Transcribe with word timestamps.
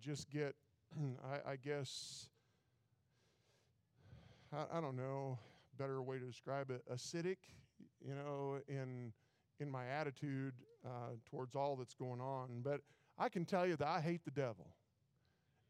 just 0.00 0.30
get, 0.30 0.54
I, 1.24 1.52
I 1.52 1.56
guess, 1.56 2.28
I, 4.52 4.78
I, 4.78 4.80
don't 4.80 4.96
know, 4.96 5.38
better 5.78 6.02
way 6.02 6.18
to 6.18 6.24
describe 6.24 6.70
it, 6.70 6.82
acidic, 6.92 7.38
you 8.04 8.14
know, 8.14 8.58
in 8.68 9.12
in 9.60 9.70
my 9.70 9.86
attitude 9.86 10.54
uh, 10.84 11.16
towards 11.28 11.54
all 11.54 11.76
that's 11.76 11.94
going 11.94 12.20
on. 12.20 12.60
But 12.62 12.80
I 13.18 13.28
can 13.28 13.44
tell 13.44 13.66
you 13.66 13.76
that 13.76 13.88
I 13.88 14.00
hate 14.00 14.24
the 14.24 14.30
devil. 14.30 14.66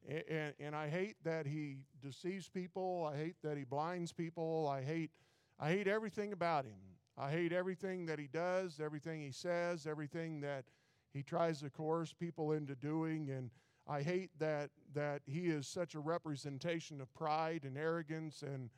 And, 0.08 0.22
and, 0.28 0.54
and, 0.60 0.76
I 0.76 0.88
hate 0.88 1.16
that 1.24 1.46
he 1.46 1.78
deceives 2.02 2.48
people. 2.48 3.10
I 3.12 3.16
hate 3.16 3.36
that 3.42 3.56
he 3.56 3.64
blinds 3.64 4.12
people. 4.12 4.68
I 4.70 4.82
hate, 4.82 5.10
I 5.58 5.70
hate 5.70 5.88
everything 5.88 6.32
about 6.32 6.64
him. 6.64 6.78
I 7.16 7.30
hate 7.30 7.52
everything 7.52 8.06
that 8.06 8.18
he 8.18 8.28
does, 8.28 8.80
everything 8.80 9.20
he 9.20 9.32
says, 9.32 9.86
everything 9.88 10.40
that 10.42 10.64
he 11.12 11.22
tries 11.22 11.60
to 11.62 11.70
coerce 11.70 12.12
people 12.12 12.52
into 12.52 12.76
doing. 12.76 13.30
And 13.30 13.50
I 13.88 14.02
hate 14.02 14.30
that, 14.38 14.70
that 14.94 15.22
he 15.26 15.46
is 15.46 15.66
such 15.66 15.94
a 15.94 16.00
representation 16.00 17.00
of 17.00 17.12
pride 17.14 17.62
and 17.64 17.78
arrogance 17.78 18.42
and, 18.42 18.70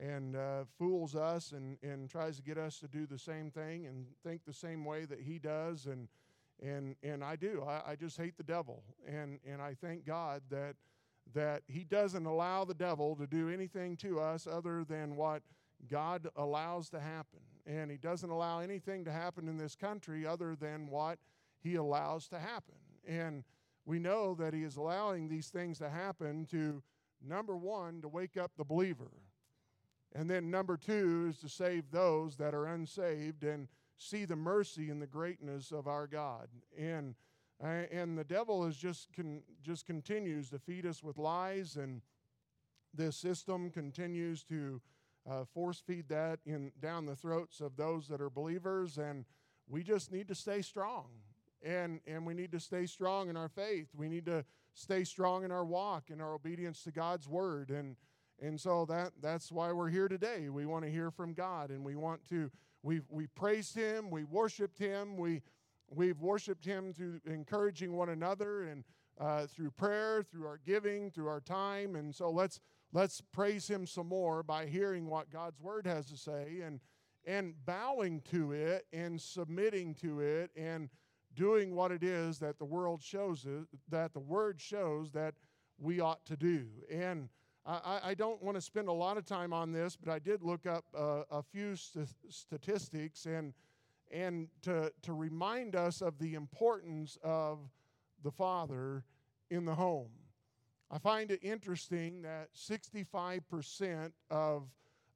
and 0.00 0.36
uh, 0.36 0.64
fools 0.78 1.14
us 1.14 1.52
and, 1.52 1.78
and 1.82 2.10
tries 2.10 2.36
to 2.36 2.42
get 2.42 2.58
us 2.58 2.78
to 2.80 2.88
do 2.88 3.06
the 3.06 3.18
same 3.18 3.50
thing 3.50 3.86
and 3.86 4.06
think 4.24 4.42
the 4.44 4.52
same 4.52 4.84
way 4.84 5.04
that 5.04 5.20
he 5.20 5.38
does. 5.38 5.86
And, 5.86 6.08
and, 6.60 6.96
and 7.02 7.22
I 7.22 7.36
do. 7.36 7.64
I, 7.66 7.92
I 7.92 7.96
just 7.96 8.16
hate 8.16 8.36
the 8.36 8.42
devil. 8.42 8.82
And, 9.06 9.38
and 9.46 9.62
I 9.62 9.74
thank 9.74 10.04
God 10.04 10.42
that, 10.50 10.74
that 11.34 11.62
he 11.68 11.84
doesn't 11.84 12.26
allow 12.26 12.64
the 12.64 12.74
devil 12.74 13.14
to 13.16 13.26
do 13.26 13.48
anything 13.48 13.96
to 13.98 14.20
us 14.20 14.46
other 14.46 14.84
than 14.84 15.16
what 15.16 15.42
God 15.88 16.28
allows 16.36 16.88
to 16.90 17.00
happen. 17.00 17.40
And 17.66 17.90
He 17.90 17.96
doesn't 17.96 18.30
allow 18.30 18.60
anything 18.60 19.04
to 19.04 19.12
happen 19.12 19.48
in 19.48 19.58
this 19.58 19.76
country 19.76 20.26
other 20.26 20.56
than 20.56 20.88
what 20.88 21.18
He 21.62 21.74
allows 21.74 22.28
to 22.28 22.38
happen. 22.38 22.76
And 23.06 23.44
we 23.86 23.98
know 24.00 24.34
that 24.34 24.52
He 24.52 24.64
is 24.64 24.76
allowing 24.76 25.28
these 25.28 25.48
things 25.48 25.78
to 25.78 25.88
happen 25.88 26.44
to, 26.50 26.82
number 27.26 27.56
one, 27.56 28.02
to 28.02 28.08
wake 28.08 28.36
up 28.36 28.50
the 28.56 28.64
believer. 28.64 29.10
And 30.14 30.28
then 30.28 30.50
number 30.50 30.76
two 30.76 31.28
is 31.30 31.38
to 31.38 31.48
save 31.48 31.90
those 31.90 32.36
that 32.36 32.54
are 32.54 32.66
unsaved 32.66 33.44
and 33.44 33.68
see 33.96 34.24
the 34.24 34.36
mercy 34.36 34.90
and 34.90 35.00
the 35.00 35.06
greatness 35.06 35.72
of 35.72 35.86
our 35.86 36.06
God. 36.06 36.48
And 36.76 37.14
and 37.58 38.18
the 38.18 38.24
devil 38.24 38.66
is 38.66 38.76
just 38.76 39.08
con, 39.14 39.40
just 39.62 39.86
continues 39.86 40.50
to 40.50 40.58
feed 40.58 40.84
us 40.84 41.02
with 41.02 41.16
lies 41.16 41.76
and 41.76 42.02
this 42.92 43.16
system 43.16 43.70
continues 43.70 44.42
to 44.44 44.80
uh, 45.28 45.44
force 45.44 45.80
feed 45.80 46.08
that 46.08 46.38
in 46.44 46.70
down 46.80 47.06
the 47.06 47.16
throats 47.16 47.60
of 47.60 47.76
those 47.76 48.08
that 48.08 48.20
are 48.20 48.28
believers 48.28 48.98
and 48.98 49.24
we 49.68 49.82
just 49.82 50.12
need 50.12 50.28
to 50.28 50.34
stay 50.34 50.60
strong 50.60 51.06
and 51.62 52.00
and 52.06 52.26
we 52.26 52.34
need 52.34 52.52
to 52.52 52.60
stay 52.60 52.86
strong 52.86 53.28
in 53.28 53.36
our 53.36 53.48
faith. 53.48 53.88
We 53.94 54.08
need 54.08 54.26
to 54.26 54.44
stay 54.74 55.04
strong 55.04 55.44
in 55.44 55.50
our 55.50 55.64
walk 55.64 56.10
and 56.10 56.20
our 56.20 56.34
obedience 56.34 56.82
to 56.84 56.92
god's 56.92 57.28
word. 57.28 57.70
And 57.70 57.96
and 58.40 58.60
so 58.60 58.84
that 58.86 59.12
that's 59.20 59.50
why 59.50 59.72
we're 59.72 59.88
here 59.88 60.08
today. 60.08 60.48
We 60.48 60.66
want 60.66 60.84
to 60.84 60.90
hear 60.90 61.10
from 61.10 61.32
god 61.34 61.70
and 61.70 61.84
we 61.84 61.96
want 61.96 62.26
to 62.28 62.50
we 62.82 63.00
we 63.08 63.26
praised 63.28 63.74
him 63.74 64.10
we 64.10 64.24
worshiped 64.24 64.78
him 64.78 65.16
we 65.16 65.42
we've 65.88 66.20
worshiped 66.20 66.64
him 66.64 66.92
through 66.92 67.20
encouraging 67.26 67.96
one 67.96 68.10
another 68.10 68.64
and 68.64 68.84
uh, 69.18 69.46
through 69.46 69.70
prayer 69.70 70.22
through 70.22 70.46
our 70.46 70.60
giving 70.66 71.10
through 71.10 71.28
our 71.28 71.40
time. 71.40 71.96
And 71.96 72.14
so 72.14 72.30
let's 72.30 72.60
let's 72.92 73.20
praise 73.32 73.68
him 73.68 73.86
some 73.86 74.08
more 74.08 74.42
by 74.42 74.66
hearing 74.66 75.06
what 75.06 75.30
God's 75.30 75.60
word 75.60 75.86
has 75.86 76.06
to 76.06 76.16
say 76.16 76.60
and 76.62 76.80
and 77.24 77.54
bowing 77.64 78.20
to 78.30 78.52
it 78.52 78.86
and 78.92 79.20
submitting 79.20 79.94
to 79.94 80.20
it 80.20 80.50
and 80.56 80.88
doing 81.36 81.74
what 81.74 81.92
it 81.92 82.02
is 82.02 82.38
that 82.40 82.58
the 82.58 82.64
world 82.64 83.02
shows 83.02 83.46
that 83.88 84.12
the 84.12 84.20
word 84.20 84.60
shows 84.60 85.12
that 85.12 85.34
we 85.78 86.00
ought 86.00 86.24
to 86.26 86.36
do. 86.36 86.66
And 86.90 87.28
I, 87.64 88.00
I 88.04 88.14
don't 88.14 88.42
want 88.42 88.56
to 88.56 88.60
spend 88.60 88.88
a 88.88 88.92
lot 88.92 89.16
of 89.16 89.24
time 89.24 89.52
on 89.52 89.72
this, 89.72 89.96
but 89.96 90.10
I 90.10 90.18
did 90.18 90.42
look 90.42 90.66
up 90.66 90.84
a 90.94 91.42
few 91.42 91.76
st- 91.76 92.08
statistics 92.28 93.26
and 93.26 93.52
and 94.12 94.48
to, 94.62 94.92
to 95.02 95.12
remind 95.12 95.74
us 95.74 96.00
of 96.00 96.18
the 96.18 96.34
importance 96.34 97.18
of 97.22 97.58
the 98.22 98.30
father 98.30 99.04
in 99.50 99.64
the 99.64 99.74
home. 99.74 100.10
I 100.90 100.98
find 100.98 101.30
it 101.30 101.40
interesting 101.42 102.22
that 102.22 102.50
65% 102.54 104.12
of 104.30 104.68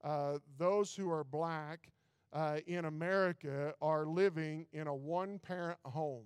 uh, 0.03 0.39
those 0.57 0.93
who 0.93 1.09
are 1.09 1.23
black 1.23 1.89
uh, 2.33 2.57
in 2.65 2.85
America 2.85 3.73
are 3.81 4.05
living 4.05 4.65
in 4.71 4.87
a 4.87 4.95
one 4.95 5.39
parent 5.39 5.79
home. 5.83 6.25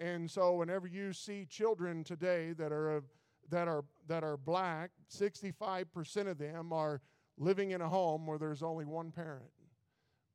And 0.00 0.30
so, 0.30 0.54
whenever 0.54 0.86
you 0.86 1.12
see 1.12 1.46
children 1.46 2.02
today 2.04 2.52
that 2.54 2.72
are, 2.72 3.04
that 3.50 3.68
are, 3.68 3.84
that 4.08 4.24
are 4.24 4.36
black, 4.36 4.90
65% 5.14 6.26
of 6.26 6.38
them 6.38 6.72
are 6.72 7.00
living 7.38 7.70
in 7.70 7.80
a 7.80 7.88
home 7.88 8.26
where 8.26 8.38
there's 8.38 8.62
only 8.62 8.84
one 8.84 9.12
parent. 9.12 9.50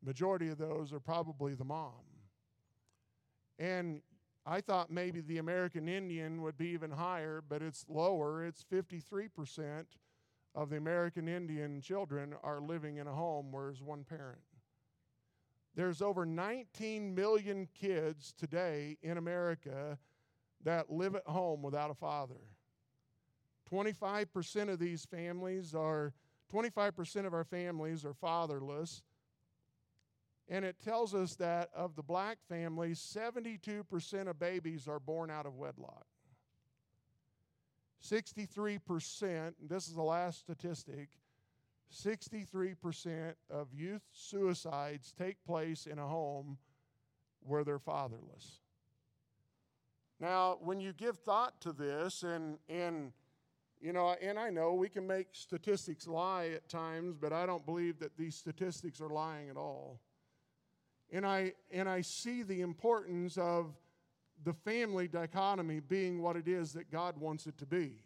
Majority 0.04 0.50
of 0.50 0.58
those 0.58 0.94
are 0.94 1.00
probably 1.00 1.54
the 1.54 1.66
mom. 1.66 1.92
And 3.60 4.02
I 4.46 4.62
thought 4.62 4.90
maybe 4.90 5.20
the 5.20 5.40
American 5.40 5.90
Indian 5.90 6.42
would 6.44 6.58
be 6.58 6.68
even 6.68 6.92
higher, 6.92 7.44
but 7.48 7.62
it's 7.62 7.86
lower. 7.90 8.46
It's 8.46 8.64
53% 8.72 9.86
of 10.56 10.70
the 10.70 10.78
American 10.78 11.28
Indian 11.28 11.82
children 11.82 12.34
are 12.44 12.62
living 12.62 12.98
in 12.98 13.08
a 13.08 13.14
home 13.14 13.52
where 13.52 13.66
there's 13.66 13.82
one 13.82 14.04
parent. 14.04 14.40
There's 15.78 16.02
over 16.02 16.26
19 16.26 17.14
million 17.14 17.68
kids 17.80 18.34
today 18.36 18.98
in 19.04 19.18
America 19.18 20.00
that 20.64 20.92
live 20.92 21.16
at 21.16 21.28
home 21.28 21.62
without 21.62 21.92
a 21.92 21.94
father. 21.94 22.42
25% 23.72 24.70
of 24.70 24.80
these 24.80 25.06
families 25.06 25.76
are 25.76 26.14
25% 26.52 27.28
of 27.28 27.34
our 27.36 27.44
families 27.44 28.04
are 28.04 28.16
fatherless 28.16 29.04
and 30.50 30.66
it 30.66 30.78
tells 30.84 31.14
us 31.14 31.36
that 31.36 31.70
of 31.76 31.96
the 31.96 32.02
black 32.02 32.38
families, 32.48 33.00
72% 33.00 34.28
of 34.28 34.40
babies 34.40 34.88
are 34.88 35.00
born 35.00 35.30
out 35.30 35.46
of 35.46 35.58
wedlock. 35.58 36.08
63%, 38.04 39.54
this 39.62 39.88
is 39.88 39.94
the 39.94 40.02
last 40.02 40.40
statistic, 40.40 41.10
63% 41.94 43.34
of 43.50 43.74
youth 43.74 44.04
suicides 44.12 45.14
take 45.18 45.44
place 45.46 45.86
in 45.86 46.00
a 46.00 46.08
home 46.08 46.58
where 47.42 47.64
they're 47.64 47.80
fatherless. 47.80 48.60
Now, 50.20 50.58
when 50.62 50.80
you 50.80 50.94
give 50.94 51.18
thought 51.20 51.62
to 51.62 51.72
this, 51.72 52.24
and, 52.24 52.58
and 52.68 53.14
you 53.80 53.94
know, 53.94 54.16
and 54.22 54.40
I 54.40 54.50
know 54.50 54.74
we 54.74 54.90
can 54.90 55.06
make 55.06 55.28
statistics 55.32 56.08
lie 56.08 56.48
at 56.48 56.68
times, 56.68 57.16
but 57.16 57.32
I 57.32 57.46
don't 57.46 57.66
believe 57.66 58.00
that 58.00 58.18
these 58.18 58.36
statistics 58.36 59.00
are 59.00 59.10
lying 59.10 59.50
at 59.50 59.58
all 59.58 60.00
and 61.12 61.26
I, 61.26 61.54
and 61.72 61.88
I 61.88 62.02
see 62.02 62.44
the 62.44 62.62
importance 62.62 63.38
of 63.38 63.74
the 64.44 64.54
family 64.54 65.08
dichotomy 65.08 65.80
being 65.80 66.22
what 66.22 66.36
it 66.36 66.48
is 66.48 66.74
that 66.74 66.92
God 66.92 67.18
wants 67.18 67.48
it 67.48 67.58
to 67.60 67.66
be. 67.66 68.04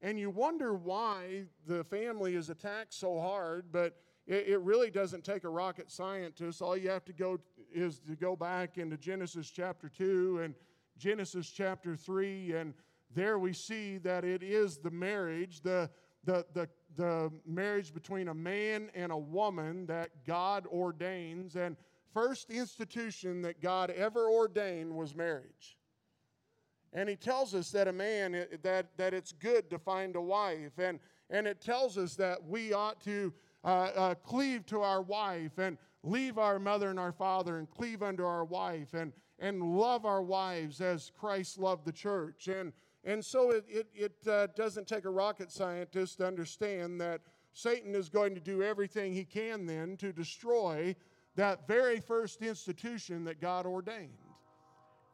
And 0.00 0.18
you 0.18 0.30
wonder 0.30 0.74
why 0.74 1.44
the 1.66 1.82
family 1.84 2.34
is 2.34 2.50
attacked 2.50 2.94
so 2.94 3.20
hard, 3.20 3.66
but 3.72 3.96
it, 4.26 4.48
it 4.48 4.60
really 4.60 4.90
doesn't 4.90 5.24
take 5.24 5.44
a 5.44 5.48
rocket 5.48 5.90
scientist. 5.90 6.62
All 6.62 6.76
you 6.76 6.88
have 6.90 7.04
to 7.06 7.12
go 7.12 7.38
is 7.72 7.98
to 8.00 8.14
go 8.14 8.36
back 8.36 8.78
into 8.78 8.96
Genesis 8.96 9.50
chapter 9.50 9.88
2 9.88 10.40
and 10.42 10.54
Genesis 10.98 11.48
chapter 11.50 11.96
3, 11.96 12.54
and 12.54 12.74
there 13.14 13.38
we 13.38 13.52
see 13.52 13.98
that 13.98 14.24
it 14.24 14.42
is 14.42 14.78
the 14.78 14.90
marriage, 14.90 15.60
the, 15.62 15.90
the, 16.24 16.44
the, 16.52 16.68
the 16.96 17.32
marriage 17.46 17.94
between 17.94 18.28
a 18.28 18.34
man 18.34 18.90
and 18.94 19.12
a 19.12 19.16
woman 19.16 19.86
that 19.86 20.10
God 20.26 20.66
ordains. 20.66 21.56
And 21.56 21.76
first 22.12 22.50
institution 22.50 23.42
that 23.42 23.60
God 23.62 23.90
ever 23.90 24.28
ordained 24.28 24.94
was 24.94 25.14
marriage. 25.14 25.77
And 26.92 27.08
he 27.08 27.16
tells 27.16 27.54
us 27.54 27.70
that 27.72 27.88
a 27.88 27.92
man 27.92 28.46
that, 28.62 28.86
that 28.96 29.14
it's 29.14 29.32
good 29.32 29.68
to 29.70 29.78
find 29.78 30.16
a 30.16 30.20
wife. 30.20 30.78
And, 30.78 30.98
and 31.30 31.46
it 31.46 31.60
tells 31.60 31.98
us 31.98 32.14
that 32.16 32.42
we 32.46 32.72
ought 32.72 33.00
to 33.02 33.32
uh, 33.64 33.90
uh, 33.94 34.14
cleave 34.14 34.64
to 34.66 34.80
our 34.80 35.02
wife 35.02 35.58
and 35.58 35.76
leave 36.02 36.38
our 36.38 36.58
mother 36.58 36.90
and 36.90 36.98
our 36.98 37.12
father 37.12 37.58
and 37.58 37.68
cleave 37.68 38.02
unto 38.02 38.24
our 38.24 38.44
wife 38.44 38.94
and, 38.94 39.12
and 39.38 39.76
love 39.76 40.06
our 40.06 40.22
wives 40.22 40.80
as 40.80 41.10
Christ 41.18 41.58
loved 41.58 41.84
the 41.84 41.92
church. 41.92 42.48
And, 42.48 42.72
and 43.04 43.24
so 43.24 43.50
it, 43.50 43.64
it, 43.68 43.86
it 43.94 44.28
uh, 44.28 44.46
doesn't 44.56 44.86
take 44.86 45.04
a 45.04 45.10
rocket 45.10 45.50
scientist 45.50 46.18
to 46.18 46.26
understand 46.26 47.00
that 47.00 47.20
Satan 47.52 47.94
is 47.94 48.08
going 48.08 48.34
to 48.34 48.40
do 48.40 48.62
everything 48.62 49.12
he 49.12 49.24
can 49.24 49.66
then 49.66 49.96
to 49.98 50.12
destroy 50.12 50.94
that 51.34 51.66
very 51.66 52.00
first 52.00 52.42
institution 52.42 53.24
that 53.24 53.40
God 53.40 53.66
ordained. 53.66 54.27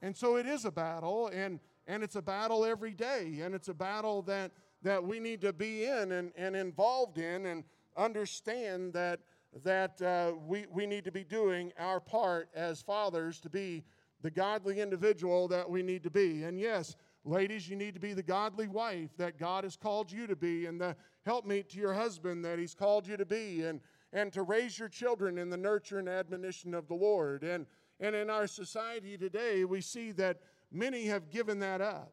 And 0.05 0.15
so 0.15 0.37
it 0.37 0.45
is 0.45 0.67
a 0.67 0.71
battle, 0.71 1.29
and, 1.29 1.59
and 1.87 2.03
it's 2.03 2.17
a 2.17 2.21
battle 2.21 2.62
every 2.67 2.93
day, 2.93 3.41
and 3.41 3.55
it's 3.55 3.69
a 3.69 3.75
battle 3.75 4.21
that, 4.25 4.53
that 4.83 5.03
we 5.03 5.19
need 5.19 5.41
to 5.41 5.51
be 5.55 5.87
in 5.87 6.12
and, 6.12 6.31
and 6.37 6.55
involved 6.55 7.17
in 7.17 7.47
and 7.47 7.65
understand 7.97 8.93
that, 8.93 9.21
that 9.65 10.03
uh, 10.03 10.33
we, 10.47 10.67
we 10.71 10.85
need 10.85 11.05
to 11.05 11.11
be 11.11 11.25
doing 11.25 11.73
our 11.79 12.01
part 12.01 12.51
as 12.55 12.83
fathers 12.83 13.41
to 13.41 13.49
be 13.49 13.83
the 14.21 14.31
godly 14.31 14.79
individual 14.79 15.49
that 15.49 15.71
we 15.71 15.83
need 15.83 16.03
to 16.03 16.11
be. 16.11 16.43
And 16.43 16.61
yes, 16.61 16.97
ladies, 17.25 17.67
you 17.67 17.75
need 17.75 17.95
to 17.95 18.01
be 18.01 18.12
the 18.12 18.23
godly 18.23 18.69
wife 18.69 19.17
that 19.17 19.39
God 19.39 19.65
has 19.65 19.75
called 19.75 20.12
you 20.12 20.27
to 20.27 20.37
be 20.37 20.67
and 20.67 20.79
the 20.79 20.95
helpmeet 21.25 21.71
to 21.71 21.79
your 21.79 21.95
husband 21.95 22.45
that 22.45 22.59
he's 22.59 22.75
called 22.75 23.06
you 23.06 23.17
to 23.17 23.25
be 23.25 23.62
and, 23.62 23.81
and 24.12 24.35
to 24.35 24.43
raise 24.43 24.79
your 24.79 24.91
children 24.91 25.39
in 25.39 25.49
the 25.49 25.56
nurture 25.56 25.99
and 25.99 26.11
admonition 26.11 26.75
of 26.75 26.89
the 26.89 26.95
Lord. 26.95 27.43
And, 27.43 27.65
and 28.00 28.14
in 28.14 28.31
our 28.31 28.46
society 28.46 29.17
today, 29.17 29.64
we 29.64 29.81
see 29.81 30.12
that 30.12 30.38
many 30.73 31.06
have 31.06 31.31
given 31.31 31.58
that 31.61 31.81
up. 31.81 32.12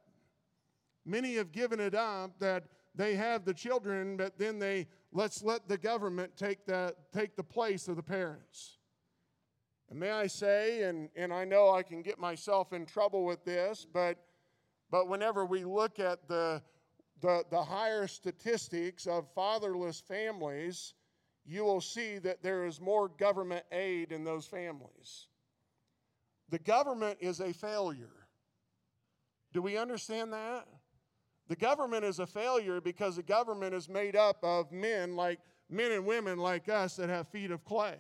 Many 1.06 1.36
have 1.36 1.52
given 1.52 1.80
it 1.80 1.96
up 1.96 2.38
that 2.40 2.66
they 2.94 3.16
have 3.16 3.46
the 3.46 3.54
children, 3.54 4.18
but 4.18 4.38
then 4.38 4.60
they 4.60 4.88
let's 5.12 5.44
let 5.44 5.68
the 5.68 5.78
government 5.78 6.36
take 6.38 6.66
the, 6.66 6.96
take 7.14 7.36
the 7.36 7.44
place 7.44 7.88
of 7.88 7.96
the 7.96 8.04
parents. 8.04 8.78
And 9.90 10.00
may 10.00 10.12
I 10.12 10.28
say, 10.28 10.84
and, 10.84 11.10
and 11.16 11.34
I 11.34 11.44
know 11.44 11.72
I 11.72 11.84
can 11.84 12.02
get 12.02 12.18
myself 12.18 12.72
in 12.72 12.86
trouble 12.86 13.26
with 13.26 13.44
this, 13.44 13.86
but, 13.92 14.18
but 14.90 15.10
whenever 15.10 15.46
we 15.46 15.66
look 15.66 16.00
at 16.00 16.28
the, 16.28 16.62
the, 17.20 17.44
the 17.50 17.62
higher 17.62 18.08
statistics 18.08 19.06
of 19.06 19.28
fatherless 19.36 20.00
families, 20.00 20.94
you 21.46 21.66
will 21.66 21.82
see 21.82 22.20
that 22.20 22.42
there 22.42 22.66
is 22.66 22.80
more 22.80 23.10
government 23.10 23.66
aid 23.72 24.12
in 24.12 24.24
those 24.24 24.46
families. 24.46 25.28
The 26.52 26.60
government 26.60 27.18
is 27.22 27.40
a 27.40 27.54
failure. 27.54 28.28
Do 29.54 29.62
we 29.62 29.78
understand 29.78 30.34
that? 30.34 30.68
The 31.48 31.56
government 31.56 32.06
is 32.06 32.20
a 32.20 32.28
failure 32.28 32.80
because 32.80 33.16
the 33.16 33.24
government 33.24 33.74
is 33.74 33.90
made 33.90 34.16
up 34.16 34.38
of 34.44 34.72
men 34.72 35.16
like 35.16 35.40
men 35.70 35.92
and 35.92 36.06
women 36.06 36.38
like 36.38 36.70
us 36.70 36.98
that 36.98 37.10
have 37.10 37.28
feet 37.30 37.52
of 37.52 37.64
clay. 37.66 37.98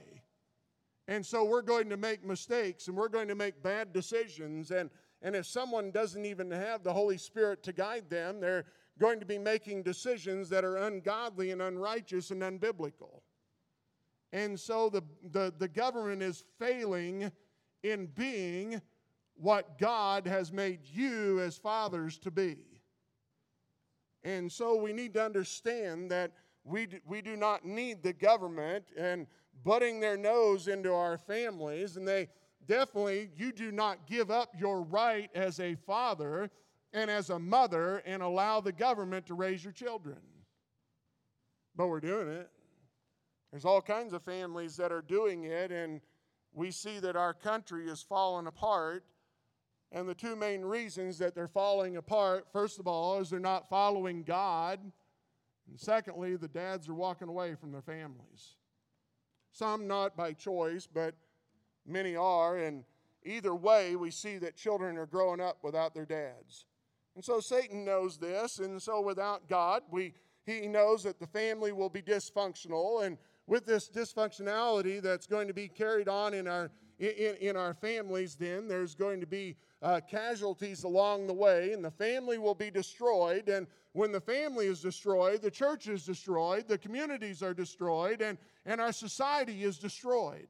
And 1.07 1.25
so 1.25 1.43
we're 1.43 1.61
going 1.61 1.89
to 1.89 1.97
make 1.97 2.25
mistakes 2.25 2.87
and 2.87 2.95
we're 2.95 3.09
going 3.09 3.27
to 3.29 3.35
make 3.35 3.63
bad 3.63 3.91
decisions. 3.93 4.71
And, 4.71 4.89
and 5.21 5.35
if 5.35 5.45
someone 5.45 5.91
doesn't 5.91 6.25
even 6.25 6.51
have 6.51 6.83
the 6.83 6.93
Holy 6.93 7.17
Spirit 7.17 7.63
to 7.63 7.73
guide 7.73 8.09
them, 8.09 8.39
they're 8.39 8.65
going 8.99 9.19
to 9.19 9.25
be 9.25 9.37
making 9.37 9.83
decisions 9.83 10.49
that 10.49 10.63
are 10.63 10.77
ungodly 10.77 11.51
and 11.51 11.61
unrighteous 11.61 12.31
and 12.31 12.41
unbiblical. 12.41 13.21
And 14.33 14.59
so 14.59 14.89
the, 14.89 15.03
the, 15.31 15.53
the 15.57 15.67
government 15.67 16.21
is 16.21 16.43
failing 16.59 17.31
in 17.83 18.07
being 18.07 18.81
what 19.35 19.77
God 19.77 20.27
has 20.27 20.51
made 20.51 20.79
you 20.83 21.39
as 21.39 21.57
fathers 21.57 22.17
to 22.19 22.31
be. 22.31 22.57
And 24.23 24.51
so 24.51 24.75
we 24.75 24.93
need 24.93 25.13
to 25.15 25.25
understand 25.25 26.11
that 26.11 26.31
we 26.63 26.85
do, 26.85 26.99
we 27.05 27.21
do 27.21 27.35
not 27.35 27.65
need 27.65 28.03
the 28.03 28.13
government 28.13 28.85
and 28.95 29.25
butting 29.63 29.99
their 29.99 30.17
nose 30.17 30.67
into 30.67 30.93
our 30.93 31.17
families, 31.17 31.97
and 31.97 32.07
they 32.07 32.29
definitely, 32.67 33.31
you 33.35 33.51
do 33.51 33.71
not 33.71 34.05
give 34.05 34.29
up 34.29 34.53
your 34.59 34.81
right 34.83 35.29
as 35.33 35.59
a 35.59 35.75
father 35.75 36.51
and 36.93 37.09
as 37.09 37.29
a 37.29 37.39
mother 37.39 38.03
and 38.05 38.21
allow 38.21 38.61
the 38.61 38.71
government 38.71 39.25
to 39.25 39.33
raise 39.33 39.63
your 39.63 39.73
children. 39.73 40.17
But 41.75 41.87
we're 41.87 41.99
doing 41.99 42.27
it. 42.27 42.49
There's 43.51 43.65
all 43.65 43.81
kinds 43.81 44.13
of 44.13 44.21
families 44.23 44.77
that 44.77 44.91
are 44.91 45.01
doing 45.01 45.45
it, 45.45 45.71
and 45.71 45.99
we 46.53 46.71
see 46.71 46.99
that 46.99 47.15
our 47.15 47.33
country 47.33 47.87
is 47.87 48.01
falling 48.01 48.47
apart. 48.47 49.03
And 49.91 50.07
the 50.07 50.15
two 50.15 50.35
main 50.35 50.61
reasons 50.61 51.17
that 51.17 51.35
they're 51.35 51.47
falling 51.47 51.97
apart, 51.97 52.47
first 52.53 52.79
of 52.79 52.87
all, 52.87 53.19
is 53.19 53.29
they're 53.29 53.39
not 53.39 53.69
following 53.69 54.23
God. 54.23 54.79
And 55.69 55.79
secondly, 55.79 56.35
the 56.35 56.47
dads 56.47 56.87
are 56.87 56.93
walking 56.93 57.27
away 57.27 57.55
from 57.55 57.71
their 57.71 57.81
families. 57.81 58.55
Some 59.51 59.87
not 59.87 60.15
by 60.15 60.33
choice, 60.33 60.87
but 60.91 61.13
many 61.85 62.15
are. 62.15 62.57
And 62.57 62.85
either 63.23 63.53
way, 63.53 63.95
we 63.95 64.11
see 64.11 64.37
that 64.37 64.55
children 64.55 64.97
are 64.97 65.05
growing 65.05 65.41
up 65.41 65.57
without 65.61 65.93
their 65.93 66.05
dads. 66.05 66.65
And 67.15 67.23
so 67.23 67.41
Satan 67.41 67.83
knows 67.83 68.17
this. 68.17 68.59
And 68.59 68.81
so 68.81 69.01
without 69.01 69.49
God, 69.49 69.83
we, 69.91 70.13
he 70.45 70.67
knows 70.67 71.03
that 71.03 71.19
the 71.19 71.27
family 71.27 71.73
will 71.73 71.89
be 71.89 72.01
dysfunctional. 72.01 73.05
And 73.05 73.17
with 73.51 73.65
this 73.65 73.89
dysfunctionality 73.89 75.01
that's 75.01 75.27
going 75.27 75.45
to 75.45 75.53
be 75.53 75.67
carried 75.67 76.07
on 76.07 76.33
in 76.33 76.47
our, 76.47 76.71
in, 76.99 77.35
in 77.41 77.57
our 77.57 77.73
families, 77.73 78.35
then 78.35 78.65
there's 78.65 78.95
going 78.95 79.19
to 79.19 79.27
be 79.27 79.57
uh, 79.81 79.99
casualties 80.09 80.85
along 80.85 81.27
the 81.27 81.33
way, 81.33 81.73
and 81.73 81.83
the 81.83 81.91
family 81.91 82.37
will 82.37 82.55
be 82.55 82.71
destroyed. 82.71 83.49
And 83.49 83.67
when 83.91 84.13
the 84.13 84.21
family 84.21 84.67
is 84.67 84.79
destroyed, 84.79 85.41
the 85.41 85.51
church 85.51 85.89
is 85.89 86.05
destroyed, 86.05 86.69
the 86.69 86.77
communities 86.77 87.43
are 87.43 87.53
destroyed, 87.53 88.21
and, 88.21 88.37
and 88.65 88.79
our 88.79 88.93
society 88.93 89.65
is 89.65 89.77
destroyed. 89.77 90.47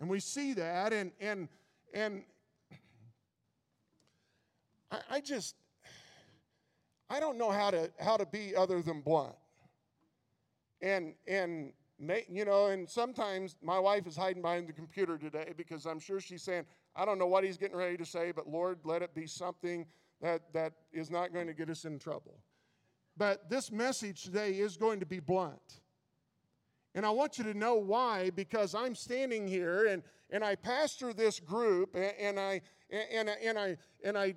And 0.00 0.10
we 0.10 0.18
see 0.18 0.52
that, 0.54 0.92
and, 0.92 1.12
and, 1.20 1.48
and 1.94 2.24
I, 4.90 4.98
I 5.08 5.20
just, 5.20 5.54
I 7.08 7.20
don't 7.20 7.38
know 7.38 7.52
how 7.52 7.70
to, 7.70 7.88
how 8.00 8.16
to 8.16 8.26
be 8.26 8.56
other 8.56 8.82
than 8.82 9.00
blunt. 9.00 9.36
And, 10.82 11.14
and 11.28 11.72
you 12.28 12.44
know, 12.44 12.66
and 12.68 12.88
sometimes 12.88 13.56
my 13.62 13.78
wife 13.78 14.06
is 14.06 14.16
hiding 14.16 14.42
behind 14.42 14.68
the 14.68 14.72
computer 14.72 15.18
today 15.18 15.52
because 15.56 15.86
I'm 15.86 16.00
sure 16.00 16.20
she's 16.20 16.42
saying, 16.42 16.64
I 16.96 17.04
don't 17.04 17.18
know 17.18 17.26
what 17.26 17.44
he's 17.44 17.58
getting 17.58 17.76
ready 17.76 17.96
to 17.96 18.06
say, 18.06 18.32
but 18.32 18.48
Lord, 18.48 18.78
let 18.84 19.02
it 19.02 19.14
be 19.14 19.26
something 19.26 19.86
that, 20.20 20.52
that 20.52 20.72
is 20.92 21.10
not 21.10 21.32
going 21.32 21.46
to 21.46 21.54
get 21.54 21.68
us 21.68 21.84
in 21.84 21.98
trouble. 21.98 22.38
But 23.16 23.50
this 23.50 23.70
message 23.70 24.22
today 24.22 24.52
is 24.52 24.76
going 24.76 25.00
to 25.00 25.06
be 25.06 25.20
blunt. 25.20 25.80
And 26.94 27.06
I 27.06 27.10
want 27.10 27.38
you 27.38 27.44
to 27.44 27.54
know 27.54 27.74
why, 27.76 28.30
because 28.30 28.74
I'm 28.74 28.94
standing 28.94 29.46
here 29.46 29.86
and, 29.86 30.02
and 30.30 30.42
I 30.42 30.56
pastor 30.56 31.12
this 31.12 31.38
group 31.38 31.94
and, 31.94 32.12
and 32.18 32.40
I 32.40 32.62
and, 32.90 33.28
and, 33.28 33.30
and 33.44 33.58
I 33.58 33.76
and 34.02 34.18
I 34.18 34.34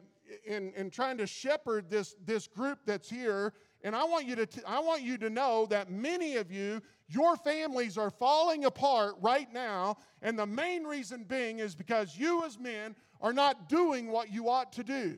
and, 0.48 0.74
and 0.75 0.92
trying 0.92 1.18
to 1.18 1.27
shepherd 1.27 1.89
this, 1.89 2.15
this 2.25 2.48
group 2.48 2.80
that's 2.86 3.10
here. 3.10 3.54
And 3.83 3.95
I 3.95 4.04
want 4.06 4.25
you 4.25 4.36
to 4.36 4.45
t- 4.45 4.62
I 4.65 4.80
want 4.80 5.01
you 5.01 5.18
to 5.18 5.30
know 5.30 5.65
that 5.69 5.92
many 5.92 6.38
of 6.38 6.51
you, 6.51 6.81
your 7.13 7.36
families 7.38 7.98
are 7.98 8.10
falling 8.10 8.65
apart 8.65 9.15
right 9.21 9.51
now, 9.54 9.98
and 10.21 10.38
the 10.38 10.45
main 10.45 10.83
reason 10.83 11.24
being 11.24 11.60
is 11.60 11.75
because 11.75 12.18
you 12.18 12.44
as 12.45 12.60
men 12.60 12.95
are 13.21 13.33
not 13.33 13.69
doing 13.69 14.12
what 14.12 14.31
you 14.31 14.50
ought 14.50 14.74
to 14.74 14.83
do. 14.83 15.18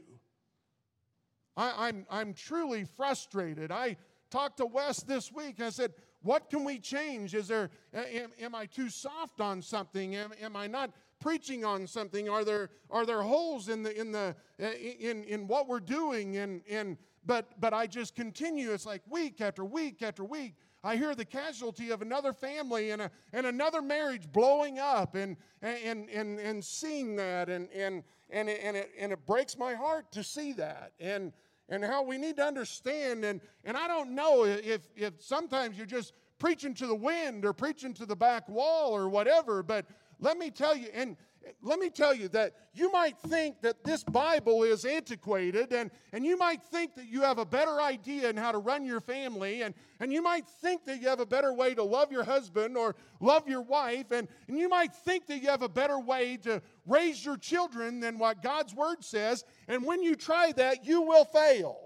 I, 1.58 1.88
I'm, 1.88 2.06
I'm 2.10 2.34
truly 2.34 2.84
frustrated. 2.84 3.72
I 3.72 3.98
talked 4.30 4.58
to 4.58 4.66
Wes 4.66 5.02
this 5.04 5.32
week 5.32 5.56
and 5.58 5.68
I 5.68 5.70
said, 5.70 5.94
What 6.22 6.50
can 6.50 6.64
we 6.66 6.80
change? 6.80 7.34
Is 7.34 7.48
there, 7.48 7.70
am, 7.94 8.32
am 8.40 8.56
I 8.56 8.66
too 8.66 8.90
soft 8.90 9.40
on 9.40 9.62
something? 9.62 10.16
Am, 10.16 10.32
am 10.42 10.56
I 10.56 10.68
not 10.68 10.92
preaching 11.20 11.64
on 11.64 11.88
something? 11.88 12.30
Are 12.30 12.44
there, 12.44 12.70
are 12.90 13.06
there 13.06 13.22
holes 13.22 13.70
in, 13.70 13.84
the, 13.84 13.98
in, 13.98 14.12
the, 14.12 14.36
in, 14.60 15.24
in 15.24 15.48
what 15.48 15.68
we're 15.68 15.80
doing? 15.80 16.38
And, 16.38 16.62
and, 16.70 16.98
but, 17.26 17.60
but 17.60 17.74
I 17.74 17.88
just 17.88 18.16
continue. 18.16 18.72
It's 18.72 18.86
like 18.86 19.02
week 19.10 19.42
after 19.42 19.64
week 19.64 20.02
after 20.02 20.24
week. 20.24 20.56
I 20.86 20.98
hear 20.98 21.16
the 21.16 21.26
casualty 21.26 21.90
of 21.90 22.04
another 22.04 22.32
family 22.32 22.92
and, 22.92 23.02
a, 23.02 23.12
and 23.34 23.48
another 23.48 23.82
marriage 23.82 24.32
blowing 24.32 24.78
up 24.78 25.16
and, 25.16 25.36
and, 25.64 26.08
and, 26.10 26.40
and 26.40 26.64
seeing 26.64 27.16
that. 27.16 27.50
And, 27.50 27.68
and, 27.72 28.04
and, 28.30 28.48
it, 28.48 28.60
and, 28.64 28.78
it, 28.78 28.92
and 29.00 29.12
it 29.12 29.26
breaks 29.26 29.58
my 29.58 29.74
heart 29.74 30.12
to 30.12 30.24
see 30.24 30.54
that. 30.54 30.92
And, 31.00 31.34
and 31.70 31.84
how 31.84 32.04
we 32.04 32.20
need 32.20 32.38
to 32.38 32.44
understand. 32.44 33.26
And, 33.26 33.42
and 33.64 33.76
I 33.76 33.88
don't 33.88 34.14
know 34.14 34.46
if, 34.46 34.88
if 34.96 35.14
sometimes 35.24 35.76
you're 35.76 35.88
just 35.88 36.14
preaching 36.38 36.76
to 36.76 36.86
the 36.86 36.96
wind 36.96 37.46
or 37.46 37.54
preaching 37.54 37.96
to 37.96 38.06
the 38.06 38.16
back 38.16 38.48
wall 38.48 38.96
or 38.96 39.10
whatever, 39.10 39.64
but 39.64 39.88
let 40.20 40.38
me 40.38 40.52
tell 40.52 40.78
you, 40.78 40.90
and 40.94 41.18
let 41.62 41.80
me 41.80 41.90
tell 41.90 42.14
you 42.14 42.28
that 42.30 42.54
you 42.74 42.92
might 42.92 43.18
think 43.20 43.62
that 43.62 43.84
this 43.84 44.04
Bible 44.04 44.64
is 44.64 44.86
antiquated, 44.86 45.74
and, 45.74 45.92
and 46.12 46.26
you 46.26 46.38
might 46.38 46.64
think 46.64 46.96
that 46.96 47.08
you 47.08 47.22
have 47.22 47.38
a 47.38 47.46
better 47.46 47.82
idea 47.82 48.30
in 48.30 48.38
how 48.38 48.52
to 48.52 48.58
run 48.58 48.86
your 48.86 49.02
family, 49.02 49.62
and, 49.62 49.74
and 50.00 50.12
you 50.12 50.22
might 50.22 50.48
think 50.48 50.86
that 50.86 51.02
you 51.02 51.08
have 51.08 51.20
a 51.20 51.26
better 51.26 51.54
way 51.54 51.74
to 51.74 51.84
love 51.84 52.12
your 52.12 52.24
husband 52.24 52.78
or 52.78 52.96
love 53.20 53.48
your 53.48 53.62
wife, 53.62 54.12
and, 54.12 54.28
and 54.48 54.58
you 54.58 54.70
might 54.70 54.94
think 54.94 55.28
that 55.28 55.42
you 55.42 55.50
have 55.50 55.62
a 55.62 55.70
better 55.70 56.00
way 56.00 56.38
to 56.38 56.62
raise 56.86 57.24
your 57.24 57.38
children 57.38 58.00
than 58.00 58.18
what 58.18 58.42
God's 58.42 58.74
Word 58.74 59.04
says, 59.04 59.44
and 59.68 59.86
when 59.86 60.02
you 60.02 60.16
try 60.16 60.52
that, 60.54 60.86
you 60.86 61.02
will 61.02 61.26
fail. 61.26 61.80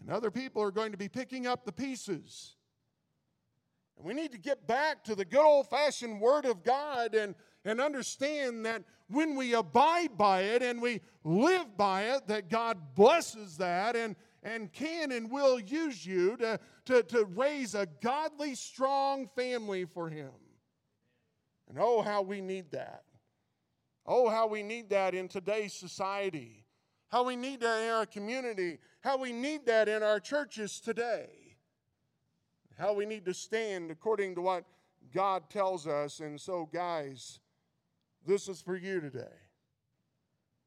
And 0.00 0.10
other 0.10 0.30
people 0.30 0.62
are 0.62 0.72
going 0.72 0.92
to 0.92 0.98
be 0.98 1.08
picking 1.08 1.46
up 1.46 1.64
the 1.64 1.72
pieces 1.72 2.56
we 4.02 4.14
need 4.14 4.32
to 4.32 4.38
get 4.38 4.66
back 4.66 5.04
to 5.04 5.14
the 5.14 5.24
good 5.24 5.44
old 5.44 5.68
fashioned 5.68 6.20
Word 6.20 6.44
of 6.44 6.62
God 6.62 7.14
and, 7.14 7.34
and 7.64 7.80
understand 7.80 8.66
that 8.66 8.82
when 9.08 9.36
we 9.36 9.54
abide 9.54 10.16
by 10.16 10.42
it 10.42 10.62
and 10.62 10.80
we 10.80 11.00
live 11.24 11.76
by 11.76 12.04
it, 12.04 12.26
that 12.26 12.48
God 12.48 12.94
blesses 12.94 13.58
that 13.58 13.94
and, 13.94 14.16
and 14.42 14.72
can 14.72 15.12
and 15.12 15.30
will 15.30 15.60
use 15.60 16.04
you 16.04 16.36
to, 16.38 16.58
to, 16.86 17.02
to 17.04 17.24
raise 17.24 17.74
a 17.74 17.86
godly, 18.00 18.54
strong 18.54 19.28
family 19.36 19.84
for 19.84 20.08
Him. 20.08 20.30
And 21.68 21.78
oh, 21.78 22.02
how 22.02 22.22
we 22.22 22.40
need 22.40 22.72
that. 22.72 23.04
Oh, 24.04 24.28
how 24.28 24.48
we 24.48 24.62
need 24.62 24.90
that 24.90 25.14
in 25.14 25.28
today's 25.28 25.74
society. 25.74 26.64
How 27.08 27.22
we 27.24 27.36
need 27.36 27.60
that 27.60 27.82
in 27.82 27.90
our 27.90 28.06
community. 28.06 28.78
How 29.02 29.16
we 29.16 29.32
need 29.32 29.66
that 29.66 29.88
in 29.88 30.02
our 30.02 30.18
churches 30.18 30.80
today 30.80 31.41
how 32.82 32.92
we 32.92 33.06
need 33.06 33.24
to 33.24 33.32
stand 33.32 33.92
according 33.92 34.34
to 34.34 34.40
what 34.40 34.64
God 35.14 35.48
tells 35.48 35.86
us. 35.86 36.18
And 36.18 36.40
so, 36.40 36.68
guys, 36.72 37.38
this 38.26 38.48
is 38.48 38.60
for 38.60 38.76
you 38.76 39.00
today. 39.00 39.38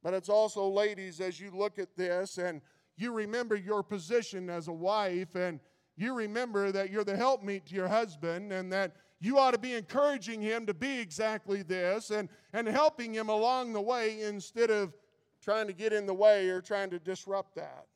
But 0.01 0.13
it's 0.13 0.29
also, 0.29 0.65
ladies, 0.69 1.19
as 1.19 1.41
you 1.41 1.51
look 1.53 1.77
at 1.77 1.97
this 1.97 2.37
and 2.37 2.61
you 2.95 3.11
remember 3.11 3.57
your 3.57 3.83
position 3.83 4.49
as 4.49 4.69
a 4.69 4.73
wife 4.73 5.35
and 5.35 5.59
you 5.97 6.13
remember 6.13 6.71
that 6.71 6.89
you're 6.89 7.03
the 7.03 7.17
helpmeet 7.17 7.65
to 7.65 7.75
your 7.75 7.89
husband 7.89 8.53
and 8.53 8.71
that 8.71 8.95
you 9.19 9.37
ought 9.37 9.51
to 9.51 9.59
be 9.59 9.73
encouraging 9.73 10.41
him 10.41 10.65
to 10.67 10.73
be 10.73 10.99
exactly 10.99 11.63
this 11.63 12.11
and, 12.11 12.29
and 12.53 12.65
helping 12.65 13.13
him 13.13 13.27
along 13.27 13.73
the 13.73 13.81
way 13.81 14.21
instead 14.21 14.71
of 14.71 14.93
trying 15.41 15.67
to 15.67 15.73
get 15.73 15.91
in 15.91 16.05
the 16.05 16.13
way 16.13 16.47
or 16.47 16.61
trying 16.61 16.89
to 16.91 16.99
disrupt 16.99 17.55
that. 17.55 17.87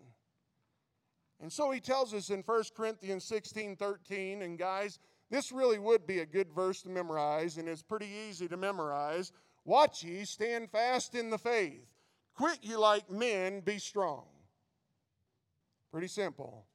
And 1.41 1.51
so 1.51 1.71
he 1.71 1.79
tells 1.79 2.13
us 2.13 2.29
in 2.29 2.41
1 2.41 2.63
Corinthians 2.75 3.23
16 3.23 3.75
13, 3.77 4.41
and 4.41 4.57
guys, 4.57 4.99
this 5.29 5.51
really 5.51 5.79
would 5.79 6.07
be 6.07 6.19
a 6.19 6.25
good 6.25 6.51
verse 6.51 6.81
to 6.81 6.89
memorize, 6.89 7.57
and 7.57 7.69
it's 7.69 7.83
pretty 7.83 8.09
easy 8.27 8.47
to 8.47 8.57
memorize. 8.57 9.31
Watch 9.63 10.03
ye, 10.03 10.25
stand 10.25 10.71
fast 10.71 11.15
in 11.15 11.29
the 11.29 11.37
faith. 11.37 11.85
Quit 12.35 12.59
ye 12.61 12.75
like 12.75 13.09
men, 13.11 13.59
be 13.59 13.77
strong. 13.77 14.25
Pretty 15.91 16.07
simple. 16.07 16.65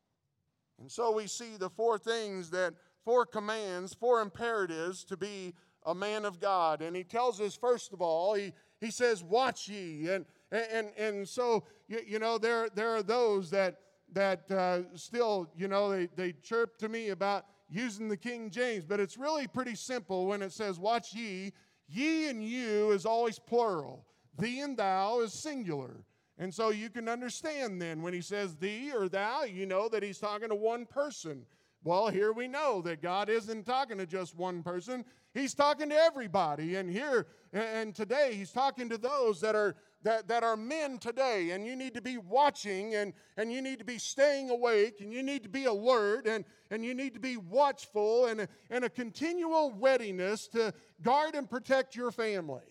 And 0.81 0.91
so 0.91 1.13
we 1.13 1.27
see 1.27 1.57
the 1.57 1.71
four 1.71 1.99
things 1.99 2.51
that, 2.51 2.75
four 3.05 3.27
commands, 3.27 3.95
four 3.95 4.21
imperatives 4.21 5.05
to 5.05 5.17
be 5.17 5.55
a 5.85 5.95
man 5.95 6.25
of 6.25 6.41
God. 6.41 6.83
And 6.83 6.97
he 6.97 7.05
tells 7.05 7.41
us, 7.41 7.55
first 7.55 7.93
of 7.93 8.01
all, 8.01 8.35
he, 8.35 8.53
he 8.81 8.91
says, 8.91 9.23
Watch 9.23 9.69
ye. 9.69 10.09
And, 10.09 10.25
and, 10.51 10.89
and 10.97 11.29
so, 11.29 11.65
you, 11.89 12.01
you 12.07 12.19
know, 12.19 12.39
there, 12.39 12.69
there 12.75 12.91
are 12.91 13.03
those 13.03 13.51
that, 13.51 13.77
that 14.15 14.51
uh, 14.51 14.81
still, 14.95 15.51
you 15.57 15.69
know, 15.69 15.91
they, 15.91 16.09
they 16.17 16.33
chirp 16.43 16.79
to 16.79 16.89
me 16.89 17.11
about 17.11 17.47
using 17.69 18.09
the 18.09 18.17
King 18.17 18.51
James, 18.51 18.85
but 18.85 19.01
it's 19.01 19.19
really 19.19 19.47
pretty 19.47 19.75
simple 19.75 20.27
when 20.27 20.43
it 20.43 20.53
says, 20.53 20.79
Watch 20.79 21.15
ye. 21.15 21.53
Ye 21.87 22.31
and 22.31 22.43
you 22.43 22.93
is 22.93 23.05
always 23.05 23.39
plural, 23.39 24.07
thee 24.39 24.61
and 24.61 24.77
thou 24.77 25.21
is 25.21 25.35
singular. 25.35 26.05
And 26.39 26.53
so 26.53 26.71
you 26.71 26.91
can 26.91 27.09
understand 27.09 27.81
then 27.81 28.03
when 28.03 28.13
he 28.13 28.21
says 28.21 28.57
thee 28.57 28.91
or 28.93 29.09
thou, 29.09 29.45
you 29.45 29.67
know 29.67 29.89
that 29.89 30.03
he's 30.03 30.19
talking 30.19 30.49
to 30.49 30.55
one 30.55 30.87
person. 30.87 31.45
Well, 31.85 32.09
here 32.09 32.33
we 32.33 32.49
know 32.49 32.81
that 32.83 33.03
God 33.03 33.29
isn't 33.29 33.65
talking 33.65 33.99
to 33.99 34.07
just 34.07 34.35
one 34.35 34.63
person. 34.63 35.05
He's 35.35 35.55
talking 35.55 35.91
to 35.91 35.95
everybody. 35.95 36.77
And 36.77 36.91
here 36.91 37.27
and 37.53 37.95
today 37.95 38.35
he's 38.35 38.51
talking 38.51 38.89
to 38.89 38.99
those 38.99 39.41
that 39.43 39.55
are 39.55 39.77
that, 40.05 40.29
that 40.29 40.45
are 40.45 40.57
men 40.57 40.99
today. 40.99 41.51
And 41.51 41.67
you 41.67 41.75
need 41.75 41.95
to 41.95 42.03
be 42.03 42.19
watching 42.19 42.95
and, 42.95 43.13
and 43.37 43.53
you 43.53 43.61
need 43.61 43.79
to 43.81 43.85
be 43.85 43.99
staying 43.99 44.51
awake 44.51 45.01
and 45.01 45.13
you 45.13 45.23
need 45.23 45.43
to 45.43 45.49
be 45.49 45.65
alert 45.65 46.27
and, 46.27 46.45
and 46.71 46.85
you 46.85 46.95
need 46.95 47.15
to 47.15 47.21
be 47.21 47.37
watchful 47.37 48.27
and, 48.27 48.47
and 48.71 48.85
a 48.85 48.89
continual 48.89 49.75
readiness 49.81 50.47
to 50.49 50.73
guard 51.03 51.35
and 51.35 51.51
protect 51.51 51.97
your 51.97 52.13
family. 52.13 52.63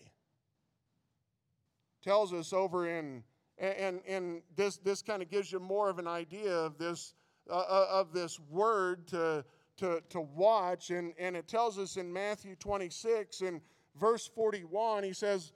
Tells 2.02 2.32
us 2.32 2.52
over 2.52 2.88
in 2.88 3.24
and, 3.58 4.00
and 4.08 4.42
this, 4.56 4.78
this 4.78 5.02
kind 5.02 5.22
of 5.22 5.30
gives 5.30 5.52
you 5.52 5.60
more 5.60 5.88
of 5.88 5.98
an 5.98 6.08
idea 6.08 6.52
of 6.52 6.76
this, 6.76 7.14
uh, 7.48 7.54
uh, 7.56 7.86
of 7.88 8.12
this 8.12 8.40
word 8.50 9.06
to, 9.08 9.44
to, 9.76 10.02
to 10.10 10.20
watch. 10.20 10.90
And, 10.90 11.14
and 11.18 11.36
it 11.36 11.46
tells 11.46 11.78
us 11.78 11.96
in 11.96 12.12
Matthew 12.12 12.56
26 12.56 13.42
and 13.42 13.60
verse 13.96 14.26
41, 14.26 15.04
he 15.04 15.12
says, 15.12 15.52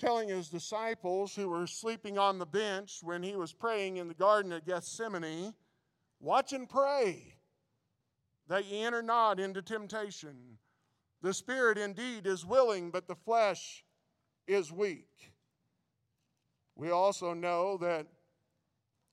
telling 0.00 0.28
his 0.28 0.48
disciples 0.48 1.34
who 1.36 1.48
were 1.48 1.66
sleeping 1.66 2.18
on 2.18 2.38
the 2.38 2.46
bench 2.46 2.98
when 3.02 3.22
he 3.22 3.36
was 3.36 3.52
praying 3.52 3.98
in 3.98 4.08
the 4.08 4.14
Garden 4.14 4.52
of 4.52 4.66
Gethsemane, 4.66 5.54
Watch 6.20 6.52
and 6.52 6.68
pray 6.68 7.34
that 8.48 8.66
ye 8.66 8.82
enter 8.82 9.00
not 9.00 9.40
into 9.40 9.62
temptation. 9.62 10.58
The 11.22 11.32
spirit 11.32 11.78
indeed 11.78 12.26
is 12.26 12.44
willing, 12.44 12.90
but 12.90 13.08
the 13.08 13.14
flesh 13.14 13.84
is 14.46 14.70
weak. 14.70 15.08
We 16.76 16.90
also 16.90 17.32
know 17.32 17.78
that 17.78 18.06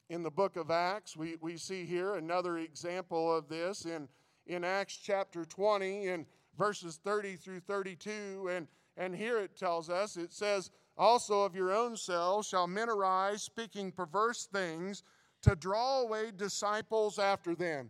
in 0.09 0.21
the 0.21 0.31
book 0.31 0.57
of 0.57 0.69
Acts, 0.69 1.15
we, 1.15 1.37
we 1.41 1.57
see 1.57 1.85
here 1.85 2.15
another 2.15 2.57
example 2.57 3.33
of 3.33 3.47
this 3.47 3.85
in, 3.85 4.09
in 4.45 4.63
Acts 4.65 4.97
chapter 4.97 5.45
20 5.45 6.07
and 6.07 6.25
verses 6.57 6.99
30 7.03 7.35
through 7.37 7.59
32. 7.61 8.49
And, 8.51 8.67
and 8.97 9.15
here 9.15 9.39
it 9.39 9.55
tells 9.55 9.89
us, 9.89 10.17
it 10.17 10.33
says, 10.33 10.71
Also 10.97 11.43
of 11.43 11.55
your 11.55 11.71
own 11.71 11.95
selves 11.95 12.47
shall 12.47 12.67
men 12.67 12.89
arise, 12.89 13.43
speaking 13.43 13.91
perverse 13.91 14.47
things, 14.51 15.03
to 15.43 15.55
draw 15.55 16.01
away 16.01 16.31
disciples 16.35 17.19
after 17.19 17.55
them. 17.55 17.89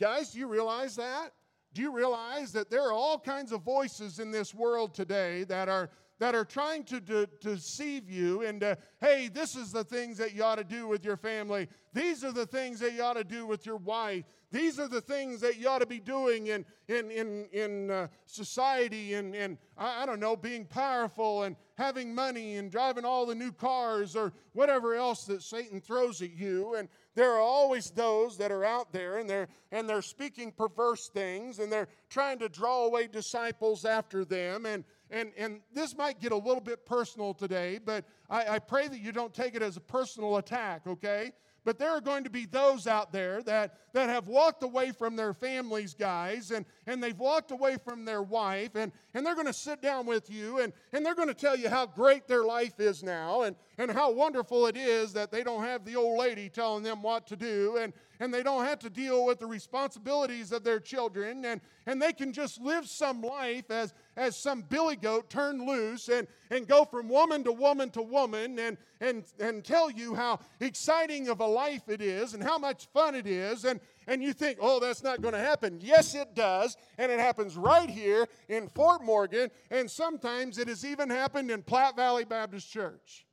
Guys, 0.00 0.32
do 0.32 0.40
you 0.40 0.48
realize 0.48 0.96
that? 0.96 1.30
Do 1.74 1.82
you 1.82 1.92
realize 1.92 2.52
that 2.52 2.70
there 2.70 2.82
are 2.82 2.92
all 2.92 3.18
kinds 3.18 3.52
of 3.52 3.62
voices 3.62 4.18
in 4.18 4.30
this 4.30 4.54
world 4.54 4.94
today 4.94 5.44
that 5.44 5.68
are 5.68 5.90
that 6.18 6.34
are 6.34 6.44
trying 6.44 6.84
to 6.84 7.00
de- 7.00 7.28
deceive 7.40 8.10
you 8.10 8.42
into, 8.42 8.76
hey, 9.00 9.28
this 9.32 9.54
is 9.54 9.72
the 9.72 9.84
things 9.84 10.18
that 10.18 10.34
you 10.34 10.42
ought 10.42 10.56
to 10.56 10.64
do 10.64 10.88
with 10.88 11.04
your 11.04 11.16
family. 11.16 11.68
These 11.92 12.24
are 12.24 12.32
the 12.32 12.46
things 12.46 12.80
that 12.80 12.94
you 12.94 13.02
ought 13.02 13.14
to 13.14 13.24
do 13.24 13.46
with 13.46 13.64
your 13.64 13.76
wife. 13.76 14.24
These 14.50 14.80
are 14.80 14.88
the 14.88 15.00
things 15.00 15.40
that 15.42 15.58
you 15.58 15.68
ought 15.68 15.80
to 15.80 15.86
be 15.86 16.00
doing 16.00 16.46
in, 16.46 16.64
in, 16.88 17.10
in, 17.10 17.46
in 17.52 17.90
uh, 17.90 18.08
society 18.24 19.14
and, 19.14 19.34
and, 19.34 19.58
I, 19.76 20.02
I 20.02 20.06
don't 20.06 20.20
know, 20.20 20.36
being 20.36 20.64
powerful 20.64 21.42
and 21.42 21.54
having 21.76 22.14
money 22.14 22.56
and 22.56 22.70
driving 22.70 23.04
all 23.04 23.26
the 23.26 23.34
new 23.34 23.52
cars 23.52 24.16
or 24.16 24.32
whatever 24.54 24.94
else 24.94 25.24
that 25.26 25.42
Satan 25.42 25.80
throws 25.80 26.22
at 26.22 26.32
you. 26.32 26.74
And 26.76 26.88
there 27.14 27.32
are 27.32 27.40
always 27.40 27.90
those 27.90 28.38
that 28.38 28.50
are 28.50 28.64
out 28.64 28.90
there 28.90 29.18
and 29.18 29.28
they're, 29.28 29.48
and 29.70 29.88
they're 29.88 30.02
speaking 30.02 30.50
perverse 30.50 31.08
things 31.08 31.58
and 31.58 31.70
they're 31.70 31.88
trying 32.08 32.38
to 32.38 32.48
draw 32.48 32.86
away 32.86 33.06
disciples 33.06 33.84
after 33.84 34.24
them. 34.24 34.64
And, 34.64 34.82
and, 35.10 35.32
and 35.36 35.60
this 35.72 35.96
might 35.96 36.20
get 36.20 36.32
a 36.32 36.36
little 36.36 36.60
bit 36.60 36.84
personal 36.86 37.34
today, 37.34 37.78
but 37.84 38.04
I, 38.28 38.54
I 38.54 38.58
pray 38.58 38.88
that 38.88 39.00
you 39.00 39.12
don't 39.12 39.32
take 39.32 39.54
it 39.54 39.62
as 39.62 39.76
a 39.76 39.80
personal 39.80 40.36
attack, 40.36 40.86
okay? 40.86 41.32
But 41.64 41.78
there 41.78 41.90
are 41.90 42.00
going 42.00 42.24
to 42.24 42.30
be 42.30 42.46
those 42.46 42.86
out 42.86 43.12
there 43.12 43.42
that, 43.42 43.92
that 43.92 44.08
have 44.08 44.26
walked 44.28 44.62
away 44.62 44.90
from 44.90 45.16
their 45.16 45.34
families, 45.34 45.92
guys, 45.92 46.50
and, 46.50 46.64
and 46.86 47.02
they've 47.02 47.18
walked 47.18 47.50
away 47.50 47.76
from 47.76 48.06
their 48.06 48.22
wife, 48.22 48.74
and, 48.74 48.90
and 49.12 49.26
they're 49.26 49.34
going 49.34 49.46
to 49.46 49.52
sit 49.52 49.82
down 49.82 50.06
with 50.06 50.30
you 50.30 50.60
and, 50.60 50.72
and 50.92 51.04
they're 51.04 51.14
going 51.14 51.28
to 51.28 51.34
tell 51.34 51.56
you 51.56 51.68
how 51.68 51.84
great 51.84 52.26
their 52.26 52.44
life 52.44 52.80
is 52.80 53.02
now 53.02 53.42
and, 53.42 53.54
and 53.76 53.90
how 53.90 54.10
wonderful 54.10 54.66
it 54.66 54.78
is 54.78 55.12
that 55.12 55.30
they 55.30 55.42
don't 55.42 55.62
have 55.62 55.84
the 55.84 55.96
old 55.96 56.18
lady 56.18 56.48
telling 56.48 56.82
them 56.82 57.02
what 57.02 57.26
to 57.26 57.36
do 57.36 57.76
and, 57.78 57.92
and 58.20 58.32
they 58.32 58.42
don't 58.42 58.64
have 58.64 58.78
to 58.80 58.90
deal 58.90 59.24
with 59.24 59.38
the 59.38 59.46
responsibilities 59.46 60.52
of 60.52 60.64
their 60.64 60.80
children 60.80 61.44
and, 61.44 61.60
and 61.86 62.00
they 62.00 62.12
can 62.12 62.32
just 62.32 62.60
live 62.60 62.86
some 62.86 63.22
life 63.22 63.70
as, 63.70 63.94
as 64.16 64.36
some 64.36 64.62
billy 64.62 64.96
goat 64.96 65.30
turned 65.30 65.62
loose 65.62 66.08
and, 66.08 66.26
and 66.50 66.66
go 66.66 66.84
from 66.84 67.08
woman 67.08 67.44
to 67.44 67.52
woman 67.52 67.90
to 67.90 68.02
woman 68.02 68.58
and, 68.58 68.76
and, 69.00 69.24
and 69.38 69.64
tell 69.64 69.90
you 69.90 70.14
how 70.14 70.38
exciting 70.60 71.28
of 71.28 71.40
a 71.40 71.46
life 71.46 71.88
it 71.88 72.00
is 72.00 72.34
and 72.34 72.42
how 72.42 72.58
much 72.58 72.86
fun 72.92 73.14
it 73.14 73.26
is. 73.26 73.64
And, 73.64 73.80
and 74.06 74.22
you 74.22 74.32
think, 74.32 74.58
oh, 74.60 74.80
that's 74.80 75.02
not 75.02 75.20
going 75.20 75.34
to 75.34 75.40
happen. 75.40 75.78
Yes, 75.82 76.14
it 76.14 76.34
does. 76.34 76.76
And 76.96 77.12
it 77.12 77.20
happens 77.20 77.56
right 77.56 77.90
here 77.90 78.26
in 78.48 78.68
Fort 78.68 79.02
Morgan. 79.04 79.50
And 79.70 79.90
sometimes 79.90 80.58
it 80.58 80.68
has 80.68 80.84
even 80.84 81.10
happened 81.10 81.50
in 81.50 81.62
Platte 81.62 81.96
Valley 81.96 82.24
Baptist 82.24 82.70
Church. 82.70 83.26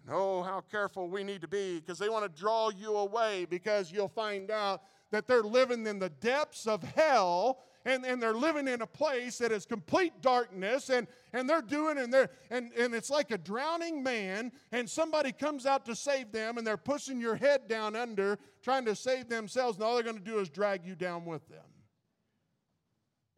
oh, 0.11 0.43
how 0.43 0.61
careful 0.71 1.09
we 1.09 1.23
need 1.23 1.41
to 1.41 1.47
be 1.47 1.79
because 1.79 1.97
they 1.97 2.09
want 2.09 2.23
to 2.23 2.39
draw 2.39 2.69
you 2.69 2.97
away 2.97 3.45
because 3.49 3.91
you'll 3.91 4.07
find 4.07 4.51
out 4.51 4.81
that 5.11 5.27
they're 5.27 5.43
living 5.43 5.85
in 5.87 5.99
the 5.99 6.09
depths 6.09 6.67
of 6.67 6.83
hell 6.83 7.59
and, 7.85 8.05
and 8.05 8.21
they're 8.21 8.33
living 8.33 8.67
in 8.67 8.81
a 8.81 8.87
place 8.87 9.39
that 9.39 9.51
is 9.51 9.65
complete 9.65 10.13
darkness 10.21 10.89
and, 10.89 11.07
and 11.33 11.49
they're 11.49 11.61
doing 11.61 11.97
and 11.97 12.13
they're 12.13 12.29
and, 12.49 12.71
and 12.73 12.93
it's 12.93 13.09
like 13.09 13.31
a 13.31 13.37
drowning 13.37 14.03
man 14.03 14.51
and 14.71 14.89
somebody 14.89 15.31
comes 15.31 15.65
out 15.65 15.85
to 15.85 15.95
save 15.95 16.31
them 16.31 16.57
and 16.57 16.65
they're 16.65 16.77
pushing 16.77 17.19
your 17.19 17.35
head 17.35 17.67
down 17.67 17.95
under 17.95 18.37
trying 18.61 18.85
to 18.85 18.95
save 18.95 19.29
themselves 19.29 19.77
and 19.77 19.83
all 19.83 19.95
they're 19.95 20.03
going 20.03 20.17
to 20.17 20.23
do 20.23 20.39
is 20.39 20.49
drag 20.49 20.85
you 20.85 20.95
down 20.95 21.25
with 21.25 21.47
them. 21.49 21.59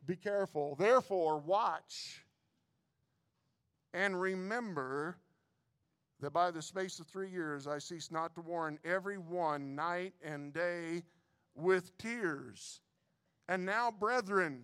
Be 0.05 0.15
careful. 0.15 0.75
Therefore 0.75 1.39
watch 1.39 2.25
and 3.93 4.19
remember 4.19 5.17
that 6.23 6.33
by 6.33 6.51
the 6.51 6.61
space 6.61 6.99
of 6.99 7.07
three 7.07 7.29
years 7.29 7.67
I 7.67 7.79
cease 7.79 8.09
not 8.09 8.33
to 8.35 8.41
warn 8.41 8.79
every 8.85 9.17
one 9.17 9.75
night 9.75 10.13
and 10.23 10.53
day 10.53 11.03
with 11.53 11.97
tears. 11.97 12.81
And 13.49 13.65
now, 13.65 13.91
brethren, 13.91 14.63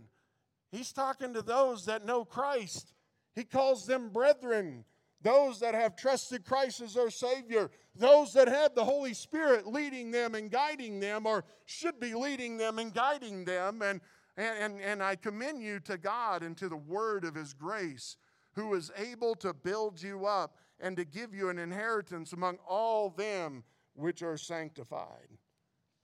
he's 0.71 0.93
talking 0.93 1.33
to 1.33 1.41
those 1.41 1.85
that 1.85 2.05
know 2.05 2.23
Christ. 2.23 2.93
He 3.35 3.43
calls 3.43 3.85
them 3.85 4.09
brethren, 4.09 4.85
those 5.21 5.59
that 5.59 5.75
have 5.75 5.97
trusted 5.97 6.45
Christ 6.45 6.79
as 6.79 6.93
their 6.93 7.09
Savior, 7.09 7.69
those 7.93 8.31
that 8.33 8.47
have 8.47 8.73
the 8.73 8.85
Holy 8.85 9.13
Spirit 9.13 9.67
leading 9.67 10.11
them 10.11 10.35
and 10.35 10.49
guiding 10.49 11.01
them, 11.01 11.25
or 11.25 11.43
should 11.65 11.99
be 11.99 12.13
leading 12.13 12.57
them 12.57 12.79
and 12.79 12.93
guiding 12.93 13.43
them. 13.43 13.81
And, 13.81 13.99
and, 14.37 14.79
and 14.79 15.03
I 15.03 15.17
commend 15.17 15.61
you 15.61 15.81
to 15.81 15.97
God 15.97 16.41
and 16.41 16.55
to 16.57 16.69
the 16.69 16.77
word 16.77 17.25
of 17.25 17.35
His 17.35 17.53
grace, 17.53 18.15
who 18.53 18.73
is 18.75 18.91
able 18.97 19.35
to 19.35 19.53
build 19.53 20.01
you 20.01 20.25
up 20.25 20.55
and 20.79 20.95
to 20.98 21.05
give 21.05 21.33
you 21.33 21.50
an 21.50 21.59
inheritance 21.59 22.33
among 22.33 22.57
all 22.67 23.09
them 23.09 23.63
which 23.93 24.24
are 24.24 24.38
sanctified. 24.38 25.27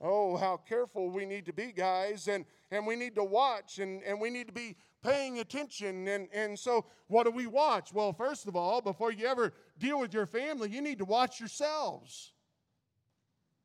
Oh, 0.02 0.36
how 0.36 0.58
careful 0.58 1.10
we 1.10 1.26
need 1.26 1.46
to 1.46 1.54
be, 1.54 1.72
guys, 1.72 2.28
and, 2.28 2.46
and 2.70 2.86
we 2.86 2.98
need 2.98 3.16
to 3.16 3.24
watch 3.24 3.80
and, 3.80 4.04
and 4.04 4.20
we 4.20 4.30
need 4.30 4.48
to 4.48 4.54
be 4.54 4.76
paying 5.02 5.40
attention. 5.40 6.08
And, 6.08 6.28
and 6.34 6.60
so, 6.60 6.86
what 7.08 7.24
do 7.24 7.32
we 7.32 7.48
watch? 7.48 7.94
Well, 7.94 8.12
first 8.12 8.48
of 8.48 8.56
all, 8.58 8.82
before 8.82 9.12
you 9.12 9.26
ever 9.26 9.54
deal 9.80 10.00
with 10.00 10.14
your 10.14 10.26
family, 10.26 10.70
you 10.70 10.82
need 10.82 10.98
to 10.98 11.06
watch 11.06 11.40
yourselves. 11.40 12.34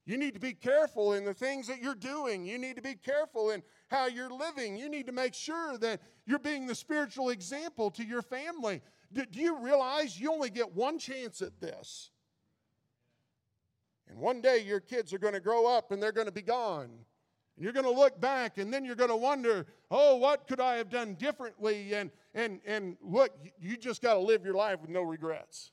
You 0.06 0.18
need 0.18 0.34
to 0.34 0.40
be 0.40 0.54
careful 0.54 1.12
in 1.12 1.24
the 1.24 1.34
things 1.34 1.66
that 1.66 1.82
you're 1.82 1.94
doing. 1.94 2.44
You 2.44 2.58
need 2.58 2.76
to 2.76 2.82
be 2.82 2.94
careful 2.94 3.50
in 3.50 3.62
how 3.88 4.06
you're 4.06 4.30
living. 4.30 4.76
You 4.76 4.88
need 4.88 5.06
to 5.06 5.12
make 5.12 5.34
sure 5.34 5.78
that 5.78 6.00
you're 6.26 6.38
being 6.38 6.66
the 6.66 6.74
spiritual 6.74 7.30
example 7.30 7.90
to 7.92 8.04
your 8.04 8.22
family. 8.22 8.82
Do, 9.12 9.24
do 9.26 9.40
you 9.40 9.58
realize 9.58 10.18
you 10.18 10.32
only 10.32 10.50
get 10.50 10.74
one 10.74 10.98
chance 10.98 11.42
at 11.42 11.60
this? 11.60 12.10
And 14.08 14.18
one 14.18 14.40
day 14.40 14.58
your 14.58 14.80
kids 14.80 15.12
are 15.12 15.18
going 15.18 15.34
to 15.34 15.40
grow 15.40 15.66
up 15.66 15.92
and 15.92 16.02
they're 16.02 16.12
going 16.12 16.26
to 16.26 16.32
be 16.32 16.42
gone. 16.42 16.90
And 17.56 17.64
you're 17.64 17.72
going 17.72 17.84
to 17.84 17.92
look 17.92 18.20
back 18.20 18.58
and 18.58 18.72
then 18.72 18.84
you're 18.84 18.96
going 18.96 19.10
to 19.10 19.16
wonder, 19.16 19.66
oh, 19.90 20.16
what 20.16 20.46
could 20.48 20.60
I 20.60 20.76
have 20.76 20.90
done 20.90 21.14
differently? 21.14 21.94
And, 21.94 22.10
and, 22.34 22.60
and 22.66 22.96
look, 23.02 23.30
you 23.60 23.76
just 23.76 24.02
got 24.02 24.14
to 24.14 24.20
live 24.20 24.44
your 24.44 24.54
life 24.54 24.80
with 24.80 24.90
no 24.90 25.02
regrets. 25.02 25.72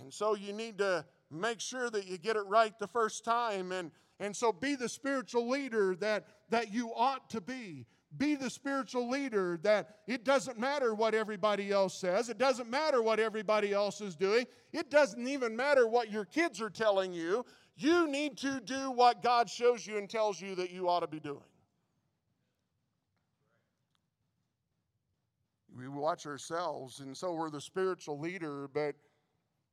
And 0.00 0.12
so 0.12 0.34
you 0.34 0.52
need 0.52 0.78
to 0.78 1.04
make 1.30 1.60
sure 1.60 1.90
that 1.90 2.06
you 2.06 2.18
get 2.18 2.36
it 2.36 2.46
right 2.46 2.76
the 2.78 2.88
first 2.88 3.24
time. 3.24 3.72
And, 3.72 3.90
and 4.20 4.34
so 4.34 4.52
be 4.52 4.74
the 4.74 4.88
spiritual 4.88 5.48
leader 5.48 5.96
that, 5.96 6.26
that 6.50 6.72
you 6.72 6.92
ought 6.94 7.30
to 7.30 7.40
be. 7.40 7.86
Be 8.16 8.34
the 8.34 8.50
spiritual 8.50 9.08
leader 9.08 9.58
that 9.62 9.96
it 10.06 10.24
doesn't 10.24 10.58
matter 10.58 10.94
what 10.94 11.14
everybody 11.14 11.72
else 11.72 11.94
says. 11.94 12.28
It 12.28 12.38
doesn't 12.38 12.70
matter 12.70 13.02
what 13.02 13.18
everybody 13.18 13.72
else 13.72 14.00
is 14.00 14.14
doing. 14.14 14.46
It 14.72 14.90
doesn't 14.90 15.26
even 15.26 15.56
matter 15.56 15.88
what 15.88 16.10
your 16.10 16.24
kids 16.24 16.60
are 16.60 16.70
telling 16.70 17.12
you. 17.12 17.44
You 17.76 18.06
need 18.06 18.36
to 18.38 18.60
do 18.60 18.90
what 18.92 19.22
God 19.22 19.50
shows 19.50 19.86
you 19.86 19.98
and 19.98 20.08
tells 20.08 20.40
you 20.40 20.54
that 20.54 20.70
you 20.70 20.88
ought 20.88 21.00
to 21.00 21.08
be 21.08 21.18
doing. 21.18 21.40
We 25.76 25.88
watch 25.88 26.24
ourselves, 26.24 27.00
and 27.00 27.16
so 27.16 27.32
we're 27.32 27.50
the 27.50 27.60
spiritual 27.60 28.20
leader, 28.20 28.68
but 28.72 28.94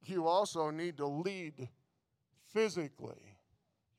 you 0.04 0.26
also 0.28 0.72
need 0.72 0.98
to 0.98 1.06
lead 1.06 1.70
physically. 2.48 3.38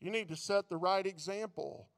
You 0.00 0.11
need 0.11 0.28
to 0.30 0.37
set 0.37 0.68
the 0.68 0.76
right 0.76 1.06
example. 1.06 1.88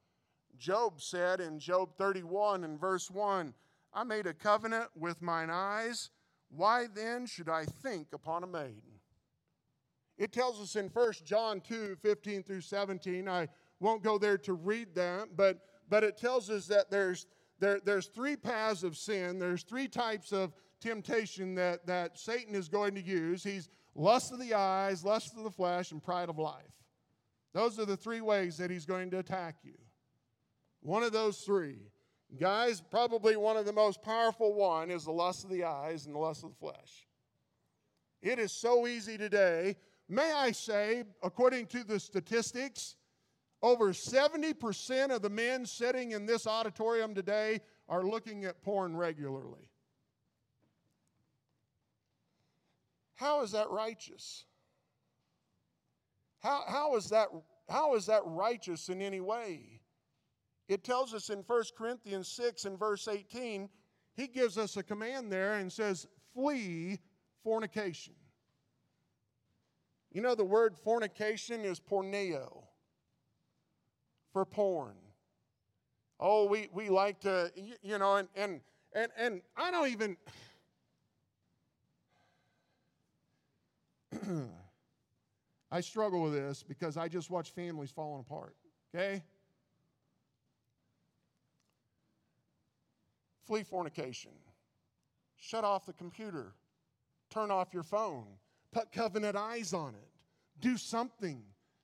Job 0.57 1.01
said 1.01 1.39
in 1.39 1.59
Job 1.59 1.95
31 1.97 2.63
and 2.63 2.79
verse 2.79 3.09
1 3.09 3.53
I 3.93 4.03
made 4.03 4.27
a 4.27 4.33
covenant 4.33 4.89
with 4.95 5.21
mine 5.21 5.49
eyes. 5.49 6.09
Why 6.49 6.87
then 6.93 7.25
should 7.25 7.49
I 7.49 7.65
think 7.65 8.07
upon 8.13 8.43
a 8.43 8.47
maiden? 8.47 8.81
It 10.17 10.31
tells 10.31 10.61
us 10.61 10.75
in 10.75 10.87
1 10.87 11.13
John 11.23 11.61
2 11.61 11.97
15 12.01 12.43
through 12.43 12.61
17. 12.61 13.27
I 13.27 13.47
won't 13.79 14.03
go 14.03 14.17
there 14.17 14.37
to 14.39 14.53
read 14.53 14.95
that, 14.95 15.35
but, 15.35 15.59
but 15.89 16.03
it 16.03 16.17
tells 16.17 16.49
us 16.49 16.67
that 16.67 16.89
there's, 16.89 17.25
there, 17.59 17.79
there's 17.83 18.07
three 18.07 18.35
paths 18.35 18.83
of 18.83 18.97
sin, 18.97 19.39
there's 19.39 19.63
three 19.63 19.87
types 19.87 20.31
of 20.31 20.53
temptation 20.79 21.55
that, 21.55 21.85
that 21.85 22.17
Satan 22.17 22.55
is 22.55 22.69
going 22.69 22.95
to 22.95 23.01
use. 23.01 23.43
He's 23.43 23.69
lust 23.95 24.31
of 24.31 24.39
the 24.39 24.53
eyes, 24.53 25.03
lust 25.03 25.35
of 25.37 25.43
the 25.43 25.51
flesh, 25.51 25.91
and 25.91 26.03
pride 26.03 26.29
of 26.29 26.37
life. 26.37 26.63
Those 27.53 27.79
are 27.79 27.85
the 27.85 27.97
three 27.97 28.21
ways 28.21 28.57
that 28.57 28.69
he's 28.69 28.85
going 28.85 29.09
to 29.11 29.19
attack 29.19 29.55
you. 29.63 29.75
One 30.85 31.01
of 31.01 31.11
those 31.11 31.39
three. 31.39 31.79
Guys, 32.39 32.79
probably 32.79 33.35
one 33.35 33.57
of 33.57 33.65
the 33.65 33.73
most 33.73 34.03
powerful 34.03 34.53
one 34.53 34.91
is 34.91 35.05
the 35.05 35.11
lust 35.11 35.43
of 35.43 35.49
the 35.49 35.63
eyes 35.63 36.05
and 36.05 36.13
the 36.13 36.19
lust 36.19 36.43
of 36.43 36.51
the 36.51 36.57
flesh. 36.57 37.07
It 38.21 38.37
is 38.37 38.51
so 38.51 38.85
easy 38.85 39.17
today. 39.17 39.77
May 40.07 40.31
I 40.31 40.51
say, 40.51 41.03
according 41.23 41.65
to 41.67 41.83
the 41.83 41.99
statistics, 41.99 42.97
over 43.63 43.93
70% 43.93 45.09
of 45.09 45.23
the 45.23 45.29
men 45.29 45.65
sitting 45.65 46.11
in 46.11 46.27
this 46.27 46.45
auditorium 46.45 47.15
today 47.15 47.61
are 47.89 48.03
looking 48.03 48.45
at 48.45 48.61
porn 48.61 48.95
regularly. 48.95 49.71
How 53.15 53.41
is 53.41 53.53
that 53.53 53.71
righteous? 53.71 54.45
How, 56.41 56.63
how, 56.67 56.95
is 56.95 57.09
that, 57.09 57.29
how 57.67 57.95
is 57.95 58.05
that 58.05 58.21
righteous 58.23 58.89
in 58.89 59.01
any 59.01 59.19
way? 59.19 59.74
It 60.67 60.83
tells 60.83 61.13
us 61.13 61.29
in 61.29 61.39
1 61.39 61.63
Corinthians 61.77 62.27
6 62.29 62.65
and 62.65 62.79
verse 62.79 63.07
18, 63.07 63.69
he 64.15 64.27
gives 64.27 64.57
us 64.57 64.77
a 64.77 64.83
command 64.83 65.31
there 65.31 65.55
and 65.55 65.71
says, 65.71 66.07
flee 66.33 66.99
fornication. 67.43 68.15
You 70.11 70.21
know, 70.21 70.33
the 70.33 70.45
word 70.45 70.75
fornication 70.77 71.65
is 71.65 71.79
porneo 71.79 72.63
for 74.33 74.45
porn. 74.45 74.95
Oh, 76.19 76.45
we, 76.45 76.69
we 76.73 76.89
like 76.89 77.19
to, 77.21 77.51
you 77.81 77.97
know, 77.97 78.15
and, 78.15 78.27
and, 78.35 78.61
and, 78.93 79.11
and 79.17 79.41
I 79.55 79.71
don't 79.71 79.89
even, 79.89 80.17
I 85.71 85.81
struggle 85.81 86.23
with 86.23 86.33
this 86.33 86.63
because 86.63 86.95
I 86.95 87.09
just 87.09 87.29
watch 87.29 87.51
families 87.51 87.91
falling 87.91 88.21
apart, 88.21 88.55
okay? 88.95 89.21
Flee 93.45 93.63
fornication. 93.63 94.31
Shut 95.37 95.63
off 95.63 95.85
the 95.85 95.93
computer. 95.93 96.53
Turn 97.29 97.51
off 97.51 97.73
your 97.73 97.83
phone. 97.83 98.25
Put 98.71 98.91
covenant 98.91 99.35
eyes 99.35 99.73
on 99.73 99.95
it. 99.95 100.09
Do 100.59 100.77
something. 100.77 101.43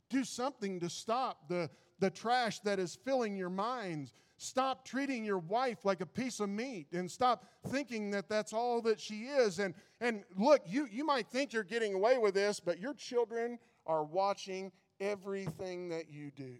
Do 0.09 0.23
something 0.23 0.79
to 0.79 0.89
stop 0.89 1.47
the, 1.47 1.69
the 1.99 2.09
trash 2.09 2.59
that 2.61 2.79
is 2.79 2.95
filling 2.95 3.37
your 3.37 3.49
minds. 3.49 4.13
Stop 4.37 4.83
treating 4.85 5.23
your 5.23 5.37
wife 5.37 5.85
like 5.85 6.01
a 6.01 6.05
piece 6.05 6.39
of 6.39 6.49
meat 6.49 6.87
and 6.93 7.09
stop 7.09 7.45
thinking 7.67 8.11
that 8.11 8.27
that's 8.27 8.53
all 8.53 8.81
that 8.81 8.99
she 8.99 9.25
is. 9.25 9.59
And, 9.59 9.75
and 9.99 10.23
look, 10.37 10.61
you, 10.65 10.87
you 10.91 11.05
might 11.05 11.27
think 11.27 11.53
you're 11.53 11.63
getting 11.63 11.93
away 11.93 12.17
with 12.17 12.33
this, 12.33 12.59
but 12.59 12.79
your 12.79 12.93
children 12.93 13.59
are 13.85 14.03
watching 14.03 14.71
everything 14.99 15.89
that 15.89 16.09
you 16.09 16.31
do. 16.31 16.55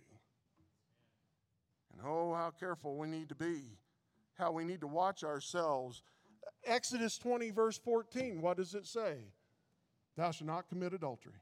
And 1.92 2.02
oh, 2.06 2.34
how 2.34 2.52
careful 2.60 2.96
we 2.98 3.08
need 3.08 3.30
to 3.30 3.36
be, 3.36 3.64
how 4.38 4.52
we 4.52 4.64
need 4.64 4.82
to 4.82 4.88
watch 4.88 5.24
ourselves. 5.24 6.04
Exodus 6.66 7.18
20, 7.18 7.52
verse 7.52 7.78
14, 7.78 8.42
what 8.42 8.58
does 8.58 8.76
it 8.76 8.86
say? 8.86 9.16
Thou 10.18 10.32
shalt 10.32 10.48
not 10.48 10.70
commit 10.70 10.94
adultery. 10.94 11.42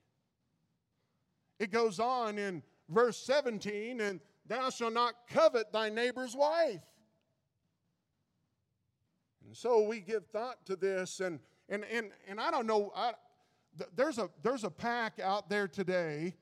It 1.60 1.71
goes 1.71 1.99
on 1.99 2.38
in 2.38 2.63
verse 2.88 3.17
17, 3.17 3.99
and 3.99 4.21
Thou 4.49 4.71
shalt 4.71 4.93
not 4.93 5.13
covet 5.30 5.71
thy 5.71 5.89
neighbor's 5.89 6.36
wife. 6.36 6.82
And 9.45 9.56
so 9.56 9.84
we 9.84 9.99
give 9.99 10.25
thought 10.28 10.65
to 10.65 10.75
this, 10.75 11.19
and 11.19 11.39
and 11.69 11.86
and 11.86 12.10
and 12.28 12.39
I 12.41 12.49
don't 12.49 12.65
know. 12.65 12.91
I, 12.95 13.13
there's 13.95 14.17
a 14.17 14.30
there's 14.41 14.63
a 14.63 14.71
pack 14.71 15.19
out 15.19 15.49
there 15.49 15.67
today, 15.67 16.36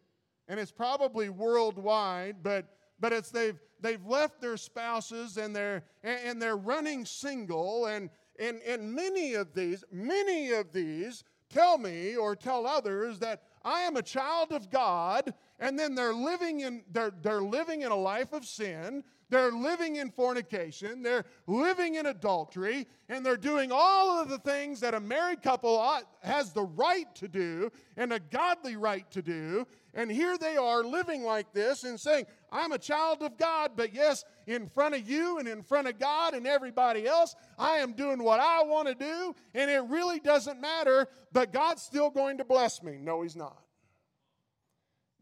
and 0.47 0.57
it's 0.57 0.71
probably 0.71 1.27
worldwide, 1.29 2.37
but 2.43 2.76
but 2.99 3.13
it's 3.13 3.31
they've 3.31 3.59
they've 3.81 4.05
left 4.05 4.41
their 4.41 4.57
spouses 4.57 5.37
and 5.37 5.55
they're 5.55 5.83
and 6.03 6.41
they're 6.41 6.57
running 6.57 7.05
single, 7.05 7.85
and 7.87 8.09
and 8.39 8.61
and 8.61 8.93
many 8.93 9.33
of 9.33 9.53
these 9.53 9.83
many 9.91 10.51
of 10.51 10.71
these 10.71 11.23
tell 11.49 11.77
me 11.77 12.15
or 12.15 12.35
tell 12.35 12.67
others 12.67 13.19
that 13.19 13.43
I 13.63 13.81
am 13.81 13.97
a 13.97 14.01
child 14.01 14.51
of 14.51 14.69
God, 14.69 15.33
and 15.59 15.77
then 15.77 15.95
they're 15.95 16.13
living 16.13 16.61
in 16.61 16.83
they're, 16.91 17.11
they're 17.21 17.41
living 17.41 17.81
in 17.81 17.91
a 17.91 17.95
life 17.95 18.33
of 18.33 18.45
sin, 18.45 19.03
they're 19.29 19.51
living 19.51 19.97
in 19.97 20.09
fornication, 20.09 21.03
they're 21.03 21.25
living 21.47 21.95
in 21.95 22.05
adultery, 22.05 22.87
and 23.09 23.25
they're 23.25 23.35
doing 23.35 23.71
all 23.73 24.21
of 24.21 24.29
the 24.29 24.37
things 24.39 24.79
that 24.79 24.93
a 24.93 24.99
married 24.99 25.41
couple 25.41 25.83
has 26.23 26.53
the 26.53 26.63
right 26.63 27.13
to 27.15 27.27
do 27.27 27.69
and 27.97 28.13
a 28.13 28.19
godly 28.19 28.77
right 28.77 29.09
to 29.11 29.21
do. 29.21 29.67
And 29.93 30.11
here 30.11 30.37
they 30.37 30.55
are 30.55 30.83
living 30.83 31.23
like 31.23 31.51
this 31.53 31.83
and 31.83 31.99
saying, 31.99 32.25
I'm 32.51 32.71
a 32.71 32.77
child 32.77 33.21
of 33.21 33.37
God, 33.37 33.71
but 33.75 33.93
yes, 33.93 34.23
in 34.45 34.67
front 34.67 34.95
of 34.95 35.07
you 35.07 35.39
and 35.39 35.47
in 35.47 35.63
front 35.63 35.87
of 35.87 35.99
God 35.99 36.33
and 36.33 36.47
everybody 36.47 37.05
else, 37.05 37.35
I 37.57 37.77
am 37.77 37.93
doing 37.93 38.23
what 38.23 38.39
I 38.39 38.63
want 38.63 38.87
to 38.87 38.95
do, 38.95 39.35
and 39.53 39.69
it 39.69 39.83
really 39.89 40.19
doesn't 40.19 40.61
matter, 40.61 41.07
but 41.33 41.51
God's 41.51 41.81
still 41.81 42.09
going 42.09 42.37
to 42.37 42.45
bless 42.45 42.81
me. 42.81 42.97
No, 43.01 43.21
He's 43.21 43.35
not. 43.35 43.61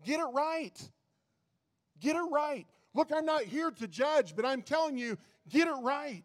Get 0.03 0.19
it 0.19 0.29
right. 0.33 0.89
Get 1.99 2.15
it 2.15 2.29
right. 2.31 2.67
Look, 2.93 3.11
I'm 3.13 3.25
not 3.25 3.43
here 3.43 3.71
to 3.71 3.88
judge, 3.88 4.35
but 4.35 4.45
I'm 4.45 4.61
telling 4.61 4.97
you, 4.97 5.17
get 5.49 5.67
it 5.67 5.75
right. 5.81 6.23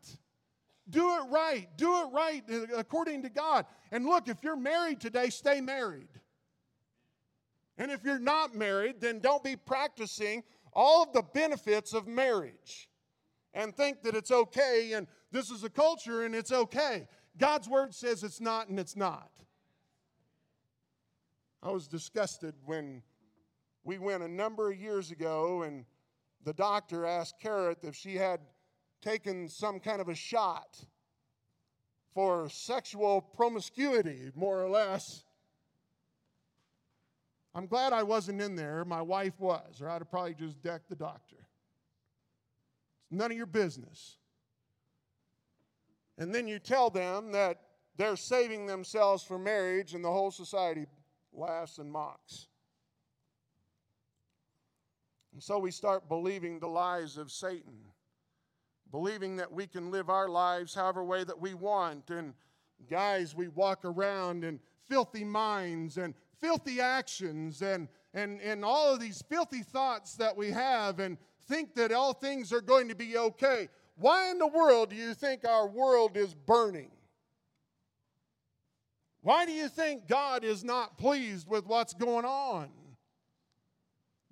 Do 0.90 1.16
it 1.16 1.30
right. 1.30 1.68
Do 1.76 2.02
it 2.02 2.12
right 2.12 2.42
uh, 2.50 2.76
according 2.76 3.22
to 3.22 3.28
God. 3.28 3.64
And 3.90 4.04
look, 4.06 4.28
if 4.28 4.42
you're 4.42 4.56
married 4.56 5.00
today, 5.00 5.30
stay 5.30 5.60
married. 5.60 6.08
And 7.78 7.90
if 7.90 8.04
you're 8.04 8.18
not 8.18 8.54
married, 8.54 9.00
then 9.00 9.20
don't 9.20 9.42
be 9.42 9.56
practicing 9.56 10.42
all 10.72 11.02
of 11.02 11.12
the 11.12 11.22
benefits 11.22 11.92
of 11.94 12.06
marriage 12.06 12.88
and 13.54 13.76
think 13.76 14.02
that 14.02 14.14
it's 14.14 14.30
okay 14.30 14.92
and 14.92 15.06
this 15.32 15.50
is 15.50 15.64
a 15.64 15.70
culture 15.70 16.24
and 16.24 16.34
it's 16.34 16.52
okay. 16.52 17.06
God's 17.38 17.68
word 17.68 17.94
says 17.94 18.22
it's 18.22 18.40
not 18.40 18.68
and 18.68 18.78
it's 18.78 18.96
not. 18.96 19.30
I 21.62 21.70
was 21.70 21.88
disgusted 21.88 22.54
when 22.64 23.02
we 23.84 23.98
went 23.98 24.22
a 24.22 24.28
number 24.28 24.70
of 24.70 24.78
years 24.78 25.10
ago 25.10 25.62
and 25.62 25.84
the 26.44 26.54
doctor 26.54 27.04
asked 27.04 27.34
Carrot 27.40 27.78
if 27.82 27.94
she 27.94 28.16
had 28.16 28.40
taken 29.02 29.48
some 29.48 29.80
kind 29.80 30.00
of 30.00 30.08
a 30.08 30.14
shot 30.14 30.84
for 32.14 32.48
sexual 32.48 33.20
promiscuity, 33.20 34.30
more 34.34 34.62
or 34.62 34.68
less. 34.68 35.24
I'm 37.54 37.66
glad 37.66 37.92
I 37.92 38.02
wasn't 38.02 38.40
in 38.40 38.54
there. 38.54 38.84
My 38.84 39.02
wife 39.02 39.38
was, 39.38 39.80
or 39.80 39.88
I'd 39.88 40.00
have 40.00 40.10
probably 40.10 40.34
just 40.34 40.62
decked 40.62 40.88
the 40.88 40.96
doctor. 40.96 41.36
It's 43.02 43.12
none 43.12 43.30
of 43.30 43.36
your 43.36 43.46
business. 43.46 44.18
And 46.16 46.34
then 46.34 46.46
you 46.46 46.58
tell 46.58 46.90
them 46.90 47.32
that 47.32 47.60
they're 47.96 48.16
saving 48.16 48.66
themselves 48.66 49.22
for 49.22 49.38
marriage, 49.38 49.94
and 49.94 50.04
the 50.04 50.12
whole 50.12 50.30
society 50.30 50.86
laughs 51.32 51.78
and 51.78 51.90
mocks. 51.90 52.46
And 55.32 55.42
so 55.42 55.58
we 55.58 55.70
start 55.70 56.08
believing 56.08 56.58
the 56.58 56.68
lies 56.68 57.16
of 57.16 57.30
Satan, 57.30 57.78
believing 58.90 59.36
that 59.36 59.52
we 59.52 59.66
can 59.66 59.90
live 59.90 60.08
our 60.08 60.28
lives 60.28 60.74
however 60.74 61.04
way 61.04 61.24
that 61.24 61.40
we 61.40 61.54
want. 61.54 62.10
And 62.10 62.34
guys, 62.88 63.34
we 63.34 63.48
walk 63.48 63.84
around 63.84 64.44
in 64.44 64.60
filthy 64.88 65.24
minds 65.24 65.98
and 65.98 66.14
filthy 66.40 66.80
actions 66.80 67.62
and, 67.62 67.88
and, 68.14 68.40
and 68.40 68.64
all 68.64 68.92
of 68.92 69.00
these 69.00 69.22
filthy 69.28 69.62
thoughts 69.62 70.14
that 70.16 70.36
we 70.36 70.50
have 70.50 70.98
and 70.98 71.18
think 71.48 71.74
that 71.74 71.92
all 71.92 72.12
things 72.12 72.52
are 72.52 72.60
going 72.60 72.88
to 72.88 72.94
be 72.94 73.16
okay. 73.16 73.68
Why 73.96 74.30
in 74.30 74.38
the 74.38 74.46
world 74.46 74.90
do 74.90 74.96
you 74.96 75.14
think 75.14 75.46
our 75.46 75.68
world 75.68 76.16
is 76.16 76.34
burning? 76.34 76.90
Why 79.22 79.44
do 79.44 79.52
you 79.52 79.68
think 79.68 80.08
God 80.08 80.44
is 80.44 80.64
not 80.64 80.96
pleased 80.96 81.48
with 81.48 81.66
what's 81.66 81.92
going 81.92 82.24
on? 82.24 82.70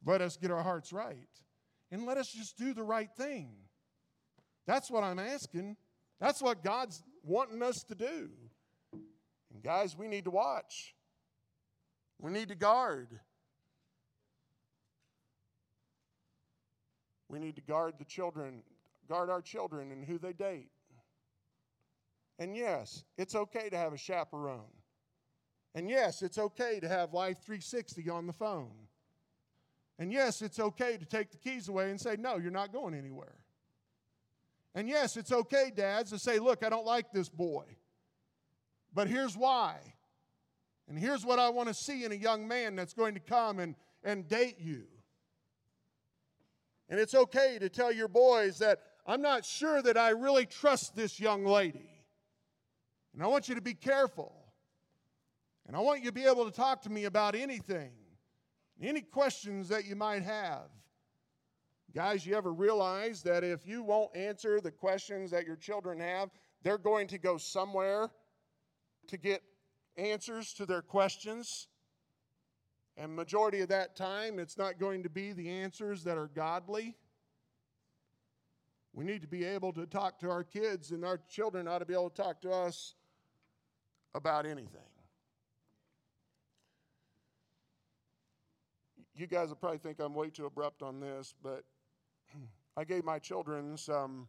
Let 0.07 0.23
us 0.23 0.37
get 0.37 0.51
our 0.51 0.63
hearts 0.63 0.93
right 0.93 1.29
and 1.91 2.07
let 2.07 2.17
us 2.17 2.33
just 2.33 2.57
do 2.57 2.73
the 2.73 2.83
right 2.83 3.11
thing. 3.17 3.51
That's 4.67 4.91
what 4.91 5.05
I'm 5.05 5.19
asking. 5.19 5.77
That's 6.21 6.41
what 6.41 6.63
God's 6.63 7.03
wanting 7.23 7.63
us 7.63 7.83
to 7.85 7.95
do. 7.95 8.31
And 8.93 9.63
guys, 9.63 9.97
we 9.97 10.09
need 10.09 10.25
to 10.25 10.31
watch. 10.31 10.95
We 12.21 12.33
need 12.33 12.49
to 12.49 12.55
guard. 12.55 13.09
We 17.29 17.39
need 17.39 17.57
to 17.57 17.63
guard 17.63 17.95
the 17.99 18.05
children, 18.05 18.63
guard 19.09 19.31
our 19.31 19.43
children 19.43 19.93
and 19.93 20.05
who 20.05 20.19
they 20.19 20.33
date. 20.33 20.71
And 22.39 22.57
yes, 22.57 23.05
it's 23.17 23.35
okay 23.35 23.69
to 23.69 23.77
have 23.77 23.93
a 23.93 23.99
chaperone. 23.99 24.73
And 25.75 25.91
yes, 25.91 26.23
it's 26.23 26.39
okay 26.39 26.81
to 26.81 26.89
have 26.89 27.13
Life 27.13 27.39
360 27.45 28.09
on 28.09 28.27
the 28.27 28.33
phone. 28.33 28.73
And 29.99 30.13
yes, 30.13 30.43
it's 30.43 30.59
okay 30.59 30.97
to 30.97 31.05
take 31.05 31.31
the 31.31 31.37
keys 31.37 31.69
away 31.69 31.91
and 31.91 32.01
say, 32.01 32.17
no, 32.19 32.37
you're 32.37 32.51
not 32.51 32.73
going 32.73 32.95
anywhere. 32.95 33.35
And 34.75 34.89
yes, 34.89 35.17
it's 35.17 35.33
okay, 35.33 35.73
dads, 35.75 36.11
to 36.11 36.19
say, 36.19 36.39
look, 36.39 36.65
I 36.65 36.69
don't 36.69 36.87
like 36.87 37.11
this 37.13 37.29
boy. 37.29 37.65
But 38.95 39.09
here's 39.09 39.37
why. 39.37 39.79
And 40.89 40.99
here's 40.99 41.25
what 41.25 41.39
I 41.39 41.51
want 41.51 41.69
to 41.69 41.75
see 41.75 42.05
in 42.05 42.13
a 42.13 42.17
young 42.17 42.49
man 42.49 42.75
that's 42.75 42.95
going 42.95 43.15
to 43.15 43.21
come 43.21 43.59
and, 43.59 43.75
and 44.03 44.27
date 44.27 44.57
you. 44.59 44.85
And 46.89 46.99
it's 46.99 47.15
okay 47.15 47.59
to 47.61 47.69
tell 47.69 47.93
your 47.93 48.09
boys 48.09 48.59
that 48.59 48.81
I'm 49.07 49.21
not 49.21 49.45
sure 49.45 49.83
that 49.83 49.99
I 49.99 50.11
really 50.11 50.47
trust 50.47 50.97
this 50.97 51.21
young 51.21 51.45
lady. 51.45 51.91
And 53.13 53.23
I 53.23 53.27
want 53.27 53.49
you 53.49 53.55
to 53.55 53.61
be 53.61 53.75
careful. 53.75 54.33
And 55.67 55.77
I 55.77 55.81
want 55.81 56.01
you 56.01 56.07
to 56.07 56.13
be 56.13 56.25
able 56.25 56.47
to 56.47 56.51
talk 56.51 56.83
to 56.83 56.91
me 56.91 57.05
about 57.05 57.35
anything. 57.35 57.93
Any 58.81 59.03
questions 59.03 59.69
that 59.69 59.85
you 59.85 59.97
might 59.97 60.23
have. 60.23 60.71
Guys, 61.95 62.25
you 62.25 62.35
ever 62.35 62.53
realize 62.53 63.23
that 63.23 63.45
if 63.45 63.67
you 63.67 63.83
won't 63.83 64.15
answer 64.17 64.61
the 64.61 64.71
questions 64.71 65.31
that 65.31 65.47
your 65.47 65.57
children 65.57 66.01
have, 66.01 66.31
they're 66.63 66.79
going 66.79 67.07
to 67.09 67.19
go 67.19 67.37
somewhere 67.37 68.11
to 69.09 69.17
get 69.17 69.43
answers 69.99 70.53
to 70.55 70.67
their 70.67 70.83
questions? 70.83 71.69
And 72.97 73.15
majority 73.15 73.61
of 73.61 73.69
that 73.69 73.97
time, 73.97 74.39
it's 74.39 74.57
not 74.57 74.79
going 74.79 75.03
to 75.03 75.11
be 75.11 75.33
the 75.33 75.49
answers 75.49 76.05
that 76.05 76.17
are 76.17 76.29
godly. 76.29 76.97
We 78.93 79.05
need 79.05 79.21
to 79.23 79.29
be 79.29 79.45
able 79.45 79.73
to 79.75 79.87
talk 79.87 80.19
to 80.21 80.31
our 80.31 80.43
kids, 80.43 80.91
and 80.91 81.05
our 81.05 81.21
children 81.29 81.69
ought 81.69 81.79
to 81.81 81.87
be 81.87 81.95
able 81.95 82.11
to 82.11 82.23
talk 82.23 82.41
to 82.43 82.51
us 82.51 82.95
about 84.15 84.47
anything. 84.47 84.83
you 89.19 89.27
guys 89.27 89.49
will 89.49 89.57
probably 89.57 89.79
think 89.79 89.99
I'm 89.99 90.15
way 90.15 90.31
too 90.31 90.47
abrupt 90.47 90.83
on 90.83 91.01
this, 91.01 91.35
but 91.43 91.65
I 92.77 92.85
gave 92.85 93.05
my 93.05 93.19
children 93.19 93.77
some 93.77 94.29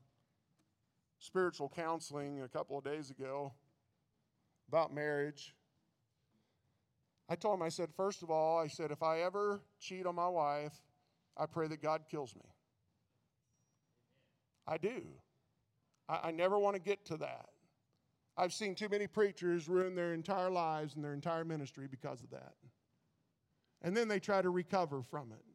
spiritual 1.19 1.71
counseling 1.75 2.41
a 2.41 2.47
couple 2.47 2.77
of 2.77 2.83
days 2.83 3.11
ago 3.11 3.53
about 4.67 4.93
marriage. 4.93 5.53
I 7.29 7.35
told 7.35 7.59
him, 7.59 7.61
I 7.61 7.69
said, 7.69 7.89
first 7.95 8.23
of 8.23 8.31
all, 8.31 8.57
I 8.57 8.67
said, 8.67 8.91
if 8.91 9.03
I 9.03 9.21
ever 9.21 9.61
cheat 9.79 10.05
on 10.05 10.15
my 10.15 10.27
wife, 10.27 10.73
I 11.37 11.45
pray 11.45 11.67
that 11.67 11.81
God 11.81 12.01
kills 12.09 12.35
me. 12.35 12.41
I 14.67 14.77
do. 14.77 15.03
I, 16.07 16.19
I 16.25 16.31
never 16.31 16.57
want 16.57 16.75
to 16.75 16.81
get 16.81 17.05
to 17.05 17.17
that. 17.17 17.49
I've 18.35 18.53
seen 18.53 18.73
too 18.73 18.89
many 18.89 19.05
preachers 19.05 19.69
ruin 19.69 19.95
their 19.95 20.13
entire 20.13 20.49
lives 20.49 20.95
and 20.95 21.03
their 21.03 21.13
entire 21.13 21.45
ministry 21.45 21.87
because 21.89 22.23
of 22.23 22.31
that 22.31 22.53
and 23.81 23.95
then 23.95 24.07
they 24.07 24.19
try 24.19 24.41
to 24.41 24.49
recover 24.49 25.01
from 25.01 25.31
it. 25.31 25.45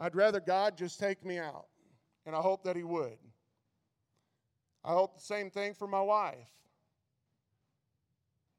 I'd 0.00 0.16
rather 0.16 0.40
God 0.40 0.76
just 0.76 0.98
take 0.98 1.24
me 1.24 1.38
out, 1.38 1.66
and 2.26 2.34
I 2.34 2.40
hope 2.40 2.64
that 2.64 2.76
He 2.76 2.82
would. 2.82 3.18
I 4.84 4.92
hope 4.92 5.16
the 5.16 5.24
same 5.24 5.50
thing 5.50 5.74
for 5.74 5.86
my 5.86 6.00
wife. 6.00 6.48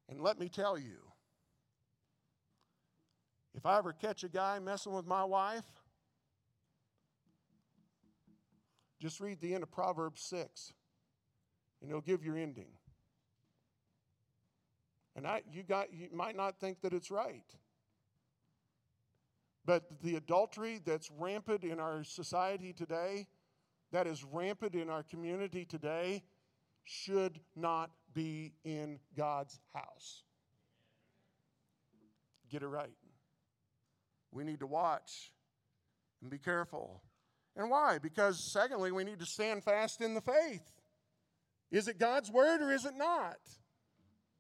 And 0.10 0.21
let 0.21 0.39
me 0.39 0.47
tell 0.47 0.77
you, 0.77 0.99
if 3.63 3.67
I 3.67 3.78
ever 3.78 3.93
catch 3.93 4.26
a 4.26 4.28
guy 4.28 4.60
messing 4.60 4.91
with 4.91 5.08
my 5.08 5.23
wife, 5.23 5.63
just 8.99 9.21
read 9.21 9.39
the 9.39 9.54
end 9.54 9.63
of 9.63 9.71
Proverbs 9.71 10.21
6, 10.23 10.73
and 11.82 11.89
it'll 11.89 12.02
give 12.02 12.26
your 12.26 12.38
ending. 12.38 12.67
And 15.15 15.26
I, 15.26 15.43
you, 15.49 15.63
got, 15.63 15.93
you 15.93 16.10
might 16.13 16.36
not 16.36 16.60
think 16.60 16.82
that 16.82 16.91
it's 16.91 17.10
right. 17.10 17.45
But 19.63 19.84
the 20.02 20.17
adultery 20.17 20.82
that's 20.84 21.10
rampant 21.17 21.63
in 21.63 21.80
our 21.80 22.04
society 22.04 22.73
today, 22.73 23.28
that 23.93 24.08
is 24.08 24.26
rampant 24.26 24.76
in 24.76 24.89
our 24.89 25.04
community 25.04 25.63
today, 25.63 26.23
should 26.84 27.39
not 27.56 27.91
be 28.13 28.56
in 28.65 28.99
God's 29.15 29.62
house. 29.73 30.23
Get 32.52 32.62
it 32.62 32.67
right. 32.67 32.91
We 34.33 34.43
need 34.43 34.59
to 34.59 34.67
watch 34.67 35.31
and 36.21 36.29
be 36.29 36.39
careful. 36.39 37.01
And 37.55 37.69
why? 37.69 37.99
Because, 37.99 38.51
secondly, 38.51 38.91
we 38.91 39.03
need 39.03 39.19
to 39.19 39.25
stand 39.25 39.63
fast 39.63 40.01
in 40.01 40.13
the 40.13 40.21
faith. 40.21 40.63
Is 41.71 41.87
it 41.87 41.99
God's 41.99 42.31
word 42.31 42.61
or 42.61 42.71
is 42.71 42.85
it 42.85 42.95
not? 42.95 43.37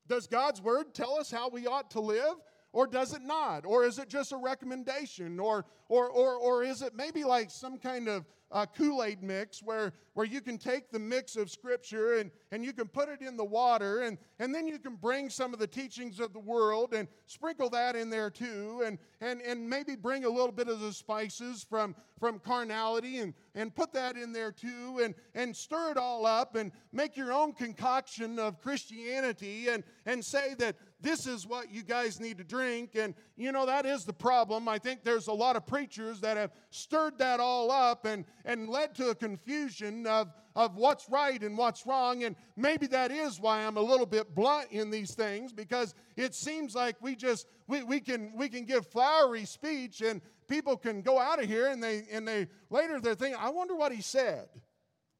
Does 0.07 0.27
God's 0.27 0.61
word 0.61 0.93
tell 0.93 1.17
us 1.19 1.31
how 1.31 1.49
we 1.49 1.67
ought 1.67 1.91
to 1.91 1.99
live? 1.99 2.35
or 2.73 2.87
does 2.87 3.13
it 3.13 3.21
not? 3.21 3.65
Or 3.65 3.85
is 3.85 3.99
it 3.99 4.09
just 4.09 4.31
a 4.31 4.37
recommendation? 4.37 5.39
Or, 5.39 5.65
or, 5.87 6.09
or, 6.09 6.35
or 6.35 6.63
is 6.63 6.81
it 6.81 6.93
maybe 6.95 7.23
like 7.23 7.51
some 7.51 7.77
kind 7.77 8.07
of 8.07 8.25
uh, 8.51 8.65
Kool 8.65 9.03
Aid 9.03 9.21
mix 9.23 9.61
where, 9.63 9.93
where 10.13 10.25
you 10.25 10.41
can 10.41 10.57
take 10.57 10.91
the 10.91 10.99
mix 10.99 11.35
of 11.35 11.49
Scripture 11.49 12.17
and, 12.17 12.31
and 12.51 12.63
you 12.63 12.73
can 12.73 12.87
put 12.87 13.09
it 13.09 13.21
in 13.21 13.35
the 13.35 13.43
water, 13.43 14.01
and, 14.01 14.17
and 14.39 14.53
then 14.53 14.67
you 14.67 14.77
can 14.77 14.95
bring 14.95 15.29
some 15.29 15.53
of 15.53 15.59
the 15.59 15.67
teachings 15.67 16.19
of 16.19 16.33
the 16.33 16.39
world 16.39 16.93
and 16.93 17.07
sprinkle 17.25 17.69
that 17.69 17.95
in 17.95 18.09
there 18.09 18.29
too, 18.29 18.83
and, 18.85 18.97
and, 19.21 19.41
and 19.41 19.67
maybe 19.67 19.95
bring 19.95 20.25
a 20.25 20.29
little 20.29 20.51
bit 20.51 20.67
of 20.67 20.79
the 20.79 20.93
spices 20.93 21.65
from, 21.67 21.95
from 22.19 22.39
carnality 22.39 23.19
and, 23.19 23.33
and 23.55 23.73
put 23.75 23.91
that 23.93 24.15
in 24.15 24.31
there 24.31 24.51
too, 24.51 25.01
and, 25.03 25.15
and 25.33 25.55
stir 25.55 25.91
it 25.91 25.97
all 25.97 26.25
up 26.25 26.55
and 26.55 26.71
make 26.91 27.17
your 27.17 27.33
own 27.33 27.53
concoction 27.53 28.37
of 28.37 28.61
Christianity 28.61 29.69
and, 29.69 29.83
and 30.05 30.23
say 30.23 30.53
that 30.59 30.75
this 31.01 31.27
is 31.27 31.45
what 31.45 31.69
you 31.69 31.83
guys 31.83 32.19
need 32.19 32.37
to 32.37 32.45
drink. 32.45 32.91
And, 32.95 33.13
you 33.35 33.51
know, 33.51 33.65
that 33.65 33.85
is 33.85 34.05
the 34.05 34.13
problem. 34.13 34.69
I 34.69 34.77
think 34.77 35.03
there's 35.03 35.27
a 35.27 35.33
lot 35.33 35.57
of 35.57 35.67
preachers 35.67 36.21
that 36.21 36.37
have 36.37 36.51
stirred 36.69 37.17
that 37.17 37.41
all 37.41 37.71
up 37.71 38.05
and, 38.05 38.23
and 38.45 38.69
led 38.69 38.95
to 38.95 39.09
a 39.09 39.15
confusion 39.15 40.02
of, 40.07 40.31
of 40.55 40.75
what's 40.75 41.09
right 41.09 41.41
and 41.41 41.57
what's 41.57 41.85
wrong. 41.85 42.23
And 42.23 42.35
maybe 42.55 42.87
that 42.87 43.11
is 43.11 43.39
why 43.39 43.65
I'm 43.65 43.77
a 43.77 43.81
little 43.81 44.05
bit 44.05 44.35
blunt 44.35 44.71
in 44.71 44.89
these 44.89 45.13
things 45.13 45.51
because 45.51 45.95
it 46.15 46.33
seems 46.33 46.75
like 46.75 46.95
we 47.01 47.15
just, 47.15 47.47
we, 47.67 47.83
we, 47.83 47.99
can, 47.99 48.33
we 48.35 48.49
can 48.49 48.65
give 48.65 48.87
flowery 48.87 49.45
speech 49.45 50.01
and 50.01 50.21
people 50.47 50.77
can 50.77 51.01
go 51.01 51.19
out 51.19 51.41
of 51.41 51.49
here 51.49 51.67
and 51.67 51.83
they, 51.83 52.03
and 52.11 52.27
they 52.27 52.47
later 52.69 52.99
they're 52.99 53.15
thinking, 53.15 53.39
I 53.39 53.49
wonder 53.49 53.75
what 53.75 53.91
he 53.91 54.01
said. 54.01 54.47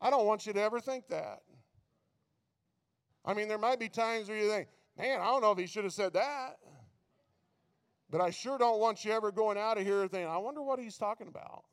I 0.02 0.10
don't 0.10 0.26
want 0.26 0.46
you 0.46 0.54
to 0.54 0.62
ever 0.62 0.80
think 0.80 1.08
that. 1.10 1.42
I 3.26 3.34
mean, 3.34 3.48
there 3.48 3.58
might 3.58 3.80
be 3.80 3.88
times 3.88 4.28
where 4.28 4.38
you 4.38 4.50
think, 4.50 4.68
Man, 4.98 5.20
I 5.20 5.26
don't 5.26 5.42
know 5.42 5.52
if 5.52 5.58
he 5.58 5.66
should 5.66 5.84
have 5.86 5.94
said 5.94 6.14
that. 6.14 6.58
But 8.10 8.22
I 8.22 8.30
sure 8.30 8.58
don't 8.58 8.80
want 8.80 9.04
you 9.04 9.12
ever 9.12 9.32
going 9.32 9.58
out 9.58 9.78
of 9.78 9.84
here 9.84 10.08
thinking, 10.08 10.30
I 10.30 10.38
wonder 10.38 10.62
what 10.62 10.80
he's 10.80 10.98
talking 10.98 11.28
about. 11.28 11.64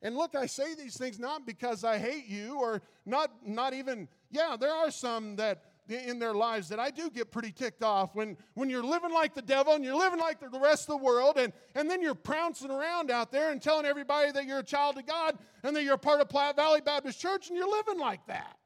And 0.00 0.16
look, 0.16 0.34
I 0.34 0.46
say 0.46 0.74
these 0.74 0.96
things 0.96 1.18
not 1.18 1.44
because 1.44 1.82
I 1.82 1.98
hate 1.98 2.26
you 2.26 2.58
or 2.58 2.82
not, 3.04 3.30
not 3.44 3.74
even, 3.74 4.08
yeah, 4.30 4.56
there 4.58 4.72
are 4.72 4.90
some 4.90 5.36
that 5.36 5.64
in 5.88 6.18
their 6.18 6.34
lives 6.34 6.68
that 6.68 6.78
I 6.78 6.90
do 6.90 7.10
get 7.10 7.32
pretty 7.32 7.50
ticked 7.50 7.82
off 7.82 8.14
when, 8.14 8.36
when 8.54 8.68
you're 8.68 8.82
living 8.82 9.12
like 9.12 9.34
the 9.34 9.42
devil 9.42 9.74
and 9.74 9.84
you're 9.84 9.96
living 9.96 10.20
like 10.20 10.38
the 10.38 10.60
rest 10.60 10.82
of 10.88 10.98
the 10.98 11.04
world, 11.04 11.38
and, 11.38 11.52
and 11.74 11.90
then 11.90 12.02
you're 12.02 12.14
pouncing 12.14 12.70
around 12.70 13.10
out 13.10 13.32
there 13.32 13.50
and 13.50 13.60
telling 13.60 13.86
everybody 13.86 14.30
that 14.30 14.44
you're 14.44 14.58
a 14.58 14.64
child 14.64 14.98
of 14.98 15.06
God 15.06 15.38
and 15.62 15.74
that 15.74 15.82
you're 15.82 15.94
a 15.94 15.98
part 15.98 16.20
of 16.20 16.28
Platte 16.28 16.56
Valley 16.56 16.80
Baptist 16.80 17.20
Church 17.20 17.48
and 17.48 17.56
you're 17.56 17.70
living 17.70 17.98
like 17.98 18.24
that. 18.26 18.56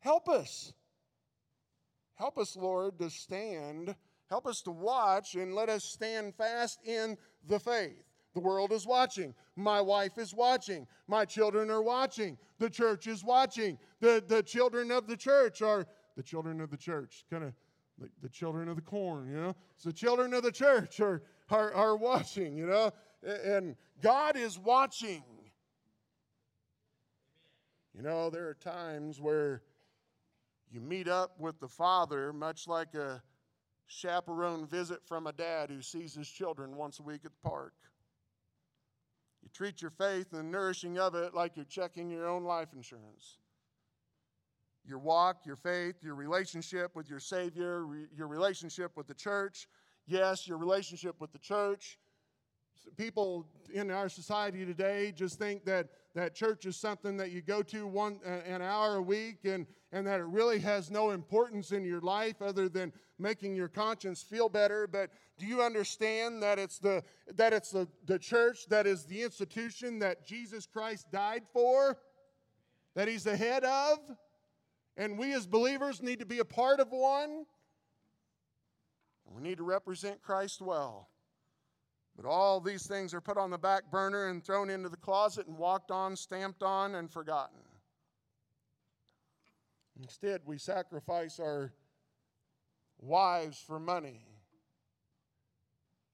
Help 0.00 0.28
us. 0.28 0.72
Help 2.14 2.38
us, 2.38 2.56
Lord, 2.56 2.98
to 2.98 3.10
stand. 3.10 3.94
Help 4.28 4.46
us 4.46 4.60
to 4.62 4.70
watch 4.70 5.34
and 5.34 5.54
let 5.54 5.68
us 5.68 5.84
stand 5.84 6.34
fast 6.34 6.78
in 6.84 7.16
the 7.48 7.58
faith. 7.58 8.04
The 8.34 8.40
world 8.40 8.72
is 8.72 8.86
watching. 8.86 9.34
My 9.56 9.80
wife 9.80 10.18
is 10.18 10.34
watching. 10.34 10.86
My 11.08 11.24
children 11.24 11.70
are 11.70 11.82
watching. 11.82 12.38
The 12.58 12.70
church 12.70 13.06
is 13.06 13.24
watching. 13.24 13.78
The, 14.00 14.22
the 14.24 14.42
children 14.42 14.90
of 14.90 15.06
the 15.06 15.16
church 15.16 15.62
are 15.62 15.86
the 16.16 16.22
children 16.22 16.60
of 16.60 16.70
the 16.70 16.76
church, 16.76 17.24
kind 17.30 17.44
of 17.44 17.52
like 18.00 18.10
the 18.22 18.28
children 18.28 18.68
of 18.68 18.76
the 18.76 18.82
corn, 18.82 19.28
you 19.28 19.36
know? 19.36 19.56
So 19.76 19.88
the 19.88 19.94
children 19.94 20.34
of 20.34 20.42
the 20.42 20.52
church 20.52 21.00
are, 21.00 21.22
are, 21.50 21.72
are 21.72 21.96
watching, 21.96 22.56
you 22.56 22.66
know? 22.66 22.92
And 23.22 23.74
God 24.00 24.36
is 24.36 24.58
watching. 24.58 25.24
You 27.94 28.02
know, 28.02 28.30
there 28.30 28.46
are 28.46 28.54
times 28.54 29.20
where 29.20 29.62
you 30.70 30.80
meet 30.80 31.08
up 31.08 31.40
with 31.40 31.58
the 31.58 31.66
father, 31.66 32.32
much 32.32 32.68
like 32.68 32.94
a 32.94 33.22
chaperone 33.88 34.66
visit 34.66 35.00
from 35.04 35.26
a 35.26 35.32
dad 35.32 35.70
who 35.70 35.82
sees 35.82 36.14
his 36.14 36.28
children 36.28 36.76
once 36.76 37.00
a 37.00 37.02
week 37.02 37.22
at 37.24 37.32
the 37.32 37.48
park. 37.48 37.72
You 39.42 39.48
treat 39.52 39.80
your 39.80 39.90
faith 39.90 40.26
and 40.32 40.40
the 40.40 40.44
nourishing 40.44 40.98
of 40.98 41.14
it 41.14 41.34
like 41.34 41.56
you're 41.56 41.64
checking 41.64 42.10
your 42.10 42.28
own 42.28 42.44
life 42.44 42.68
insurance. 42.74 43.38
Your 44.84 44.98
walk, 44.98 45.44
your 45.44 45.56
faith, 45.56 45.96
your 46.02 46.14
relationship 46.14 46.94
with 46.94 47.08
your 47.08 47.18
Savior, 47.18 47.86
your 48.14 48.28
relationship 48.28 48.92
with 48.96 49.06
the 49.06 49.14
church. 49.14 49.68
Yes, 50.06 50.46
your 50.46 50.58
relationship 50.58 51.16
with 51.18 51.32
the 51.32 51.38
church. 51.38 51.98
People 52.96 53.46
in 53.72 53.90
our 53.90 54.08
society 54.08 54.64
today 54.64 55.12
just 55.14 55.38
think 55.38 55.64
that, 55.64 55.88
that 56.14 56.34
church 56.34 56.64
is 56.64 56.76
something 56.76 57.16
that 57.16 57.30
you 57.30 57.42
go 57.42 57.62
to 57.62 57.86
one 57.86 58.20
an 58.24 58.62
hour 58.62 58.96
a 58.96 59.02
week 59.02 59.44
and, 59.44 59.66
and 59.92 60.06
that 60.06 60.20
it 60.20 60.26
really 60.26 60.58
has 60.58 60.90
no 60.90 61.10
importance 61.10 61.72
in 61.72 61.84
your 61.84 62.00
life 62.00 62.40
other 62.40 62.68
than 62.68 62.92
making 63.18 63.54
your 63.54 63.68
conscience 63.68 64.22
feel 64.22 64.48
better. 64.48 64.86
But 64.86 65.10
do 65.38 65.46
you 65.46 65.62
understand 65.62 66.42
that 66.42 66.58
it's 66.58 66.78
the 66.78 67.02
that 67.34 67.52
it's 67.52 67.70
the, 67.70 67.88
the 68.06 68.18
church 68.18 68.66
that 68.68 68.86
is 68.86 69.04
the 69.04 69.22
institution 69.22 69.98
that 70.00 70.26
Jesus 70.26 70.66
Christ 70.66 71.10
died 71.10 71.42
for? 71.52 71.98
That 72.94 73.08
he's 73.08 73.24
the 73.24 73.36
head 73.36 73.64
of? 73.64 73.98
And 74.96 75.18
we 75.18 75.32
as 75.32 75.46
believers 75.46 76.02
need 76.02 76.18
to 76.18 76.26
be 76.26 76.40
a 76.40 76.44
part 76.44 76.80
of 76.80 76.90
one. 76.90 77.44
We 79.26 79.42
need 79.42 79.58
to 79.58 79.64
represent 79.64 80.22
Christ 80.22 80.60
well. 80.60 81.08
But 82.16 82.26
all 82.26 82.60
these 82.60 82.84
things 82.84 83.14
are 83.14 83.20
put 83.20 83.38
on 83.38 83.50
the 83.50 83.58
back 83.58 83.92
burner 83.92 84.28
and 84.28 84.44
thrown 84.44 84.70
into 84.70 84.88
the 84.88 84.96
closet 84.96 85.46
and 85.46 85.56
walked 85.56 85.92
on, 85.92 86.16
stamped 86.16 86.64
on, 86.64 86.96
and 86.96 87.08
forgotten. 87.08 87.60
Instead, 90.00 90.40
we 90.44 90.58
sacrifice 90.58 91.38
our 91.38 91.72
wives 92.98 93.62
for 93.66 93.78
money. 93.78 94.24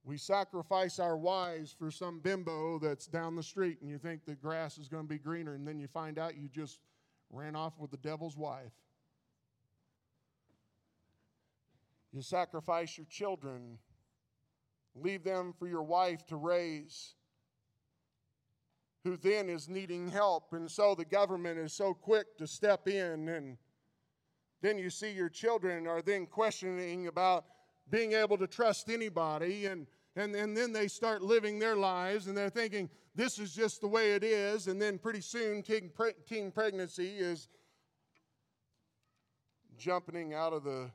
We 0.04 0.18
sacrifice 0.18 0.98
our 0.98 1.16
wives 1.16 1.72
for 1.72 1.90
some 1.90 2.20
bimbo 2.20 2.78
that's 2.78 3.06
down 3.06 3.36
the 3.36 3.42
street, 3.42 3.78
and 3.80 3.90
you 3.90 3.96
think 3.96 4.24
the 4.24 4.34
grass 4.34 4.76
is 4.76 4.86
going 4.86 5.04
to 5.04 5.08
be 5.08 5.18
greener, 5.18 5.54
and 5.54 5.66
then 5.66 5.78
you 5.78 5.88
find 5.88 6.18
out 6.18 6.36
you 6.36 6.48
just 6.48 6.80
ran 7.30 7.56
off 7.56 7.78
with 7.78 7.90
the 7.90 7.96
devil's 7.96 8.36
wife. 8.36 8.72
You 12.12 12.20
sacrifice 12.20 12.98
your 12.98 13.06
children, 13.06 13.78
leave 14.94 15.24
them 15.24 15.54
for 15.58 15.66
your 15.66 15.82
wife 15.82 16.26
to 16.26 16.36
raise, 16.36 17.14
who 19.04 19.16
then 19.16 19.48
is 19.48 19.68
needing 19.68 20.08
help. 20.08 20.52
And 20.52 20.70
so 20.70 20.94
the 20.94 21.04
government 21.04 21.58
is 21.58 21.72
so 21.72 21.92
quick 21.92 22.38
to 22.38 22.46
step 22.46 22.88
in 22.88 23.28
and 23.28 23.56
then 24.64 24.78
you 24.78 24.88
see 24.88 25.12
your 25.12 25.28
children 25.28 25.86
are 25.86 26.00
then 26.00 26.24
questioning 26.24 27.06
about 27.06 27.44
being 27.90 28.14
able 28.14 28.38
to 28.38 28.46
trust 28.46 28.88
anybody 28.88 29.66
and 29.66 29.86
and, 30.16 30.34
and 30.36 30.56
then 30.56 30.72
they 30.72 30.86
start 30.86 31.22
living 31.22 31.58
their 31.58 31.74
lives 31.74 32.28
and 32.28 32.36
they're 32.36 32.48
thinking 32.48 32.88
this 33.16 33.38
is 33.38 33.52
just 33.52 33.80
the 33.80 33.88
way 33.88 34.12
it 34.12 34.22
is 34.24 34.68
and 34.68 34.80
then 34.80 34.96
pretty 34.96 35.20
soon 35.20 35.60
teen, 35.62 35.90
teen 36.26 36.52
pregnancy 36.52 37.16
is 37.18 37.48
jumping 39.76 40.32
out 40.32 40.52
of 40.52 40.62
the 40.62 40.90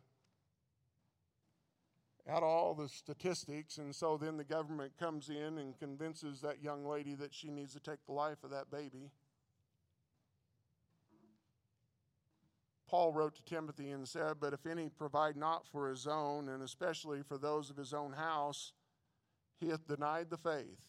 out 2.30 2.44
of 2.44 2.50
all 2.50 2.74
the 2.74 2.88
statistics 2.88 3.78
and 3.78 3.94
so 3.94 4.18
then 4.18 4.38
the 4.38 4.44
government 4.44 4.94
comes 4.98 5.30
in 5.30 5.58
and 5.58 5.78
convinces 5.78 6.42
that 6.42 6.64
young 6.64 6.86
lady 6.86 7.14
that 7.14 7.34
she 7.34 7.52
needs 7.52 7.74
to 7.74 7.80
take 7.80 8.04
the 8.06 8.14
life 8.14 8.44
of 8.44 8.50
that 8.50 8.72
baby 8.72 9.12
Paul 12.90 13.14
wrote 13.14 13.36
to 13.36 13.44
Timothy 13.44 13.92
and 13.92 14.08
said, 14.08 14.38
But 14.40 14.54
if 14.54 14.66
any 14.66 14.90
provide 14.90 15.38
not 15.38 15.68
for 15.68 15.90
his 15.90 16.08
own, 16.08 16.50
and 16.50 16.64
especially 16.64 17.22
for 17.22 17.38
those 17.38 17.70
of 17.70 17.78
his 17.78 17.94
own 17.94 18.14
house, 18.14 18.74
he 19.60 19.70
hath 19.70 19.88
denied 19.88 20.32
the 20.32 20.38
faith 20.38 20.82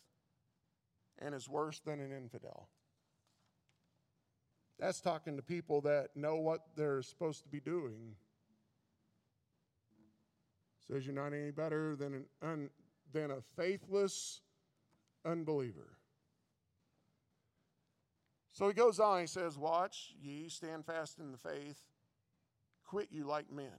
and 1.18 1.34
is 1.34 1.46
worse 1.46 1.78
than 1.80 2.00
an 2.00 2.10
infidel. 2.10 2.68
That's 4.78 5.02
talking 5.02 5.36
to 5.36 5.42
people 5.42 5.82
that 5.82 6.16
know 6.16 6.36
what 6.36 6.60
they're 6.74 7.02
supposed 7.02 7.42
to 7.42 7.50
be 7.50 7.60
doing. 7.60 8.16
Says 10.88 11.04
you're 11.04 11.14
not 11.14 11.34
any 11.34 11.50
better 11.50 11.96
than, 11.96 12.14
an 12.14 12.24
un, 12.42 12.70
than 13.12 13.30
a 13.30 13.42
faithless 13.56 14.40
unbeliever. 15.26 15.98
So 18.52 18.68
he 18.68 18.74
goes 18.74 18.98
on, 18.98 19.20
he 19.20 19.26
says, 19.26 19.58
Watch 19.58 20.14
ye, 20.18 20.48
stand 20.48 20.86
fast 20.86 21.18
in 21.18 21.30
the 21.30 21.38
faith, 21.38 21.89
quit 22.90 23.06
you 23.12 23.24
like 23.24 23.48
men. 23.52 23.70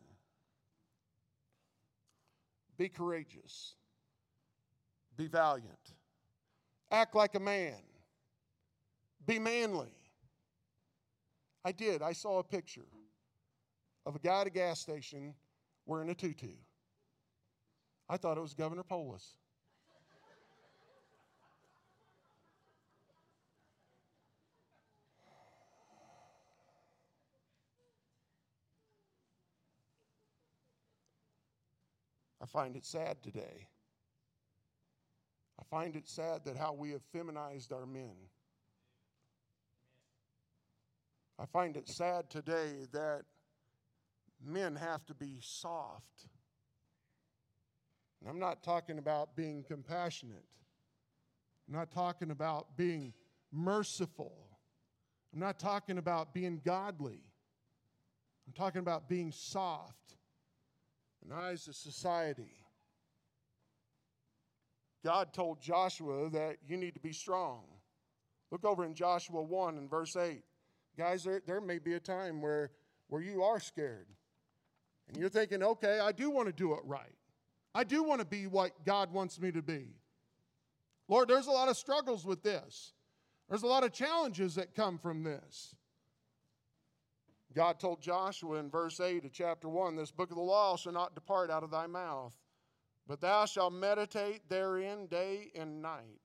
Be 2.78 2.88
courageous, 2.88 3.76
be 5.18 5.28
valiant, 5.28 5.94
act 6.90 7.14
like 7.14 7.36
a 7.36 7.40
man, 7.40 7.76
be 9.28 9.38
manly. 9.38 9.92
I 11.66 11.74
did. 11.74 12.02
I 12.02 12.14
saw 12.14 12.40
a 12.40 12.44
picture 12.44 12.88
of 14.06 14.16
a 14.16 14.20
guy 14.20 14.42
at 14.42 14.48
a 14.48 14.50
gas 14.50 14.80
station 14.80 15.36
wearing 15.86 16.10
a 16.10 16.16
tutu. 16.16 16.54
I 18.08 18.16
thought 18.16 18.38
it 18.38 18.42
was 18.42 18.54
Governor 18.54 18.84
Polis. 18.84 19.36
I 32.42 32.46
find 32.48 32.76
it 32.76 32.86
sad 32.86 33.22
today. 33.22 33.68
I 35.60 35.64
find 35.70 35.96
it 35.96 36.08
sad 36.10 36.44
that 36.46 36.58
how 36.58 36.74
we 36.74 36.92
have 36.92 37.04
feminized 37.14 37.72
our 37.72 37.86
men. 37.86 38.16
I 41.38 41.46
find 41.46 41.78
it 41.78 41.88
sad 41.88 42.30
today 42.30 42.88
that 42.94 43.22
men 44.44 44.76
have 44.76 45.06
to 45.06 45.14
be 45.14 45.38
soft. 45.40 46.28
And 48.20 48.30
I'm 48.30 48.40
not 48.40 48.64
talking 48.64 48.98
about 48.98 49.36
being 49.36 49.64
compassionate. 49.64 50.46
I'm 51.68 51.76
not 51.76 51.92
talking 51.92 52.32
about 52.32 52.76
being 52.76 53.14
merciful. 53.52 54.34
I'm 55.32 55.40
not 55.40 55.60
talking 55.60 56.00
about 56.00 56.34
being 56.34 56.60
godly. 56.66 57.24
I'm 58.48 58.54
talking 58.54 58.80
about 58.80 59.08
being 59.08 59.32
soft 59.32 60.16
and 61.24 61.34
eyes 61.34 61.68
of 61.68 61.76
society. 61.76 62.54
God 65.04 65.34
told 65.34 65.62
Joshua 65.62 66.30
that 66.30 66.58
you 66.68 66.78
need 66.78 66.94
to 66.94 67.00
be 67.00 67.14
strong. 67.14 67.64
Look 68.52 68.66
over 68.66 68.86
in 68.86 68.94
Joshua 68.94 69.42
1 69.42 69.78
and 69.78 69.90
verse 69.90 70.16
8. 70.16 70.44
Guys, 70.98 71.24
there, 71.24 71.42
there 71.46 71.62
may 71.62 71.80
be 71.80 71.94
a 71.94 72.00
time 72.00 72.42
where, 72.42 72.72
where 73.08 73.22
you 73.22 73.44
are 73.44 73.60
scared. 73.60 74.08
And 75.08 75.18
you're 75.18 75.30
thinking, 75.30 75.64
okay, 75.64 76.00
I 76.00 76.12
do 76.12 76.30
want 76.30 76.48
to 76.48 76.54
do 76.54 76.74
it 76.74 76.82
right. 76.84 77.16
I 77.74 77.84
do 77.84 78.04
want 78.04 78.20
to 78.20 78.28
be 78.28 78.48
what 78.48 78.86
God 78.86 79.12
wants 79.12 79.40
me 79.40 79.52
to 79.52 79.62
be. 79.62 79.88
Lord, 81.08 81.30
there's 81.30 81.48
a 81.48 81.52
lot 81.52 81.70
of 81.70 81.78
struggles 81.78 82.26
with 82.26 82.44
this. 82.44 82.94
There's 83.50 83.64
a 83.64 83.68
lot 83.68 83.84
of 83.84 83.92
challenges 83.92 84.56
that 84.56 84.76
come 84.76 84.98
from 84.98 85.24
this. 85.24 85.76
God 87.54 87.80
told 87.80 88.02
Joshua 88.02 88.58
in 88.58 88.70
verse 88.70 89.00
8 89.00 89.26
of 89.26 89.34
chapter 89.34 89.68
1 89.68 89.96
this 89.96 90.12
book 90.12 90.32
of 90.32 90.38
the 90.38 90.44
law 90.44 90.78
shall 90.78 90.94
not 90.94 91.16
depart 91.16 91.52
out 91.52 91.64
of 91.64 91.72
thy 91.72 91.86
mouth, 91.86 92.34
But 93.08 93.20
thou 93.20 93.46
shalt 93.46 93.74
meditate 93.74 94.48
therein 94.48 95.08
day 95.08 95.52
and 95.56 95.82
night, 95.82 96.22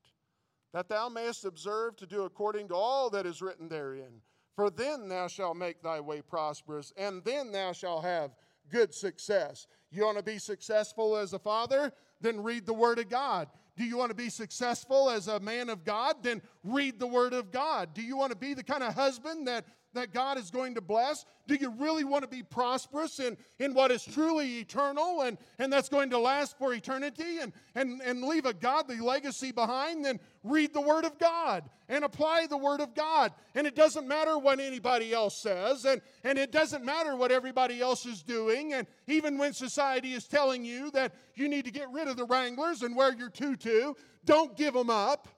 that 0.72 0.88
thou 0.88 1.08
mayest 1.08 1.44
observe 1.44 1.96
to 1.96 2.06
do 2.06 2.22
according 2.22 2.68
to 2.68 2.74
all 2.74 3.10
that 3.10 3.26
is 3.26 3.42
written 3.42 3.68
therein. 3.68 4.20
For 4.54 4.70
then 4.70 5.08
thou 5.08 5.26
shalt 5.26 5.56
make 5.56 5.82
thy 5.82 6.00
way 6.00 6.22
prosperous, 6.22 6.92
and 6.96 7.24
then 7.24 7.50
thou 7.50 7.72
shalt 7.72 8.04
have 8.04 8.30
good 8.70 8.94
success. 8.94 9.66
You 9.90 10.04
want 10.04 10.18
to 10.18 10.22
be 10.22 10.38
successful 10.38 11.16
as 11.16 11.32
a 11.32 11.38
father? 11.38 11.92
Then 12.20 12.42
read 12.42 12.66
the 12.66 12.72
Word 12.72 12.98
of 12.98 13.08
God. 13.08 13.48
Do 13.76 13.84
you 13.84 13.98
want 13.98 14.10
to 14.10 14.16
be 14.16 14.30
successful 14.30 15.10
as 15.10 15.28
a 15.28 15.38
man 15.38 15.68
of 15.68 15.84
God? 15.84 16.22
Then 16.22 16.40
read 16.64 16.98
the 16.98 17.06
Word 17.06 17.34
of 17.34 17.50
God. 17.50 17.92
Do 17.92 18.00
you 18.00 18.16
want 18.16 18.32
to 18.32 18.38
be 18.38 18.54
the 18.54 18.62
kind 18.62 18.82
of 18.82 18.94
husband 18.94 19.46
that 19.48 19.66
that 19.96 20.12
God 20.12 20.38
is 20.38 20.50
going 20.50 20.74
to 20.74 20.80
bless? 20.80 21.24
Do 21.46 21.54
you 21.54 21.70
really 21.78 22.04
want 22.04 22.22
to 22.22 22.28
be 22.28 22.42
prosperous 22.42 23.20
in, 23.20 23.36
in 23.58 23.74
what 23.74 23.90
is 23.90 24.04
truly 24.04 24.58
eternal 24.58 25.22
and, 25.22 25.38
and 25.58 25.72
that's 25.72 25.88
going 25.88 26.10
to 26.10 26.18
last 26.18 26.58
for 26.58 26.72
eternity 26.72 27.38
and, 27.40 27.52
and, 27.74 28.00
and 28.02 28.22
leave 28.22 28.46
a 28.46 28.52
godly 28.52 28.98
legacy 28.98 29.52
behind? 29.52 30.04
Then 30.04 30.18
read 30.42 30.72
the 30.74 30.80
Word 30.80 31.04
of 31.04 31.18
God 31.18 31.68
and 31.88 32.04
apply 32.04 32.46
the 32.48 32.56
Word 32.56 32.80
of 32.80 32.94
God. 32.94 33.32
And 33.54 33.66
it 33.66 33.76
doesn't 33.76 34.08
matter 34.08 34.38
what 34.38 34.58
anybody 34.58 35.12
else 35.12 35.36
says, 35.36 35.84
and, 35.84 36.00
and 36.24 36.38
it 36.38 36.52
doesn't 36.52 36.84
matter 36.84 37.16
what 37.16 37.30
everybody 37.30 37.80
else 37.80 38.06
is 38.06 38.22
doing. 38.22 38.74
And 38.74 38.86
even 39.06 39.38
when 39.38 39.52
society 39.52 40.12
is 40.12 40.26
telling 40.26 40.64
you 40.64 40.90
that 40.92 41.14
you 41.34 41.48
need 41.48 41.64
to 41.64 41.70
get 41.70 41.90
rid 41.92 42.08
of 42.08 42.16
the 42.16 42.24
Wranglers 42.24 42.82
and 42.82 42.96
wear 42.96 43.14
your 43.14 43.30
tutu, 43.30 43.94
don't 44.24 44.56
give 44.56 44.74
them 44.74 44.90
up 44.90 45.28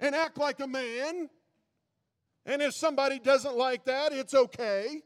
and 0.00 0.14
act 0.14 0.38
like 0.38 0.60
a 0.60 0.66
man 0.66 1.28
and 2.46 2.62
if 2.62 2.74
somebody 2.74 3.18
doesn't 3.18 3.56
like 3.56 3.84
that, 3.84 4.12
it's 4.12 4.34
okay. 4.34 5.02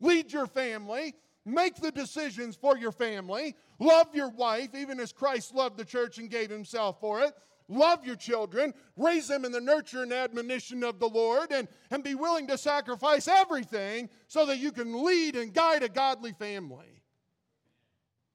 Lead 0.00 0.32
your 0.32 0.46
family. 0.46 1.14
Make 1.44 1.76
the 1.76 1.90
decisions 1.90 2.56
for 2.56 2.76
your 2.76 2.92
family. 2.92 3.56
Love 3.78 4.14
your 4.14 4.28
wife, 4.28 4.74
even 4.74 5.00
as 5.00 5.12
Christ 5.12 5.54
loved 5.54 5.78
the 5.78 5.84
church 5.84 6.18
and 6.18 6.30
gave 6.30 6.50
himself 6.50 7.00
for 7.00 7.20
it. 7.22 7.32
Love 7.68 8.04
your 8.04 8.16
children. 8.16 8.72
Raise 8.96 9.28
them 9.28 9.44
in 9.44 9.52
the 9.52 9.60
nurture 9.60 10.02
and 10.02 10.12
admonition 10.12 10.82
of 10.82 10.98
the 10.98 11.08
Lord. 11.08 11.52
And, 11.52 11.68
and 11.90 12.02
be 12.02 12.14
willing 12.14 12.46
to 12.48 12.58
sacrifice 12.58 13.28
everything 13.28 14.08
so 14.26 14.46
that 14.46 14.58
you 14.58 14.72
can 14.72 15.04
lead 15.04 15.36
and 15.36 15.52
guide 15.52 15.82
a 15.82 15.88
godly 15.88 16.32
family. 16.32 17.02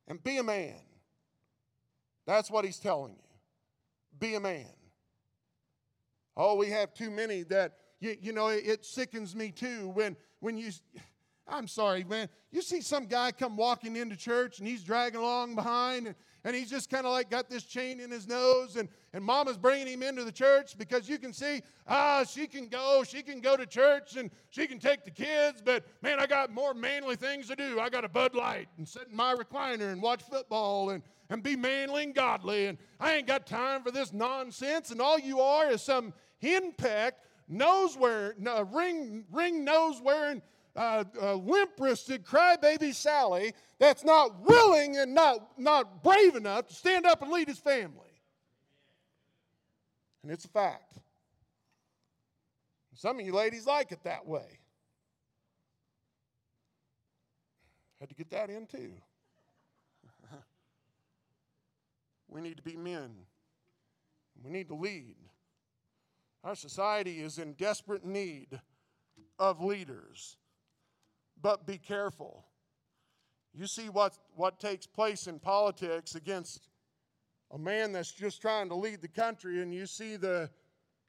And 0.07 0.23
be 0.23 0.37
a 0.37 0.43
man. 0.43 0.75
That's 2.25 2.51
what 2.51 2.65
he's 2.65 2.79
telling 2.79 3.13
you. 3.13 3.19
Be 4.19 4.35
a 4.35 4.39
man. 4.39 4.67
Oh, 6.35 6.55
we 6.55 6.69
have 6.69 6.93
too 6.93 7.11
many 7.11 7.43
that 7.43 7.73
you, 8.03 8.17
you 8.21 8.33
know, 8.33 8.47
it, 8.47 8.63
it 8.65 8.85
sickens 8.85 9.35
me 9.35 9.49
too 9.49 9.89
when, 9.89 10.17
when 10.41 10.57
you, 10.57 10.71
I'm 11.47 11.67
sorry, 11.67 12.03
man. 12.03 12.27
You 12.51 12.61
see 12.61 12.81
some 12.81 13.05
guy 13.05 13.31
come 13.31 13.55
walking 13.55 13.95
into 13.95 14.17
church 14.17 14.59
and 14.59 14.67
he's 14.67 14.83
dragging 14.83 15.21
along 15.21 15.55
behind 15.55 16.07
and, 16.07 16.15
and 16.43 16.53
he's 16.53 16.69
just 16.69 16.89
kind 16.89 17.05
of 17.05 17.13
like 17.13 17.29
got 17.29 17.49
this 17.49 17.63
chain 17.63 18.01
in 18.01 18.11
his 18.11 18.27
nose 18.27 18.75
and, 18.75 18.89
and 19.13 19.23
mama's 19.23 19.57
bringing 19.57 19.87
him 19.87 20.03
into 20.03 20.25
the 20.25 20.31
church 20.31 20.77
because 20.77 21.07
you 21.07 21.17
can 21.17 21.31
see, 21.31 21.61
ah, 21.87 22.25
she 22.25 22.45
can 22.45 22.67
go, 22.67 23.03
she 23.07 23.21
can 23.23 23.39
go 23.39 23.55
to 23.55 23.65
church 23.65 24.17
and 24.17 24.29
she 24.49 24.67
can 24.67 24.79
take 24.79 25.05
the 25.05 25.11
kids, 25.11 25.61
but 25.63 25.85
man, 26.01 26.19
I 26.19 26.25
got 26.25 26.51
more 26.51 26.73
manly 26.73 27.15
things 27.15 27.47
to 27.47 27.55
do. 27.55 27.79
I 27.79 27.87
got 27.87 28.03
a 28.03 28.09
Bud 28.09 28.35
Light 28.35 28.67
and 28.77 28.85
sit 28.85 29.07
in 29.09 29.15
my 29.15 29.33
recliner 29.33 29.93
and 29.93 30.01
watch 30.01 30.23
football 30.23 30.89
and, 30.89 31.01
and 31.29 31.41
be 31.41 31.55
manly 31.55 32.03
and 32.03 32.13
godly. 32.13 32.65
And 32.65 32.77
I 32.99 33.13
ain't 33.13 33.27
got 33.27 33.47
time 33.47 33.81
for 33.81 33.91
this 33.91 34.11
nonsense. 34.11 34.91
And 34.91 34.99
all 34.99 35.17
you 35.17 35.39
are 35.39 35.69
is 35.69 35.81
some 35.81 36.13
henpecked 36.41 37.23
nose 37.47 37.97
wearing, 37.97 38.33
no, 38.39 38.61
ring, 38.63 39.25
ring 39.31 39.63
nose 39.63 40.01
wearing, 40.01 40.41
uh, 40.75 41.03
uh, 41.21 41.35
limp 41.35 41.71
wristed 41.79 42.25
crybaby 42.25 42.93
Sally 42.93 43.53
that's 43.79 44.03
not 44.03 44.41
willing 44.41 44.97
and 44.97 45.13
not, 45.13 45.59
not 45.59 46.03
brave 46.03 46.35
enough 46.35 46.67
to 46.67 46.73
stand 46.73 47.05
up 47.05 47.21
and 47.21 47.31
lead 47.31 47.47
his 47.47 47.59
family. 47.59 48.21
And 50.23 50.31
it's 50.31 50.45
a 50.45 50.49
fact. 50.49 50.99
Some 52.95 53.19
of 53.19 53.25
you 53.25 53.33
ladies 53.33 53.65
like 53.65 53.91
it 53.91 54.03
that 54.03 54.25
way. 54.25 54.59
Had 57.99 58.09
to 58.09 58.15
get 58.15 58.31
that 58.31 58.49
in 58.49 58.65
too. 58.65 58.93
we 62.27 62.41
need 62.41 62.57
to 62.57 62.63
be 62.63 62.75
men. 62.75 63.11
We 64.43 64.51
need 64.51 64.67
to 64.69 64.75
lead. 64.75 65.15
Our 66.43 66.55
society 66.55 67.19
is 67.19 67.37
in 67.37 67.53
desperate 67.53 68.05
need 68.05 68.59
of 69.39 69.63
leaders. 69.63 70.37
But 71.41 71.65
be 71.65 71.77
careful. 71.77 72.45
You 73.53 73.67
see 73.67 73.89
what, 73.89 74.17
what 74.35 74.59
takes 74.59 74.87
place 74.87 75.27
in 75.27 75.39
politics 75.39 76.15
against 76.15 76.67
a 77.51 77.57
man 77.57 77.91
that's 77.91 78.11
just 78.11 78.41
trying 78.41 78.69
to 78.69 78.75
lead 78.75 79.01
the 79.01 79.07
country, 79.07 79.61
and 79.61 79.73
you 79.73 79.85
see 79.85 80.15
the 80.15 80.49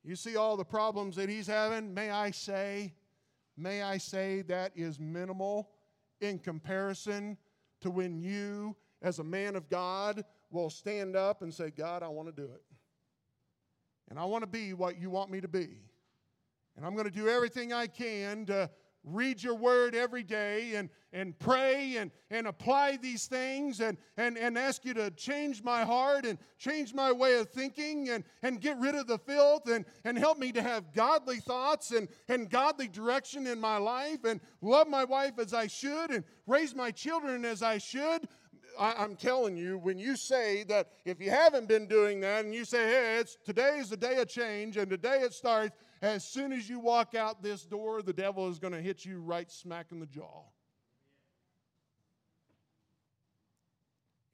you 0.06 0.16
see 0.16 0.36
all 0.36 0.58
the 0.58 0.64
problems 0.64 1.16
that 1.16 1.30
he's 1.30 1.46
having. 1.46 1.94
May 1.94 2.10
I 2.10 2.30
say, 2.30 2.92
may 3.56 3.82
I 3.82 3.96
say 3.96 4.42
that 4.42 4.72
is 4.76 5.00
minimal 5.00 5.70
in 6.20 6.38
comparison 6.38 7.38
to 7.80 7.90
when 7.90 8.20
you, 8.20 8.76
as 9.00 9.18
a 9.18 9.24
man 9.24 9.56
of 9.56 9.70
God, 9.70 10.22
will 10.50 10.68
stand 10.68 11.16
up 11.16 11.40
and 11.40 11.52
say, 11.52 11.70
God, 11.70 12.02
I 12.02 12.08
want 12.08 12.28
to 12.28 12.34
do 12.34 12.50
it. 12.52 12.62
And 14.08 14.18
I 14.18 14.24
want 14.24 14.42
to 14.42 14.46
be 14.46 14.72
what 14.72 15.00
you 15.00 15.10
want 15.10 15.30
me 15.30 15.40
to 15.40 15.48
be. 15.48 15.68
And 16.76 16.84
I'm 16.84 16.94
going 16.94 17.06
to 17.06 17.10
do 17.10 17.28
everything 17.28 17.72
I 17.72 17.86
can 17.86 18.46
to 18.46 18.70
read 19.04 19.42
your 19.42 19.54
word 19.54 19.94
every 19.94 20.22
day 20.22 20.74
and, 20.74 20.88
and 21.12 21.38
pray 21.38 21.96
and, 21.98 22.10
and 22.30 22.46
apply 22.46 22.96
these 22.96 23.26
things 23.26 23.80
and, 23.80 23.98
and, 24.16 24.38
and 24.38 24.56
ask 24.56 24.84
you 24.84 24.94
to 24.94 25.10
change 25.10 25.62
my 25.62 25.84
heart 25.84 26.24
and 26.24 26.38
change 26.58 26.94
my 26.94 27.12
way 27.12 27.38
of 27.38 27.50
thinking 27.50 28.08
and, 28.08 28.24
and 28.42 28.60
get 28.60 28.78
rid 28.78 28.94
of 28.94 29.06
the 29.06 29.18
filth 29.18 29.68
and, 29.68 29.84
and 30.04 30.18
help 30.18 30.38
me 30.38 30.52
to 30.52 30.62
have 30.62 30.92
godly 30.92 31.38
thoughts 31.38 31.90
and, 31.90 32.08
and 32.28 32.48
godly 32.48 32.88
direction 32.88 33.46
in 33.46 33.60
my 33.60 33.76
life 33.76 34.24
and 34.24 34.40
love 34.62 34.88
my 34.88 35.04
wife 35.04 35.38
as 35.38 35.52
I 35.52 35.66
should 35.66 36.10
and 36.10 36.24
raise 36.46 36.74
my 36.74 36.90
children 36.90 37.44
as 37.44 37.62
I 37.62 37.78
should. 37.78 38.26
I, 38.78 39.04
am 39.04 39.16
telling 39.16 39.56
you, 39.56 39.78
when 39.78 39.98
you 39.98 40.16
say 40.16 40.64
that 40.64 40.88
if 41.04 41.20
you 41.20 41.30
haven't 41.30 41.68
been 41.68 41.86
doing 41.86 42.20
that 42.20 42.44
and 42.44 42.54
you 42.54 42.64
say, 42.64 42.84
hey, 42.84 43.18
it's 43.20 43.36
today 43.44 43.78
is 43.78 43.88
the 43.90 43.96
day 43.96 44.18
of 44.18 44.28
change 44.28 44.76
and 44.76 44.90
today 44.90 45.20
it 45.20 45.32
starts, 45.32 45.76
as 46.02 46.24
soon 46.24 46.52
as 46.52 46.68
you 46.68 46.78
walk 46.80 47.14
out 47.14 47.42
this 47.42 47.64
door, 47.64 48.02
the 48.02 48.12
devil 48.12 48.48
is 48.48 48.58
going 48.58 48.72
to 48.72 48.80
hit 48.80 49.04
you 49.04 49.20
right 49.20 49.50
smack 49.50 49.86
in 49.90 50.00
the 50.00 50.06
jaw. 50.06 50.42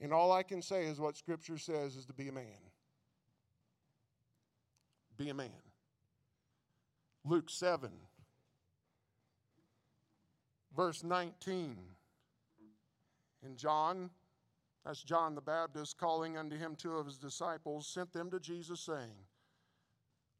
And 0.00 0.12
all 0.12 0.32
I 0.32 0.42
can 0.42 0.62
say 0.62 0.86
is 0.86 0.98
what 0.98 1.16
Scripture 1.16 1.58
says 1.58 1.94
is 1.96 2.06
to 2.06 2.14
be 2.14 2.28
a 2.28 2.32
man. 2.32 2.44
Be 5.18 5.28
a 5.28 5.34
man. 5.34 5.50
Luke 7.24 7.50
7, 7.50 7.90
verse 10.74 11.04
19. 11.04 11.76
And 13.44 13.56
John 13.56 14.10
that's 14.84 15.02
John 15.02 15.34
the 15.34 15.40
Baptist 15.40 15.98
calling 15.98 16.36
unto 16.38 16.56
him 16.56 16.74
two 16.74 16.96
of 16.96 17.06
his 17.06 17.18
disciples, 17.18 17.86
sent 17.86 18.12
them 18.12 18.30
to 18.30 18.40
Jesus, 18.40 18.80
saying, 18.80 19.14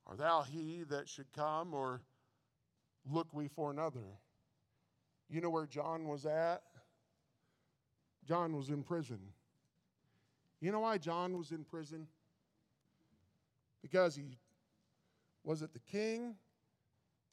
Art 0.07 0.19
thou 0.19 0.43
he 0.43 0.85
that 0.89 1.09
should 1.09 1.31
come, 1.33 1.75
or 1.75 2.01
look 3.11 3.33
we 3.33 3.49
for 3.49 3.71
another? 3.71 4.01
You 5.29 5.41
know 5.41 5.51
where 5.51 5.67
John 5.67 6.09
was 6.09 6.27
at? 6.27 6.63
John 8.27 8.57
was 8.57 8.71
in 8.71 8.83
prison. 8.83 9.21
You 10.61 10.73
know 10.73 10.81
why 10.81 10.99
John 10.99 11.37
was 11.37 11.53
in 11.53 11.65
prison? 11.65 12.07
Because 13.83 14.15
he 14.15 14.39
was 15.45 15.63
it 15.63 15.73
the 15.73 15.81
king 15.81 16.35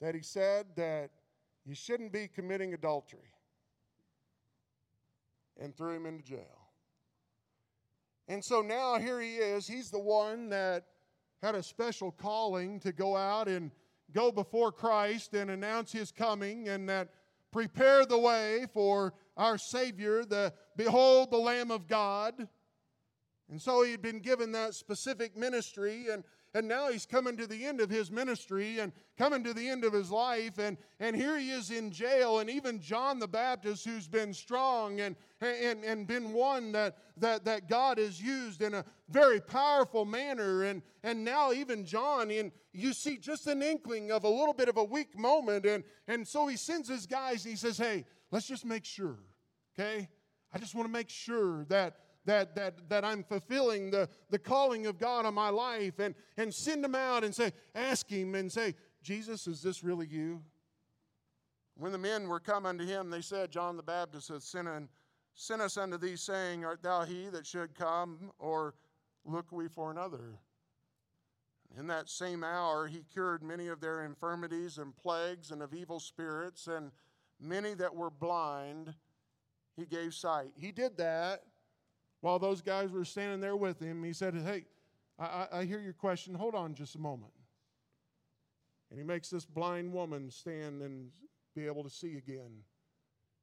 that 0.00 0.14
he 0.14 0.22
said 0.22 0.66
that 0.76 1.10
you 1.66 1.74
shouldn't 1.74 2.12
be 2.12 2.26
committing 2.26 2.72
adultery 2.72 3.32
and 5.60 5.76
threw 5.76 5.94
him 5.94 6.06
into 6.06 6.22
jail. 6.22 6.57
And 8.28 8.44
so 8.44 8.60
now 8.60 8.98
here 8.98 9.20
he 9.20 9.36
is. 9.36 9.66
He's 9.66 9.90
the 9.90 9.98
one 9.98 10.50
that 10.50 10.84
had 11.42 11.54
a 11.54 11.62
special 11.62 12.12
calling 12.12 12.78
to 12.80 12.92
go 12.92 13.16
out 13.16 13.48
and 13.48 13.70
go 14.12 14.30
before 14.30 14.70
Christ 14.70 15.34
and 15.34 15.50
announce 15.50 15.92
his 15.92 16.12
coming 16.12 16.68
and 16.68 16.88
that 16.88 17.08
prepare 17.50 18.04
the 18.04 18.18
way 18.18 18.66
for 18.72 19.14
our 19.36 19.56
Savior, 19.56 20.24
the 20.24 20.52
behold 20.76 21.30
the 21.30 21.38
Lamb 21.38 21.70
of 21.70 21.86
God. 21.86 22.48
And 23.50 23.60
so 23.60 23.82
he 23.82 23.92
had 23.92 24.02
been 24.02 24.20
given 24.20 24.52
that 24.52 24.74
specific 24.74 25.34
ministry 25.36 26.08
and 26.10 26.22
and 26.54 26.66
now 26.66 26.90
he's 26.90 27.04
coming 27.04 27.36
to 27.36 27.46
the 27.46 27.66
end 27.66 27.80
of 27.80 27.90
his 27.90 28.10
ministry 28.10 28.78
and 28.78 28.92
coming 29.18 29.44
to 29.44 29.52
the 29.52 29.68
end 29.68 29.84
of 29.84 29.92
his 29.92 30.10
life. 30.10 30.58
And, 30.58 30.78
and 30.98 31.14
here 31.14 31.38
he 31.38 31.50
is 31.50 31.70
in 31.70 31.90
jail. 31.90 32.38
And 32.38 32.48
even 32.48 32.80
john 32.80 33.18
the 33.18 33.28
baptist 33.28 33.84
who's 33.84 34.08
been 34.08 34.32
strong 34.32 35.00
and, 35.00 35.14
and, 35.40 35.84
and 35.84 36.06
been 36.06 36.32
one 36.32 36.72
that, 36.72 36.96
that, 37.18 37.44
that 37.44 37.68
god 37.68 37.98
has 37.98 38.20
used 38.20 38.62
in 38.62 38.74
a 38.74 38.84
very 39.10 39.40
powerful 39.40 40.04
manner. 40.04 40.64
And, 40.64 40.82
and 41.02 41.24
now 41.24 41.52
even 41.52 41.84
john 41.84 42.30
and 42.30 42.50
you 42.72 42.92
see 42.92 43.18
just 43.18 43.46
an 43.46 43.62
inkling 43.62 44.10
of 44.10 44.24
a 44.24 44.28
little 44.28 44.54
bit 44.54 44.68
of 44.68 44.76
a 44.78 44.84
weak 44.84 45.18
moment. 45.18 45.66
And, 45.66 45.84
and 46.06 46.26
so 46.26 46.46
he 46.46 46.56
sends 46.56 46.88
his 46.88 47.06
guys. 47.06 47.44
And 47.44 47.52
he 47.52 47.56
says 47.56 47.76
hey 47.76 48.06
let's 48.30 48.46
just 48.46 48.64
make 48.64 48.84
sure 48.84 49.18
okay? 49.78 50.08
I 50.52 50.58
just 50.58 50.74
want 50.74 50.88
to 50.88 50.92
make 50.92 51.10
sure 51.10 51.64
that 51.66 51.96
that, 52.28 52.54
that, 52.54 52.90
that 52.90 53.06
I'm 53.06 53.24
fulfilling 53.24 53.90
the, 53.90 54.06
the 54.28 54.38
calling 54.38 54.84
of 54.86 54.98
God 54.98 55.24
on 55.24 55.32
my 55.32 55.48
life 55.48 55.98
and, 55.98 56.14
and 56.36 56.52
send 56.52 56.84
them 56.84 56.94
out 56.94 57.24
and 57.24 57.34
say, 57.34 57.52
ask 57.74 58.06
him 58.06 58.34
and 58.34 58.52
say, 58.52 58.74
Jesus, 59.02 59.46
is 59.46 59.62
this 59.62 59.82
really 59.82 60.06
you? 60.06 60.42
When 61.74 61.90
the 61.90 61.96
men 61.96 62.28
were 62.28 62.38
come 62.38 62.66
unto 62.66 62.84
him, 62.84 63.08
they 63.08 63.22
said, 63.22 63.50
John 63.50 63.78
the 63.78 63.82
Baptist 63.82 64.28
hath 64.28 64.42
sent, 64.42 64.68
un, 64.68 64.90
sent 65.34 65.62
us 65.62 65.78
unto 65.78 65.96
thee, 65.96 66.16
saying, 66.16 66.66
Art 66.66 66.82
thou 66.82 67.04
he 67.04 67.28
that 67.30 67.46
should 67.46 67.74
come, 67.74 68.30
or 68.38 68.74
look 69.24 69.50
we 69.50 69.66
for 69.66 69.90
another? 69.90 70.38
In 71.78 71.86
that 71.86 72.10
same 72.10 72.44
hour, 72.44 72.88
he 72.88 73.04
cured 73.10 73.42
many 73.42 73.68
of 73.68 73.80
their 73.80 74.04
infirmities 74.04 74.76
and 74.76 74.94
plagues 74.94 75.50
and 75.50 75.62
of 75.62 75.72
evil 75.72 75.98
spirits, 75.98 76.66
and 76.66 76.90
many 77.40 77.72
that 77.74 77.94
were 77.94 78.10
blind, 78.10 78.92
he 79.76 79.86
gave 79.86 80.12
sight. 80.12 80.50
He 80.56 80.72
did 80.72 80.98
that 80.98 81.40
while 82.20 82.38
those 82.38 82.60
guys 82.60 82.90
were 82.90 83.04
standing 83.04 83.40
there 83.40 83.56
with 83.56 83.80
him. 83.80 84.02
He 84.02 84.12
said, 84.12 84.34
Hey, 84.34 84.64
I, 85.18 85.46
I 85.52 85.64
hear 85.64 85.80
your 85.80 85.92
question. 85.92 86.34
Hold 86.34 86.54
on 86.54 86.74
just 86.74 86.94
a 86.94 86.98
moment. 86.98 87.32
And 88.90 88.98
he 88.98 89.04
makes 89.04 89.28
this 89.28 89.44
blind 89.44 89.92
woman 89.92 90.30
stand 90.30 90.82
and 90.82 91.10
be 91.54 91.66
able 91.66 91.84
to 91.84 91.90
see 91.90 92.16
again. 92.16 92.62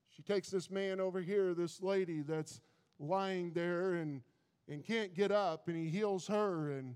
She 0.10 0.24
takes 0.24 0.50
this 0.50 0.72
man 0.72 1.00
over 1.00 1.22
here, 1.22 1.54
this 1.54 1.82
lady 1.82 2.22
that's 2.22 2.62
lying 3.00 3.52
there 3.52 3.96
and, 3.96 4.22
and 4.70 4.84
can't 4.84 5.14
get 5.14 5.32
up, 5.32 5.68
and 5.68 5.76
he 5.76 5.90
heals 5.90 6.28
her. 6.28 6.72
And 6.72 6.96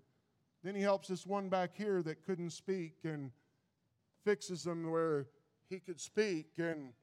then 0.64 0.74
he 0.74 0.82
helps 0.82 1.10
this 1.10 1.28
one 1.28 1.50
back 1.50 1.72
here 1.76 2.02
that 2.04 2.26
couldn't 2.26 2.52
speak 2.52 2.96
and 3.04 3.32
fixes 4.24 4.66
him 4.66 4.90
where 4.90 5.28
he 5.70 5.80
could 5.80 6.00
speak. 6.00 6.52
And 6.58 6.94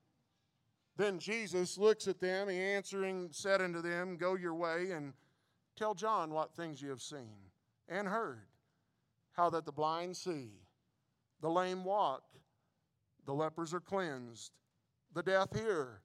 then 0.97 1.19
Jesus 1.19 1.77
looks 1.77 2.09
at 2.09 2.21
them, 2.21 2.49
he 2.49 2.59
answering 2.59 3.29
said 3.33 3.61
unto 3.61 3.83
them, 3.83 4.17
Go 4.17 4.35
your 4.35 4.55
way 4.55 4.93
and 4.93 5.13
tell 5.77 5.95
John 5.95 6.31
what 6.31 6.55
things 6.55 6.81
you 6.81 6.89
have 6.91 7.03
seen 7.03 7.51
and 7.89 8.09
heard, 8.09 8.47
how 9.33 9.51
that 9.51 9.67
the 9.67 9.73
blind 9.73 10.17
see, 10.17 10.51
the 11.41 11.51
lame 11.51 11.85
walk, 11.85 12.23
the 13.27 13.35
lepers 13.35 13.75
are 13.75 13.81
cleansed, 13.81 14.53
the 15.15 15.23
deaf 15.23 15.49
hear, 15.55 16.01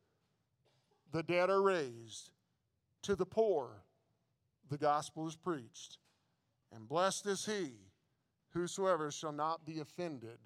the 1.12 1.24
dead 1.24 1.50
are 1.50 1.62
raised, 1.62 2.32
to 3.04 3.16
the 3.16 3.26
poor 3.26 3.84
the 4.72 4.78
gospel 4.78 5.28
is 5.28 5.36
preached. 5.36 5.98
And 6.74 6.88
blessed 6.88 7.28
is 7.28 7.46
he 7.46 7.74
whosoever 8.54 9.12
shall 9.12 9.34
not 9.34 9.66
be 9.66 9.80
offended 9.80 10.40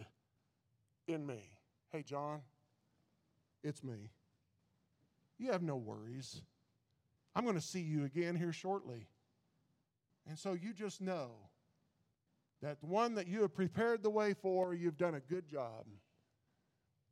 in 1.08 1.26
me. 1.26 1.42
Hey, 1.92 2.04
John, 2.04 2.42
it's 3.64 3.84
me. 3.84 4.10
You 5.38 5.52
have 5.52 5.62
no 5.62 5.76
worries. 5.76 6.42
I'm 7.36 7.44
going 7.44 7.56
to 7.56 7.62
see 7.62 7.82
you 7.82 8.06
again 8.06 8.36
here 8.36 8.54
shortly. 8.54 9.08
And 10.28 10.40
so 10.40 10.54
you 10.54 10.74
just 10.74 11.02
know 11.02 11.32
that 12.62 12.80
the 12.80 12.88
one 12.88 13.16
that 13.16 13.28
you 13.28 13.42
have 13.42 13.54
prepared 13.54 14.02
the 14.02 14.10
way 14.10 14.34
for, 14.34 14.74
you've 14.74 14.98
done 14.98 15.16
a 15.16 15.20
good 15.20 15.48
job. 15.48 15.86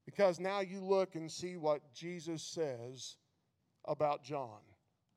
Because 0.05 0.39
now 0.39 0.61
you 0.61 0.83
look 0.83 1.15
and 1.15 1.31
see 1.31 1.57
what 1.57 1.93
Jesus 1.93 2.41
says 2.41 3.17
about 3.85 4.23
John. 4.23 4.59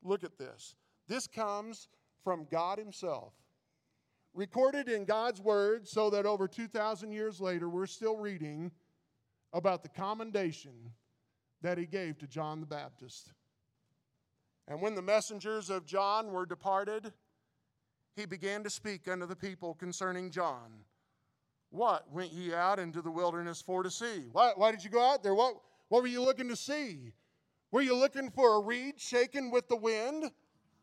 Look 0.02 0.24
at 0.24 0.38
this. 0.38 0.74
This 1.08 1.26
comes 1.26 1.88
from 2.22 2.46
God 2.50 2.78
Himself, 2.78 3.32
recorded 4.34 4.88
in 4.88 5.04
God's 5.04 5.40
Word, 5.40 5.86
so 5.86 6.10
that 6.10 6.26
over 6.26 6.48
2,000 6.48 7.12
years 7.12 7.40
later, 7.40 7.68
we're 7.68 7.86
still 7.86 8.16
reading 8.16 8.72
about 9.52 9.82
the 9.82 9.88
commendation 9.88 10.72
that 11.66 11.78
He 11.78 11.86
gave 11.86 12.16
to 12.18 12.28
John 12.28 12.60
the 12.60 12.66
Baptist. 12.66 13.32
And 14.68 14.80
when 14.80 14.94
the 14.94 15.02
messengers 15.02 15.68
of 15.68 15.84
John 15.84 16.30
were 16.30 16.46
departed, 16.46 17.12
he 18.14 18.24
began 18.24 18.62
to 18.62 18.70
speak 18.70 19.08
unto 19.08 19.26
the 19.26 19.34
people 19.34 19.74
concerning 19.74 20.30
John. 20.30 20.84
What 21.70 22.08
went 22.12 22.32
ye 22.32 22.54
out 22.54 22.78
into 22.78 23.02
the 23.02 23.10
wilderness 23.10 23.60
for 23.60 23.82
to 23.82 23.90
see? 23.90 24.28
Why, 24.30 24.52
why 24.54 24.70
did 24.70 24.84
you 24.84 24.90
go 24.90 25.02
out 25.02 25.24
there? 25.24 25.34
What, 25.34 25.56
what 25.88 26.02
were 26.02 26.08
you 26.08 26.22
looking 26.22 26.48
to 26.50 26.56
see? 26.56 27.12
Were 27.72 27.82
you 27.82 27.96
looking 27.96 28.30
for 28.30 28.54
a 28.54 28.60
reed 28.60 29.00
shaken 29.00 29.50
with 29.50 29.66
the 29.66 29.76
wind? 29.76 30.30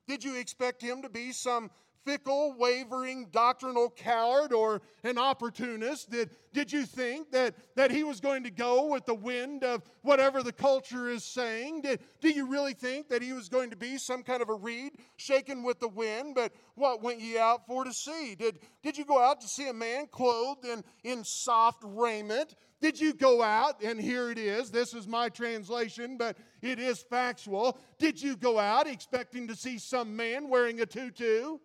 Did 0.05 0.21
you 0.21 0.35
expect 0.35 0.81
him 0.81 1.01
to 1.01 1.09
be 1.09 1.31
some 1.31 1.71
fickle, 2.05 2.55
wavering 2.57 3.27
doctrinal 3.31 3.89
coward 3.89 4.53
or 4.53 4.81
an 5.03 5.17
opportunist? 5.17 6.09
Did, 6.09 6.29
did 6.53 6.71
you 6.71 6.85
think 6.85 7.31
that, 7.31 7.55
that 7.75 7.91
he 7.91 8.03
was 8.03 8.19
going 8.19 8.43
to 8.43 8.51
go 8.51 8.87
with 8.87 9.05
the 9.05 9.15
wind 9.15 9.63
of 9.63 9.83
whatever 10.01 10.43
the 10.43 10.51
culture 10.51 11.09
is 11.09 11.23
saying? 11.23 11.81
Did, 11.81 11.99
do 12.21 12.29
you 12.29 12.47
really 12.47 12.73
think 12.73 13.09
that 13.09 13.21
he 13.21 13.33
was 13.33 13.49
going 13.49 13.69
to 13.69 13.75
be 13.75 13.97
some 13.97 14.23
kind 14.23 14.41
of 14.41 14.49
a 14.49 14.53
reed 14.53 14.93
shaken 15.17 15.63
with 15.63 15.79
the 15.79 15.87
wind? 15.87 16.35
But 16.35 16.53
what 16.75 17.01
went 17.01 17.21
ye 17.21 17.37
out 17.37 17.65
for 17.67 17.83
to 17.83 17.93
see? 17.93 18.35
Did, 18.35 18.59
did 18.81 18.97
you 18.97 19.05
go 19.05 19.21
out 19.21 19.41
to 19.41 19.47
see 19.47 19.69
a 19.69 19.73
man 19.73 20.07
clothed 20.11 20.65
in, 20.65 20.83
in 21.03 21.23
soft 21.23 21.83
raiment? 21.83 22.55
Did 22.83 22.99
you 22.99 23.13
go 23.13 23.41
out, 23.41 23.81
and 23.81 23.97
here 23.97 24.29
it 24.29 24.37
is, 24.37 24.69
this 24.69 24.93
is 24.93 25.07
my 25.07 25.29
translation, 25.29 26.17
but 26.17 26.35
it 26.61 26.79
is 26.79 27.01
factual. 27.01 27.77
Did 27.97 28.21
you 28.21 28.35
go 28.35 28.59
out 28.59 28.87
expecting 28.87 29.47
to 29.47 29.55
see 29.55 29.79
some 29.79 30.17
man 30.17 30.49
wearing 30.49 30.81
a 30.81 30.85
tutu? 30.85 31.59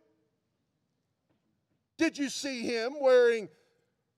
Did 1.99 2.16
you 2.16 2.30
see 2.30 2.62
him 2.62 2.94
wearing 3.01 3.49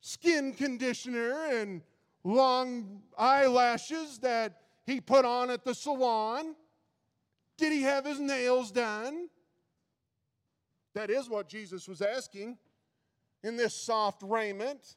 skin 0.00 0.52
conditioner 0.52 1.32
and 1.50 1.82
long 2.22 3.02
eyelashes 3.18 4.18
that 4.18 4.60
he 4.84 5.00
put 5.00 5.24
on 5.24 5.50
at 5.50 5.64
the 5.64 5.74
salon? 5.74 6.54
Did 7.56 7.72
he 7.72 7.82
have 7.82 8.04
his 8.04 8.20
nails 8.20 8.70
done? 8.70 9.28
That 10.94 11.10
is 11.10 11.28
what 11.28 11.48
Jesus 11.48 11.88
was 11.88 12.02
asking 12.02 12.58
in 13.42 13.56
this 13.56 13.74
soft 13.74 14.22
raiment. 14.22 14.96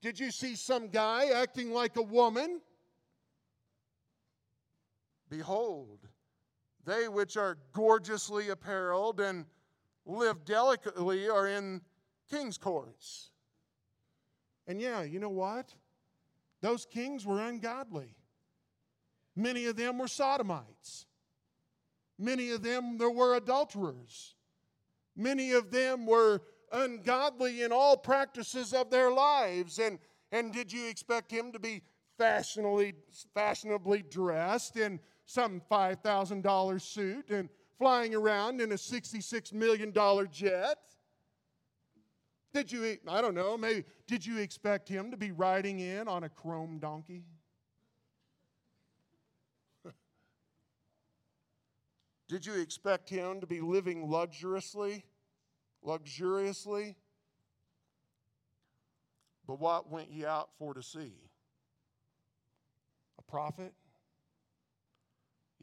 Did 0.00 0.18
you 0.18 0.30
see 0.30 0.56
some 0.56 0.88
guy 0.88 1.30
acting 1.34 1.72
like 1.72 1.96
a 1.96 2.02
woman? 2.02 2.60
Behold, 5.28 6.00
they 6.84 7.08
which 7.08 7.36
are 7.36 7.58
gorgeously 7.72 8.50
apparelled 8.50 9.20
and 9.20 9.46
live 10.06 10.44
delicately 10.44 11.28
are 11.28 11.46
in 11.46 11.80
king's 12.30 12.58
courts. 12.58 13.30
And 14.66 14.80
yeah, 14.80 15.02
you 15.02 15.18
know 15.18 15.28
what? 15.28 15.74
Those 16.60 16.86
kings 16.86 17.26
were 17.26 17.40
ungodly. 17.40 18.16
Many 19.36 19.66
of 19.66 19.76
them 19.76 19.98
were 19.98 20.08
sodomites. 20.08 21.06
Many 22.18 22.50
of 22.50 22.62
them 22.62 22.98
there 22.98 23.10
were 23.10 23.36
adulterers. 23.36 24.34
Many 25.16 25.52
of 25.52 25.70
them 25.70 26.06
were 26.06 26.40
ungodly 26.72 27.62
in 27.62 27.72
all 27.72 27.96
practices 27.96 28.72
of 28.72 28.90
their 28.90 29.10
lives. 29.10 29.78
And, 29.78 29.98
and 30.32 30.52
did 30.52 30.72
you 30.72 30.88
expect 30.88 31.30
him 31.30 31.52
to 31.52 31.58
be 31.58 31.82
fashionably, 32.18 32.94
fashionably 33.34 34.02
dressed 34.02 34.76
in 34.76 35.00
some 35.26 35.62
$5,000 35.70 36.80
suit 36.80 37.30
and 37.30 37.48
flying 37.78 38.14
around 38.14 38.60
in 38.60 38.72
a 38.72 38.76
$66 38.76 39.52
million 39.52 39.92
jet? 40.30 40.78
Did 42.52 42.70
you, 42.70 42.98
I 43.08 43.20
don't 43.20 43.34
know, 43.34 43.58
maybe, 43.58 43.84
did 44.06 44.24
you 44.24 44.38
expect 44.38 44.88
him 44.88 45.10
to 45.10 45.16
be 45.16 45.32
riding 45.32 45.80
in 45.80 46.06
on 46.06 46.22
a 46.22 46.28
chrome 46.28 46.78
donkey? 46.78 47.24
Did 52.28 52.46
you 52.46 52.54
expect 52.60 53.10
him 53.10 53.40
to 53.40 53.46
be 53.48 53.60
living 53.60 54.08
luxuriously? 54.08 55.04
Luxuriously? 55.82 56.94
But 59.46 59.58
what 59.58 59.90
went 59.90 60.10
ye 60.12 60.24
out 60.24 60.50
for 60.58 60.74
to 60.74 60.82
see? 60.82 61.12
A 63.18 63.22
prophet? 63.22 63.74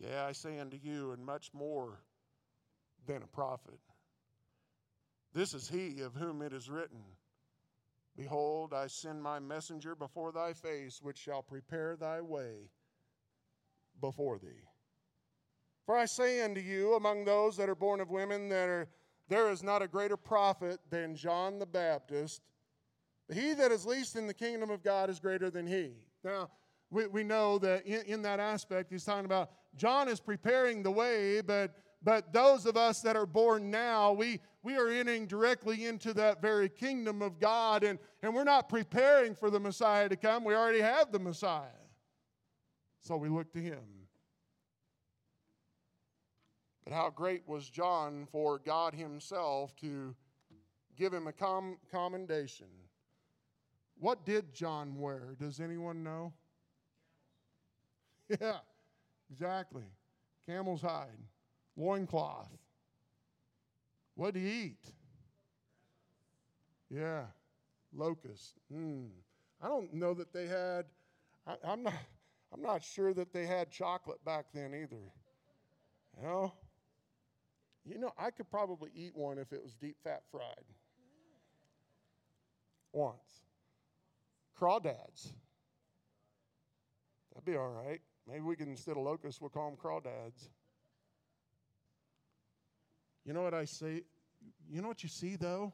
Yeah, 0.02 0.26
I 0.26 0.32
say 0.32 0.58
unto 0.60 0.78
you, 0.82 1.12
and 1.12 1.24
much 1.24 1.52
more 1.54 2.00
than 3.06 3.22
a 3.22 3.28
prophet. 3.28 3.80
This 5.34 5.54
is 5.54 5.70
he 5.70 6.02
of 6.02 6.16
whom 6.16 6.42
it 6.42 6.54
is 6.54 6.70
written 6.70 7.04
Behold, 8.18 8.74
I 8.74 8.88
send 8.88 9.24
my 9.24 9.40
messenger 9.40 9.96
before 9.96 10.32
thy 10.32 10.54
face, 10.54 11.00
which 11.02 11.18
shall 11.18 11.42
prepare 11.42 11.96
thy 11.96 12.20
way 12.20 12.70
before 14.02 14.38
thee. 14.38 14.68
For 15.86 15.96
I 15.96 16.06
say 16.06 16.42
unto 16.42 16.60
you, 16.60 16.96
among 16.96 17.24
those 17.24 17.56
that 17.58 17.70
are 17.70 17.76
born 17.76 18.02
of 18.02 18.10
women, 18.10 18.50
that 18.50 18.68
are, 18.68 18.90
there 19.30 19.50
is 19.50 19.64
not 19.64 19.82
a 19.82 19.88
greater 19.88 20.18
prophet 20.18 20.80
than 20.90 21.16
John 21.16 21.58
the 21.58 21.66
Baptist. 21.66 22.42
He 23.34 23.54
that 23.54 23.72
is 23.72 23.86
least 23.86 24.18
in 24.18 24.28
the 24.28 24.34
kingdom 24.34 24.70
of 24.70 24.84
God 24.84 25.10
is 25.10 25.20
greater 25.20 25.50
than 25.50 25.66
he. 25.66 25.92
Now, 26.24 26.50
we, 26.90 27.08
we 27.08 27.24
know 27.24 27.58
that 27.60 27.86
in, 27.86 28.02
in 28.06 28.22
that 28.24 28.42
aspect, 28.42 28.92
he's 28.92 29.06
talking 29.06 29.26
about 29.26 29.52
John 29.76 30.08
is 30.08 30.20
preparing 30.20 30.84
the 30.84 30.92
way, 30.92 31.42
but, 31.42 31.72
but 32.04 32.34
those 32.34 32.66
of 32.66 32.78
us 32.78 33.02
that 33.02 33.16
are 33.16 33.26
born 33.26 33.72
now, 33.72 34.12
we, 34.12 34.40
we 34.64 34.76
are 34.78 34.90
entering 34.90 35.28
directly 35.28 35.86
into 35.86 36.14
that 36.14 36.42
very 36.42 36.70
kingdom 36.70 37.22
of 37.22 37.40
God, 37.40 37.84
and, 37.84 37.98
and 38.22 38.34
we're 38.34 38.44
not 38.44 38.70
preparing 38.70 39.34
for 39.36 39.50
the 39.50 39.60
Messiah 39.60 40.10
to 40.10 40.16
come. 40.16 40.44
We 40.44 40.56
already 40.56 40.82
have 40.82 41.12
the 41.12 41.20
Messiah. 41.20 41.68
So 43.02 43.18
we 43.18 43.30
look 43.30 43.52
to 43.54 43.60
him. 43.60 43.82
But 46.84 46.94
how 46.94 47.10
great 47.10 47.48
was 47.48 47.70
John 47.70 48.28
for 48.32 48.60
God 48.60 48.94
Himself 48.94 49.76
to 49.78 50.16
give 50.98 51.14
him 51.14 51.28
a 51.28 51.34
com- 51.34 51.78
commendation. 51.92 52.68
What 54.00 54.26
did 54.26 54.54
John 54.54 55.00
wear? 55.00 55.36
Does 55.40 55.60
anyone 55.60 56.04
know? 56.04 56.34
Yeah, 58.40 58.60
exactly. 59.32 59.84
Camel's 60.48 60.82
hide, 60.82 61.08
loincloth. 61.78 62.50
What 64.16 64.34
did 64.34 64.44
he 64.44 64.62
eat? 64.64 64.86
Yeah, 66.90 67.24
locust. 67.94 68.60
Mm. 68.74 69.08
I 69.62 69.68
don't 69.68 69.94
know 69.94 70.14
that 70.14 70.34
they 70.34 70.48
had. 70.48 70.86
I, 71.48 71.56
I'm 71.64 71.84
not. 71.84 71.94
I'm 72.54 72.62
not 72.62 72.84
sure 72.84 73.14
that 73.14 73.32
they 73.32 73.46
had 73.46 73.72
chocolate 73.72 74.24
back 74.26 74.48
then 74.54 74.74
either. 74.74 75.02
You 76.18 76.24
know. 76.24 76.54
You 77.84 77.98
know, 77.98 78.12
I 78.18 78.30
could 78.30 78.50
probably 78.52 78.92
eat 78.94 79.16
one 79.16 79.40
if 79.40 79.54
it 79.54 79.64
was 79.64 79.74
deep 79.74 79.96
fat 80.04 80.22
fried. 80.32 80.44
Once. 82.94 83.46
Crawdads. 84.60 85.32
That'd 87.34 87.46
be 87.46 87.56
all 87.56 87.70
right. 87.70 88.02
Maybe 88.32 88.44
we 88.44 88.56
can, 88.56 88.70
instead 88.70 88.96
of 88.96 89.04
locusts, 89.04 89.42
we'll 89.42 89.50
call 89.50 89.70
them 89.70 89.78
crawdads. 89.78 90.48
You 93.26 93.34
know 93.34 93.42
what 93.42 93.54
I 93.54 93.66
see? 93.66 94.04
You 94.70 94.82
know 94.82 94.88
what 94.88 95.04
you 95.04 95.10
see, 95.10 95.36
though? 95.36 95.74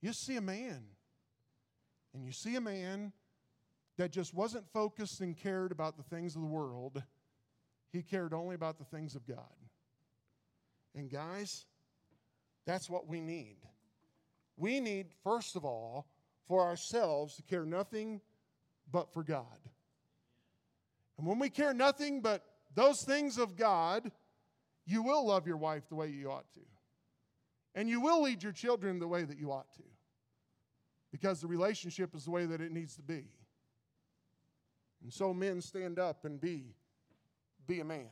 You 0.00 0.14
see 0.14 0.36
a 0.36 0.40
man. 0.40 0.82
And 2.14 2.24
you 2.24 2.32
see 2.32 2.56
a 2.56 2.60
man 2.60 3.12
that 3.98 4.10
just 4.10 4.32
wasn't 4.32 4.64
focused 4.72 5.20
and 5.20 5.36
cared 5.36 5.70
about 5.70 5.98
the 5.98 6.02
things 6.02 6.34
of 6.34 6.40
the 6.40 6.48
world, 6.48 7.02
he 7.92 8.02
cared 8.02 8.32
only 8.32 8.54
about 8.54 8.78
the 8.78 8.84
things 8.84 9.14
of 9.14 9.26
God. 9.26 9.36
And 10.94 11.10
guys, 11.10 11.66
that's 12.64 12.88
what 12.88 13.06
we 13.06 13.20
need. 13.20 13.58
We 14.56 14.80
need, 14.80 15.08
first 15.22 15.56
of 15.56 15.64
all, 15.64 16.06
for 16.48 16.62
ourselves 16.62 17.36
to 17.36 17.42
care 17.42 17.66
nothing 17.66 18.22
but 18.90 19.12
for 19.12 19.22
God. 19.22 19.44
And 21.20 21.28
when 21.28 21.38
we 21.38 21.50
care 21.50 21.74
nothing 21.74 22.22
but 22.22 22.42
those 22.74 23.02
things 23.02 23.36
of 23.36 23.54
God, 23.54 24.10
you 24.86 25.02
will 25.02 25.26
love 25.26 25.46
your 25.46 25.58
wife 25.58 25.86
the 25.90 25.94
way 25.94 26.08
you 26.08 26.30
ought 26.30 26.50
to. 26.54 26.60
And 27.74 27.90
you 27.90 28.00
will 28.00 28.22
lead 28.22 28.42
your 28.42 28.52
children 28.52 28.98
the 28.98 29.06
way 29.06 29.24
that 29.24 29.38
you 29.38 29.52
ought 29.52 29.70
to. 29.74 29.82
Because 31.12 31.42
the 31.42 31.46
relationship 31.46 32.14
is 32.14 32.24
the 32.24 32.30
way 32.30 32.46
that 32.46 32.62
it 32.62 32.72
needs 32.72 32.96
to 32.96 33.02
be. 33.02 33.26
And 35.02 35.12
so 35.12 35.34
men 35.34 35.60
stand 35.60 35.98
up 35.98 36.24
and 36.24 36.40
be 36.40 36.74
be 37.66 37.80
a 37.80 37.84
man. 37.84 38.08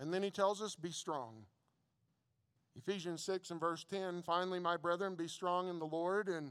And 0.00 0.12
then 0.12 0.24
he 0.24 0.32
tells 0.32 0.60
us 0.60 0.74
be 0.74 0.90
strong. 0.90 1.44
Ephesians 2.74 3.22
6 3.22 3.52
and 3.52 3.60
verse 3.60 3.84
10 3.88 4.22
finally 4.22 4.58
my 4.58 4.76
brethren 4.76 5.14
be 5.14 5.28
strong 5.28 5.68
in 5.68 5.78
the 5.78 5.86
Lord 5.86 6.26
and 6.28 6.50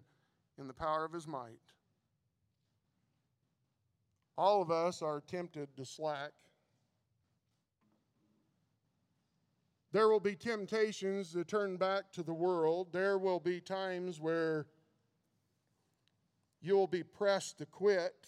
in 0.57 0.68
the 0.68 0.74
power 0.74 1.03
of 1.03 1.12
his 1.12 1.28
might. 1.28 1.59
All 4.38 4.62
of 4.62 4.72
us 4.72 5.02
are 5.02 5.22
tempted 5.22 5.76
to 5.78 5.86
slack. 5.86 6.32
There 9.92 10.08
will 10.08 10.22
be 10.22 10.36
temptations 10.36 11.34
to 11.34 11.44
turn 11.44 11.76
back 11.76 12.12
to 12.14 12.24
the 12.24 12.34
world. 12.34 12.94
There 12.94 13.18
will 13.18 13.42
be 13.42 13.60
times 13.60 14.22
where 14.22 14.68
you 16.62 16.76
will 16.76 16.88
be 16.88 17.04
pressed 17.04 17.58
to 17.58 17.66
quit. 17.66 18.28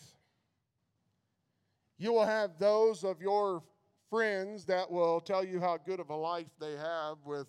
You 1.98 2.12
will 2.12 2.26
have 2.26 2.60
those 2.60 3.04
of 3.04 3.22
your 3.22 3.64
friends 4.10 4.66
that 4.66 4.92
will 4.92 5.22
tell 5.22 5.44
you 5.44 5.60
how 5.60 5.78
good 5.78 6.00
of 6.00 6.10
a 6.10 6.16
life 6.16 6.50
they 6.60 6.74
have 6.74 7.18
with 7.26 7.48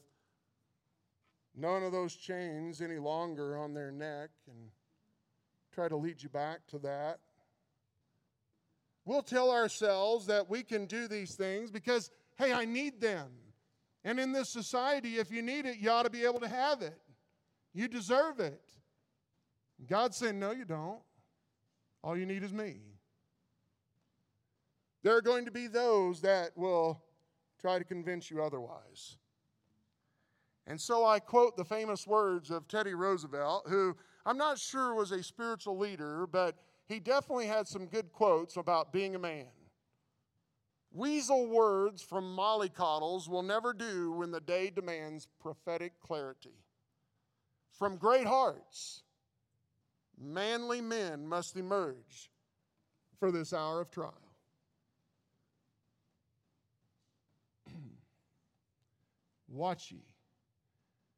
none 1.57 1.83
of 1.83 1.93
those 1.93 2.15
chains 2.15 2.81
any 2.81 2.99
longer 2.99 3.59
on 3.59 3.75
their 3.75 3.91
neck 3.91 4.31
and 4.47 4.71
try 5.73 5.89
to 5.89 5.97
lead 5.97 6.23
you 6.23 6.29
back 6.29 6.67
to 6.69 6.79
that. 6.79 7.19
We'll 9.05 9.23
tell 9.23 9.51
ourselves 9.51 10.27
that 10.27 10.49
we 10.49 10.63
can 10.63 10.87
do 10.87 11.09
these 11.09 11.35
things 11.35 11.71
because, 11.71 12.11
hey, 12.37 12.53
I 12.53 12.65
need 12.65 13.01
them. 13.01 13.29
And 14.05 14.19
in 14.19 14.33
this 14.33 14.51
society, 14.51 15.17
if 15.17 15.31
you 15.31 15.43
need 15.43 15.67
it, 15.67 15.79
you 15.79 15.91
ought 15.91 16.05
to 16.05 16.11
be 16.11 16.25
able 16.25 16.41
to 16.41 16.49
have 16.49 16.83
it. 16.83 16.99
You 17.73 17.89
deserve 17.89 18.41
it. 18.41 18.63
God's 19.89 20.17
saying, 20.17 20.39
no, 20.39 20.53
you 20.53 20.65
don't. 20.65 21.01
All 22.03 22.17
you 22.17 22.27
need 22.27 22.43
is 22.43 22.53
me. 22.53 22.77
There 25.03 25.17
are 25.17 25.23
going 25.23 25.45
to 25.45 25.51
be 25.51 25.67
those 25.67 26.21
that 26.23 26.57
will 26.57 27.03
try 27.61 27.79
to 27.79 27.85
convince 27.85 28.31
you 28.31 28.43
otherwise. 28.43 29.19
And 30.67 30.81
so 30.81 31.05
I 31.05 31.19
quote 31.19 31.57
the 31.57 31.65
famous 31.65 32.07
words 32.07 32.51
of 32.51 32.69
Teddy 32.69 32.95
Roosevelt, 32.95 33.65
who 33.69 33.97
I'm 34.25 34.39
not 34.39 34.59
sure 34.59 34.95
was 34.95 35.13
a 35.13 35.23
spiritual 35.23 35.79
leader, 35.79 36.27
but 36.27 36.57
he 36.87 37.01
definitely 37.01 37.47
had 37.47 37.67
some 37.67 37.87
good 37.87 38.13
quotes 38.13 38.57
about 38.57 38.93
being 38.93 39.15
a 39.15 39.19
man. 39.19 39.47
Weasel 40.93 41.47
words 41.49 42.03
from 42.03 42.37
mollycoddles 42.37 43.29
will 43.29 43.43
never 43.43 43.73
do 43.73 44.13
when 44.13 44.31
the 44.31 44.41
day 44.41 44.71
demands 44.71 45.27
prophetic 45.41 45.99
clarity. 46.01 46.55
From 47.73 47.97
great 47.97 48.27
hearts, 48.27 49.03
manly 50.17 50.81
men 50.81 51.27
must 51.27 51.57
emerge 51.57 52.31
for 53.19 53.33
this 53.33 53.53
hour 53.53 53.81
of 53.81 53.91
trial. 53.91 54.15
Watch 59.49 59.91
ye, 59.91 60.05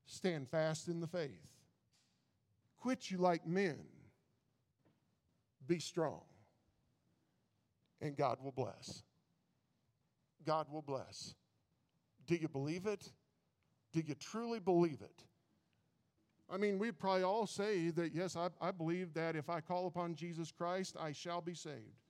stand 0.07 0.49
fast 0.49 0.89
in 0.89 1.01
the 1.01 1.07
faith. 1.07 1.47
Quit 2.79 3.11
you 3.11 3.19
like 3.19 3.47
men, 3.47 3.81
be 5.67 5.79
strong, 5.79 6.23
and 8.01 8.17
God 8.17 8.39
will 8.43 8.53
bless. 8.53 9.03
God 10.45 10.67
will 10.71 10.83
bless. 10.83 11.35
Do 12.27 12.37
you 12.37 12.49
believe 12.49 12.87
it? 12.87 13.11
Do 13.93 14.03
you 14.07 14.15
truly 14.15 14.61
believe 14.61 15.01
it? 15.01 15.25
I 16.49 16.57
mean, 16.57 16.79
we'd 16.79 16.99
probably 16.99 17.25
all 17.25 17.47
say 17.47 17.91
that, 17.91 18.15
yes, 18.15 18.37
I, 18.37 18.49
I 18.61 18.71
believe 18.71 19.15
that 19.15 19.35
if 19.35 19.51
I 19.51 19.61
call 19.61 19.87
upon 19.87 20.15
Jesus 20.15 20.53
Christ, 20.53 20.97
I 20.99 21.13
shall 21.13 21.41
be 21.41 21.55
saved. 21.55 22.05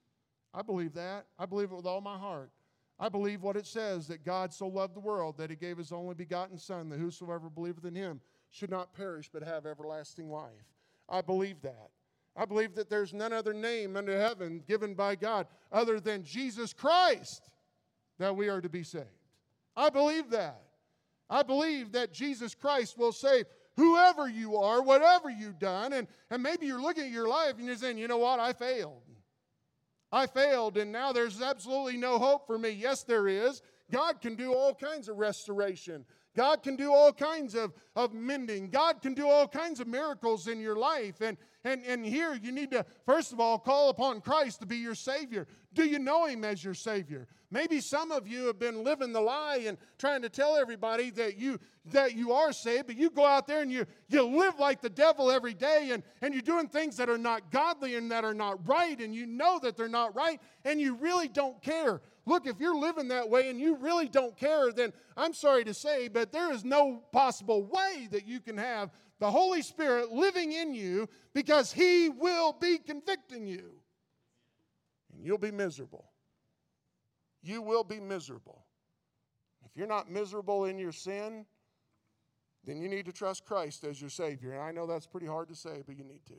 I 0.53 0.63
believe 0.63 0.93
that. 0.95 1.27
I 1.39 1.47
believe 1.47 1.73
it 1.73 1.77
with 1.77 1.87
all 1.87 2.01
my 2.01 2.19
heart. 2.19 2.51
I 2.99 3.09
believe 3.09 3.43
what 3.43 3.57
it 3.57 3.67
says 3.67 4.07
that 4.09 4.25
God 4.25 4.53
so 4.53 4.67
loved 4.67 4.95
the 4.95 5.01
world 5.01 5.37
that 5.39 5.51
he 5.51 5.57
gave 5.57 5.77
his 5.77 5.93
only 5.93 6.15
begotten 6.15 6.59
Son, 6.59 6.89
that 6.89 6.99
whosoever 6.99 7.51
believeth 7.51 7.85
in 7.85 7.95
him 7.95 8.21
should 8.51 8.71
not 8.71 8.95
perish 8.95 9.29
but 9.31 9.43
have 9.43 9.67
everlasting 9.67 10.31
life. 10.31 10.75
I 11.09 11.21
believe 11.21 11.61
that. 11.63 11.91
I 12.37 12.45
believe 12.45 12.75
that 12.75 12.91
there's 12.91 13.15
none 13.15 13.33
other 13.33 13.55
name 13.55 13.97
under 13.97 14.19
heaven 14.19 14.63
given 14.69 14.95
by 14.95 15.15
God 15.15 15.47
other 15.73 16.01
than 16.01 16.23
Jesus 16.23 16.73
Christ 16.73 17.51
that 18.19 18.37
we 18.37 18.49
are 18.49 18.61
to 18.61 18.69
be 18.69 18.83
saved. 18.83 19.07
I 19.77 19.91
believe 19.91 20.31
that. 20.31 20.63
I 21.29 21.43
believe 21.43 21.93
that 21.93 22.13
Jesus 22.13 22.55
Christ 22.55 22.97
will 22.97 23.13
save 23.13 23.47
whoever 23.77 24.29
you 24.29 24.57
are, 24.57 24.83
whatever 24.83 25.29
you've 25.29 25.59
done. 25.59 25.93
And, 25.93 26.07
and 26.31 26.43
maybe 26.43 26.67
you're 26.67 26.81
looking 26.81 27.05
at 27.05 27.11
your 27.11 27.29
life 27.29 27.55
and 27.59 27.67
you're 27.67 27.77
saying, 27.77 27.99
you 27.99 28.09
know 28.09 28.19
what, 28.19 28.41
I 28.41 28.53
failed. 28.53 29.03
I 30.13 30.27
failed, 30.27 30.77
and 30.79 30.93
now 30.93 31.13
there's 31.13 31.43
absolutely 31.43 31.97
no 31.97 32.19
hope 32.19 32.47
for 32.47 32.59
me. 32.59 32.71
Yes, 32.71 33.03
there 33.03 33.27
is. 33.27 33.61
God 33.91 34.21
can 34.21 34.37
do 34.37 34.55
all 34.55 34.73
kinds 34.73 35.09
of 35.09 35.17
restoration. 35.17 36.05
God 36.37 36.63
can 36.63 36.77
do 36.77 36.93
all 36.93 37.13
kinds 37.13 37.55
of, 37.55 37.73
of 37.97 38.15
mending. 38.15 38.71
God 38.71 39.03
can 39.03 39.15
do 39.15 39.29
all 39.29 39.49
kinds 39.49 39.81
of 39.81 39.89
miracles 39.89 40.49
in 40.49 40.61
your 40.61 40.77
life. 40.77 41.21
And, 41.21 41.37
and, 41.67 41.85
and 41.85 42.07
here 42.07 42.39
you 42.41 42.53
need 42.53 42.71
to, 42.71 42.87
first 43.05 43.33
of 43.33 43.41
all, 43.41 43.59
call 43.59 43.91
upon 43.91 44.21
Christ 44.21 44.61
to 44.61 44.67
be 44.67 44.77
your 44.77 44.95
Savior. 44.95 45.47
Do 45.75 45.85
you 45.85 45.99
know 45.99 46.27
Him 46.27 46.45
as 46.45 46.63
your 46.63 46.75
Savior? 46.75 47.27
Maybe 47.51 47.81
some 47.81 48.11
of 48.11 48.27
you 48.27 48.47
have 48.47 48.59
been 48.59 48.85
living 48.85 49.13
the 49.13 49.21
lie 49.21 49.65
and 49.67 49.77
trying 49.99 50.23
to 50.23 50.29
tell 50.29 50.57
everybody 50.57 51.11
that 51.11 51.39
you 51.39 51.59
that 51.93 52.17
you 52.17 52.33
are 52.33 52.53
saved, 52.53 52.89
but 52.89 52.97
you 52.97 53.11
go 53.11 53.25
out 53.25 53.47
there 53.47 53.63
and 53.63 53.71
you, 53.71 53.87
you 54.09 54.23
live 54.23 54.59
like 54.59 54.81
the 54.81 54.91
devil 54.91 55.31
every 55.31 55.55
day 55.55 55.91
and, 55.93 56.03
and 56.21 56.35
you're 56.35 56.43
doing 56.43 56.67
things 56.67 56.97
that 56.97 57.09
are 57.09 57.19
not 57.19 57.53
godly 57.53 57.95
and 57.95 58.11
that 58.11 58.25
are 58.25 58.35
not 58.35 58.67
right, 58.67 59.01
and 59.01 59.15
you 59.15 59.25
know 59.25 59.61
that 59.63 59.77
they're 59.77 59.89
not 59.89 60.15
right, 60.17 60.41
and 60.65 60.81
you 60.81 60.97
really 60.97 61.29
don't 61.29 61.63
care. 61.63 62.01
Look, 62.27 62.49
if 62.49 62.59
you're 62.59 62.77
living 62.77 63.07
that 63.09 63.31
way 63.31 63.51
and 63.51 63.61
you 63.61 63.77
really 63.77 64.09
don't 64.09 64.37
care, 64.37 64.73
then 64.73 64.93
I'm 65.17 65.33
sorry 65.33 65.63
to 65.65 65.75
say, 65.75 66.09
but 66.09 66.33
there 66.33 66.53
is 66.53 66.65
no 66.65 67.03
possible 67.13 67.63
way 67.63 68.09
that 68.11 68.27
you 68.27 68.41
can 68.41 68.59
have 68.59 68.91
the 69.19 69.31
Holy 69.31 69.63
Spirit 69.63 70.13
living 70.13 70.53
in 70.53 70.75
you 70.75 71.09
because 71.33 71.73
He 71.73 72.09
will 72.09 72.53
be 72.53 72.79
convicting 72.79 73.47
you. 73.47 73.73
And 75.13 75.25
you'll 75.25 75.39
be 75.39 75.51
miserable. 75.51 76.11
You 77.43 77.63
will 77.63 77.85
be 77.85 78.01
miserable. 78.01 78.67
If 79.65 79.77
you're 79.77 79.87
not 79.87 80.11
miserable 80.11 80.67
in 80.67 80.79
your 80.79 80.93
sin, 80.93 81.47
then 82.65 82.81
you 82.81 82.89
need 82.89 83.07
to 83.07 83.13
trust 83.13 83.45
Christ 83.45 83.85
as 83.85 84.01
your 84.01 84.11
Savior. 84.11 84.53
And 84.53 84.63
I 84.63 84.73
know 84.73 84.87
that's 84.87 85.07
pretty 85.07 85.27
hard 85.27 85.49
to 85.49 85.55
say, 85.55 85.83
but 85.87 85.97
you 85.97 86.05
need 86.05 86.27
to. 86.27 86.35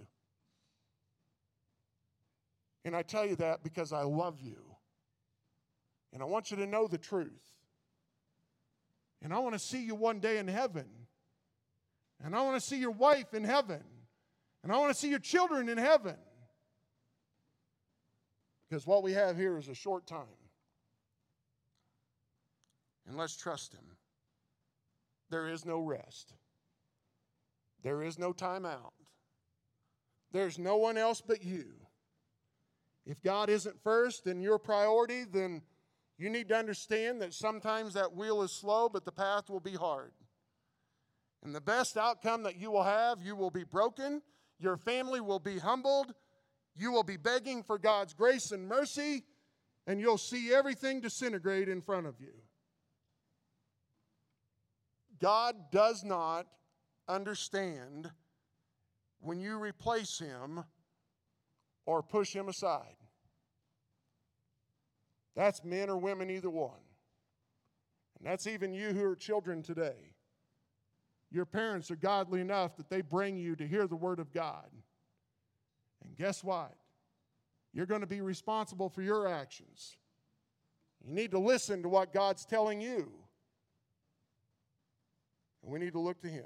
And 2.86 2.95
I 2.95 3.01
tell 3.01 3.25
you 3.25 3.36
that 3.38 3.63
because 3.63 3.91
I 3.91 4.03
love 4.03 4.39
you. 4.41 4.57
And 6.13 6.21
I 6.21 6.25
want 6.25 6.51
you 6.51 6.57
to 6.57 6.67
know 6.67 6.88
the 6.88 6.97
truth. 6.97 7.53
And 9.21 9.34
I 9.34 9.39
want 9.39 9.53
to 9.53 9.59
see 9.59 9.84
you 9.84 9.95
one 9.95 10.19
day 10.19 10.38
in 10.38 10.47
heaven. 10.47 10.86
And 12.24 12.36
I 12.36 12.41
want 12.41 12.59
to 12.59 12.65
see 12.65 12.78
your 12.78 12.91
wife 12.91 13.34
in 13.34 13.43
heaven. 13.43 13.84
And 14.63 14.72
I 14.72 14.78
want 14.78 14.91
to 14.91 14.99
see 14.99 15.09
your 15.09 15.20
children 15.20 15.70
in 15.70 15.78
heaven. 15.78 16.15
Because 18.68 18.86
what 18.86 19.03
we 19.03 19.13
have 19.13 19.38
here 19.38 19.57
is 19.57 19.68
a 19.68 19.76
short 19.76 20.05
time. 20.07 20.26
And 23.07 23.15
let's 23.18 23.38
trust 23.38 23.74
Him. 23.74 23.86
There 25.30 25.47
is 25.47 25.65
no 25.65 25.80
rest, 25.80 26.34
there 27.84 28.03
is 28.03 28.18
no 28.20 28.34
time 28.34 28.65
out. 28.65 28.93
There's 30.34 30.59
no 30.59 30.76
one 30.76 30.97
else 30.97 31.22
but 31.26 31.43
you. 31.43 31.68
If 33.05 33.24
God 33.24 33.49
isn't 33.49 33.82
first 33.82 34.28
and 34.28 34.43
your 34.43 34.59
priority, 34.59 35.24
then 35.24 35.61
you 36.18 36.30
need 36.30 36.49
to 36.49 36.55
understand 36.55 37.22
that 37.22 37.34
sometimes 37.34 37.93
that 37.93 38.13
wheel 38.13 38.41
is 38.41 38.51
slow, 38.51 38.89
but 38.89 39.05
the 39.05 39.11
path 39.11 39.49
will 39.49 39.61
be 39.61 39.76
hard. 39.76 40.11
And 41.44 41.54
the 41.54 41.62
best 41.62 41.98
outcome 41.98 42.44
that 42.44 42.58
you 42.58 42.72
will 42.72 42.84
have, 42.84 43.22
you 43.22 43.36
will 43.36 43.52
be 43.52 43.64
broken, 43.64 44.22
your 44.60 44.78
family 44.78 45.22
will 45.22 45.40
be 45.40 45.60
humbled, 45.60 46.14
you 46.76 46.92
will 46.92 47.04
be 47.04 47.18
begging 47.18 47.64
for 47.64 47.78
God's 47.78 48.14
grace 48.14 48.52
and 48.52 48.68
mercy, 48.68 49.24
and 49.86 50.00
you'll 50.00 50.18
see 50.18 50.54
everything 50.54 51.00
disintegrate 51.00 51.70
in 51.70 51.82
front 51.82 52.08
of 52.08 52.20
you. 52.20 52.34
God 55.20 55.56
does 55.72 56.04
not 56.04 56.48
understand 57.08 58.12
when 59.20 59.40
you 59.40 59.58
replace 59.58 60.20
him 60.20 60.64
or 61.86 62.04
push 62.04 62.34
him 62.34 62.50
aside. 62.50 62.96
That's 65.36 65.64
men 65.64 65.90
or 65.90 65.98
women, 65.98 66.30
either 66.30 66.50
one. 66.50 66.74
And 68.18 68.28
that's 68.28 68.48
even 68.48 68.74
you 68.74 68.90
who 68.90 69.04
are 69.04 69.16
children 69.16 69.62
today. 69.62 70.16
Your 71.32 71.45
parents 71.45 71.91
are 71.91 71.95
godly 71.95 72.41
enough 72.41 72.78
that 72.78 72.89
they 72.89 73.01
bring 73.01 73.38
you 73.38 73.55
to 73.55 73.67
hear 73.67 73.88
the 73.88 73.95
Word 73.95 74.19
of 74.19 74.34
God. 74.34 74.69
And 76.03 76.15
guess 76.15 76.43
what? 76.43 76.73
You're 77.73 77.86
going 77.86 78.01
to 78.01 78.07
be 78.07 78.21
responsible 78.21 78.89
for 78.89 79.01
your 79.01 79.28
actions. 79.28 79.97
You 81.05 81.13
need 81.13 81.32
to 81.32 81.39
listen 81.39 81.84
to 81.84 81.89
what 81.89 82.13
God's 82.13 82.45
telling 82.45 82.82
you. 82.82 83.11
And 85.61 85.71
we 85.71 85.80
need 85.80 85.93
to 85.93 85.99
look 85.99 86.21
to 86.21 86.30
Him. 86.30 86.45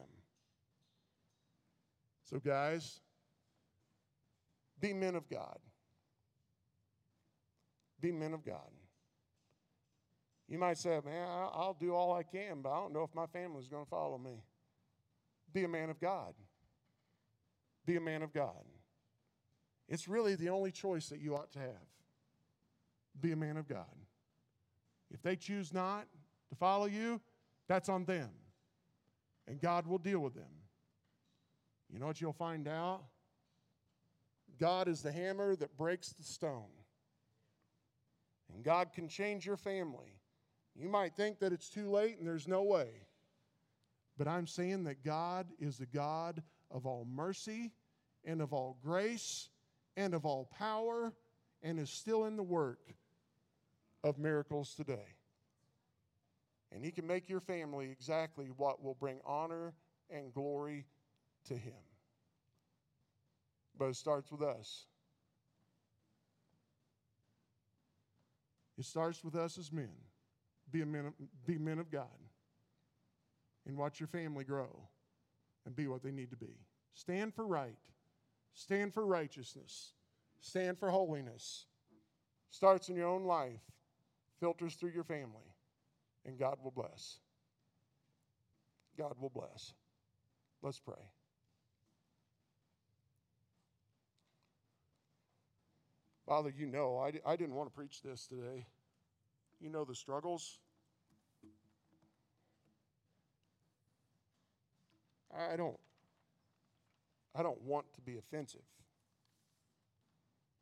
So, 2.23 2.39
guys, 2.39 3.01
be 4.79 4.93
men 4.93 5.15
of 5.15 5.29
God. 5.29 5.59
Be 7.99 8.11
men 8.11 8.33
of 8.33 8.43
God. 8.43 8.71
You 10.47 10.57
might 10.57 10.77
say, 10.77 10.99
man, 11.05 11.27
I'll 11.29 11.77
do 11.79 11.93
all 11.93 12.13
I 12.13 12.23
can, 12.23 12.61
but 12.61 12.71
I 12.71 12.77
don't 12.77 12.93
know 12.93 13.03
if 13.03 13.13
my 13.13 13.27
family's 13.27 13.69
going 13.69 13.85
to 13.85 13.89
follow 13.89 14.17
me. 14.17 14.41
Be 15.53 15.63
a 15.63 15.67
man 15.67 15.89
of 15.89 15.99
God. 15.99 16.33
Be 17.85 17.95
a 17.97 18.01
man 18.01 18.21
of 18.21 18.33
God. 18.33 18.65
It's 19.87 20.07
really 20.07 20.35
the 20.35 20.49
only 20.49 20.71
choice 20.71 21.09
that 21.09 21.19
you 21.19 21.35
ought 21.35 21.51
to 21.53 21.59
have. 21.59 21.87
Be 23.19 23.31
a 23.31 23.35
man 23.35 23.57
of 23.57 23.67
God. 23.67 23.85
If 25.11 25.21
they 25.21 25.35
choose 25.35 25.73
not 25.73 26.05
to 26.49 26.55
follow 26.55 26.85
you, 26.85 27.19
that's 27.67 27.89
on 27.89 28.05
them. 28.05 28.29
And 29.47 29.59
God 29.59 29.85
will 29.85 29.97
deal 29.97 30.19
with 30.19 30.33
them. 30.33 30.61
You 31.91 31.99
know 31.99 32.05
what 32.05 32.21
you'll 32.21 32.31
find 32.31 32.67
out? 32.67 33.01
God 34.59 34.87
is 34.87 35.01
the 35.01 35.11
hammer 35.11 35.55
that 35.55 35.75
breaks 35.75 36.09
the 36.13 36.23
stone. 36.23 36.69
And 38.53 38.63
God 38.63 38.93
can 38.93 39.07
change 39.07 39.45
your 39.45 39.57
family. 39.57 40.19
You 40.75 40.87
might 40.87 41.15
think 41.15 41.39
that 41.39 41.51
it's 41.51 41.69
too 41.69 41.89
late 41.89 42.17
and 42.17 42.27
there's 42.27 42.47
no 42.47 42.63
way. 42.63 42.89
But 44.21 44.27
I'm 44.27 44.45
saying 44.45 44.83
that 44.83 45.03
God 45.03 45.47
is 45.57 45.79
the 45.79 45.87
God 45.87 46.43
of 46.69 46.85
all 46.85 47.07
mercy 47.11 47.71
and 48.23 48.39
of 48.39 48.53
all 48.53 48.77
grace 48.83 49.49
and 49.97 50.13
of 50.13 50.27
all 50.27 50.47
power 50.59 51.11
and 51.63 51.79
is 51.79 51.89
still 51.89 52.25
in 52.25 52.35
the 52.35 52.43
work 52.43 52.77
of 54.03 54.19
miracles 54.19 54.75
today. 54.75 55.15
And 56.71 56.85
He 56.85 56.91
can 56.91 57.07
make 57.07 57.29
your 57.29 57.39
family 57.39 57.89
exactly 57.89 58.51
what 58.57 58.83
will 58.83 58.93
bring 58.93 59.17
honor 59.25 59.73
and 60.11 60.31
glory 60.31 60.85
to 61.47 61.55
Him. 61.55 61.73
But 63.75 63.85
it 63.85 63.95
starts 63.95 64.31
with 64.31 64.43
us. 64.43 64.85
It 68.77 68.85
starts 68.85 69.23
with 69.23 69.33
us 69.33 69.57
as 69.57 69.71
men 69.71 69.89
be, 70.71 70.85
men 70.85 71.11
be 71.47 71.57
men 71.57 71.79
of 71.79 71.89
God 71.89 72.05
and 73.65 73.77
watch 73.77 73.99
your 73.99 74.07
family 74.07 74.43
grow 74.43 74.89
and 75.65 75.75
be 75.75 75.87
what 75.87 76.03
they 76.03 76.11
need 76.11 76.31
to 76.31 76.37
be. 76.37 76.57
Stand 76.93 77.33
for 77.33 77.45
right, 77.45 77.77
stand 78.53 78.93
for 78.93 79.05
righteousness, 79.05 79.93
stand 80.39 80.77
for 80.77 80.89
holiness. 80.89 81.65
Starts 82.53 82.89
in 82.89 82.97
your 82.97 83.07
own 83.07 83.23
life, 83.23 83.61
filters 84.41 84.75
through 84.75 84.91
your 84.91 85.05
family, 85.05 85.55
and 86.25 86.37
God 86.37 86.57
will 86.61 86.71
bless. 86.71 87.19
God 88.97 89.13
will 89.21 89.29
bless. 89.29 89.73
Let's 90.61 90.77
pray. 90.77 91.01
Father, 96.27 96.53
you 96.55 96.65
know, 96.65 96.97
I, 96.97 97.13
I 97.25 97.35
didn't 97.35 97.55
want 97.55 97.69
to 97.69 97.75
preach 97.75 98.01
this 98.01 98.27
today. 98.27 98.65
You 99.59 99.69
know 99.69 99.85
the 99.85 99.95
struggles. 99.95 100.59
I 105.37 105.55
don't 105.55 105.77
I 107.33 107.43
don't 107.43 107.61
want 107.61 107.85
to 107.93 108.01
be 108.01 108.17
offensive. 108.17 108.61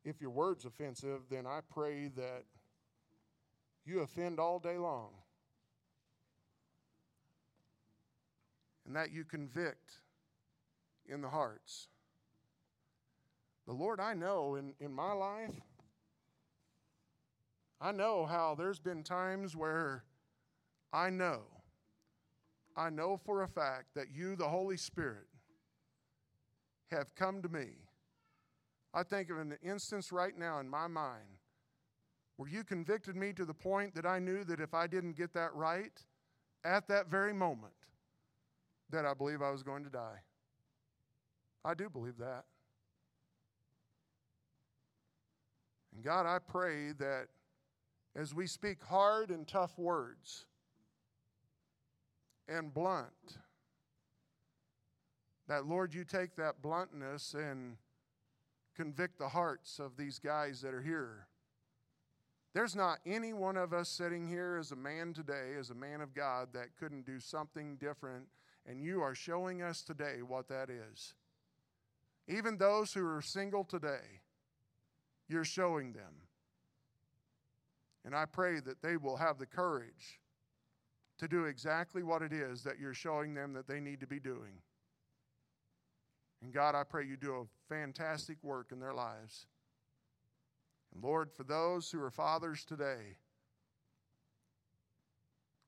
If 0.04 0.20
your 0.20 0.30
word's 0.30 0.64
offensive, 0.64 1.22
then 1.28 1.46
I 1.46 1.60
pray 1.68 2.08
that 2.16 2.44
you 3.84 4.00
offend 4.00 4.38
all 4.38 4.58
day 4.58 4.78
long. 4.78 5.10
And 8.86 8.96
that 8.96 9.10
you 9.12 9.24
convict 9.24 10.00
in 11.06 11.20
the 11.20 11.28
hearts. 11.28 11.88
The 13.66 13.72
Lord, 13.72 14.00
I 14.00 14.14
know 14.14 14.54
in, 14.54 14.74
in 14.80 14.92
my 14.92 15.12
life, 15.12 15.54
I 17.80 17.92
know 17.92 18.26
how 18.26 18.54
there's 18.56 18.78
been 18.78 19.02
times 19.02 19.54
where 19.54 20.04
I 20.92 21.10
know, 21.10 21.42
I 22.76 22.90
know 22.90 23.16
for 23.16 23.42
a 23.42 23.48
fact 23.48 23.94
that 23.94 24.06
you, 24.14 24.36
the 24.36 24.48
Holy 24.48 24.76
Spirit, 24.76 25.26
have 26.90 27.14
come 27.14 27.42
to 27.42 27.48
me. 27.48 27.68
I 28.92 29.02
think 29.02 29.30
of 29.30 29.38
an 29.38 29.56
instance 29.62 30.10
right 30.10 30.36
now 30.36 30.58
in 30.60 30.68
my 30.68 30.86
mind 30.86 31.38
where 32.36 32.48
you 32.48 32.64
convicted 32.64 33.16
me 33.16 33.32
to 33.34 33.44
the 33.44 33.54
point 33.54 33.94
that 33.94 34.06
I 34.06 34.18
knew 34.18 34.44
that 34.44 34.60
if 34.60 34.72
I 34.74 34.86
didn't 34.86 35.12
get 35.12 35.34
that 35.34 35.54
right 35.54 35.92
at 36.64 36.88
that 36.88 37.08
very 37.08 37.32
moment, 37.32 37.74
that 38.90 39.04
I 39.04 39.14
believe 39.14 39.42
I 39.42 39.50
was 39.50 39.62
going 39.62 39.84
to 39.84 39.90
die. 39.90 40.20
I 41.64 41.74
do 41.74 41.88
believe 41.88 42.16
that. 42.18 42.44
And 45.94 46.02
God, 46.02 46.26
I 46.26 46.38
pray 46.38 46.92
that 46.92 47.26
as 48.16 48.34
we 48.34 48.46
speak 48.46 48.82
hard 48.82 49.30
and 49.30 49.46
tough 49.46 49.78
words 49.78 50.46
and 52.50 52.74
blunt, 52.74 53.38
that 55.48 55.66
Lord, 55.66 55.94
you 55.94 56.04
take 56.04 56.36
that 56.36 56.60
bluntness 56.62 57.34
and 57.34 57.76
convict 58.76 59.18
the 59.18 59.28
hearts 59.28 59.78
of 59.78 59.96
these 59.96 60.18
guys 60.18 60.60
that 60.62 60.74
are 60.74 60.82
here. 60.82 61.26
There's 62.52 62.74
not 62.74 62.98
any 63.06 63.32
one 63.32 63.56
of 63.56 63.72
us 63.72 63.88
sitting 63.88 64.28
here 64.28 64.56
as 64.58 64.72
a 64.72 64.76
man 64.76 65.12
today, 65.12 65.54
as 65.58 65.70
a 65.70 65.74
man 65.74 66.00
of 66.00 66.14
God, 66.14 66.48
that 66.52 66.76
couldn't 66.78 67.06
do 67.06 67.20
something 67.20 67.76
different, 67.76 68.26
and 68.66 68.82
you 68.82 69.00
are 69.02 69.14
showing 69.14 69.62
us 69.62 69.82
today 69.82 70.22
what 70.26 70.48
that 70.48 70.68
is. 70.68 71.14
Even 72.26 72.56
those 72.58 72.92
who 72.92 73.06
are 73.06 73.22
single 73.22 73.64
today, 73.64 74.20
you're 75.28 75.44
showing 75.44 75.92
them. 75.92 76.28
And 78.04 78.14
I 78.14 78.24
pray 78.24 78.60
that 78.60 78.82
they 78.82 78.96
will 78.96 79.16
have 79.16 79.38
the 79.38 79.46
courage 79.46 80.19
to 81.20 81.28
do 81.28 81.44
exactly 81.44 82.02
what 82.02 82.22
it 82.22 82.32
is 82.32 82.62
that 82.62 82.78
you're 82.78 82.94
showing 82.94 83.34
them 83.34 83.52
that 83.52 83.68
they 83.68 83.78
need 83.78 84.00
to 84.00 84.06
be 84.06 84.18
doing. 84.18 84.62
And 86.42 86.50
God, 86.50 86.74
I 86.74 86.82
pray 86.82 87.04
you 87.04 87.18
do 87.18 87.34
a 87.34 87.72
fantastic 87.74 88.38
work 88.42 88.72
in 88.72 88.80
their 88.80 88.94
lives. 88.94 89.46
And 90.94 91.04
Lord, 91.04 91.30
for 91.30 91.44
those 91.44 91.90
who 91.90 92.02
are 92.02 92.10
fathers 92.10 92.64
today, 92.64 93.18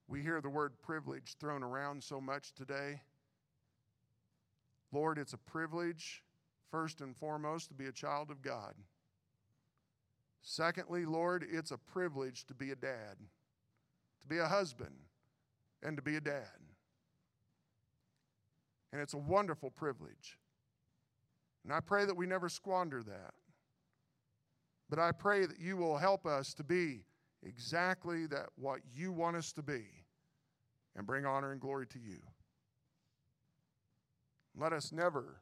we 0.09 0.23
hear 0.23 0.41
the 0.41 0.49
word 0.49 0.81
privilege 0.81 1.37
thrown 1.39 1.63
around 1.63 2.03
so 2.03 2.19
much 2.19 2.55
today. 2.55 3.03
Lord, 4.91 5.19
it's 5.19 5.35
a 5.35 5.39
privilege, 5.39 6.25
first 6.71 7.03
and 7.03 7.15
foremost, 7.15 7.69
to 7.69 7.75
be 7.75 7.89
a 7.89 7.93
child 7.93 8.31
of 8.31 8.41
God. 8.41 8.73
Secondly, 10.41 11.05
Lord, 11.05 11.47
it's 11.51 11.71
a 11.71 11.79
privilege 11.79 12.47
to 12.47 12.55
be 12.55 12.71
a 12.71 12.77
dad, 12.77 13.17
to 14.23 14.27
be 14.27 14.39
a 14.39 14.49
husband, 14.49 14.97
and 15.83 15.97
to 15.97 16.03
be 16.03 16.17
a 16.17 16.21
dad. 16.21 16.49
And 18.93 19.01
it's 19.01 19.15
a 19.15 19.19
wonderful 19.19 19.71
privilege. 19.71 20.39
And 21.65 21.73
I 21.73 21.81
pray 21.81 22.05
that 22.05 22.17
we 22.17 22.27
never 22.27 22.49
squander 22.49 23.03
that. 23.03 23.35
But 24.91 24.99
I 24.99 25.13
pray 25.13 25.47
that 25.47 25.59
you 25.59 25.77
will 25.77 25.97
help 25.97 26.27
us 26.27 26.53
to 26.55 26.65
be 26.65 27.05
exactly 27.43 28.27
that 28.27 28.51
what 28.57 28.81
you 28.95 29.13
want 29.13 29.37
us 29.37 29.53
to 29.53 29.63
be 29.63 29.85
and 30.95 31.07
bring 31.07 31.25
honor 31.25 31.53
and 31.53 31.61
glory 31.61 31.87
to 31.89 31.99
you. 31.99 32.19
Let 34.55 34.73
us 34.73 34.93
never 34.93 35.41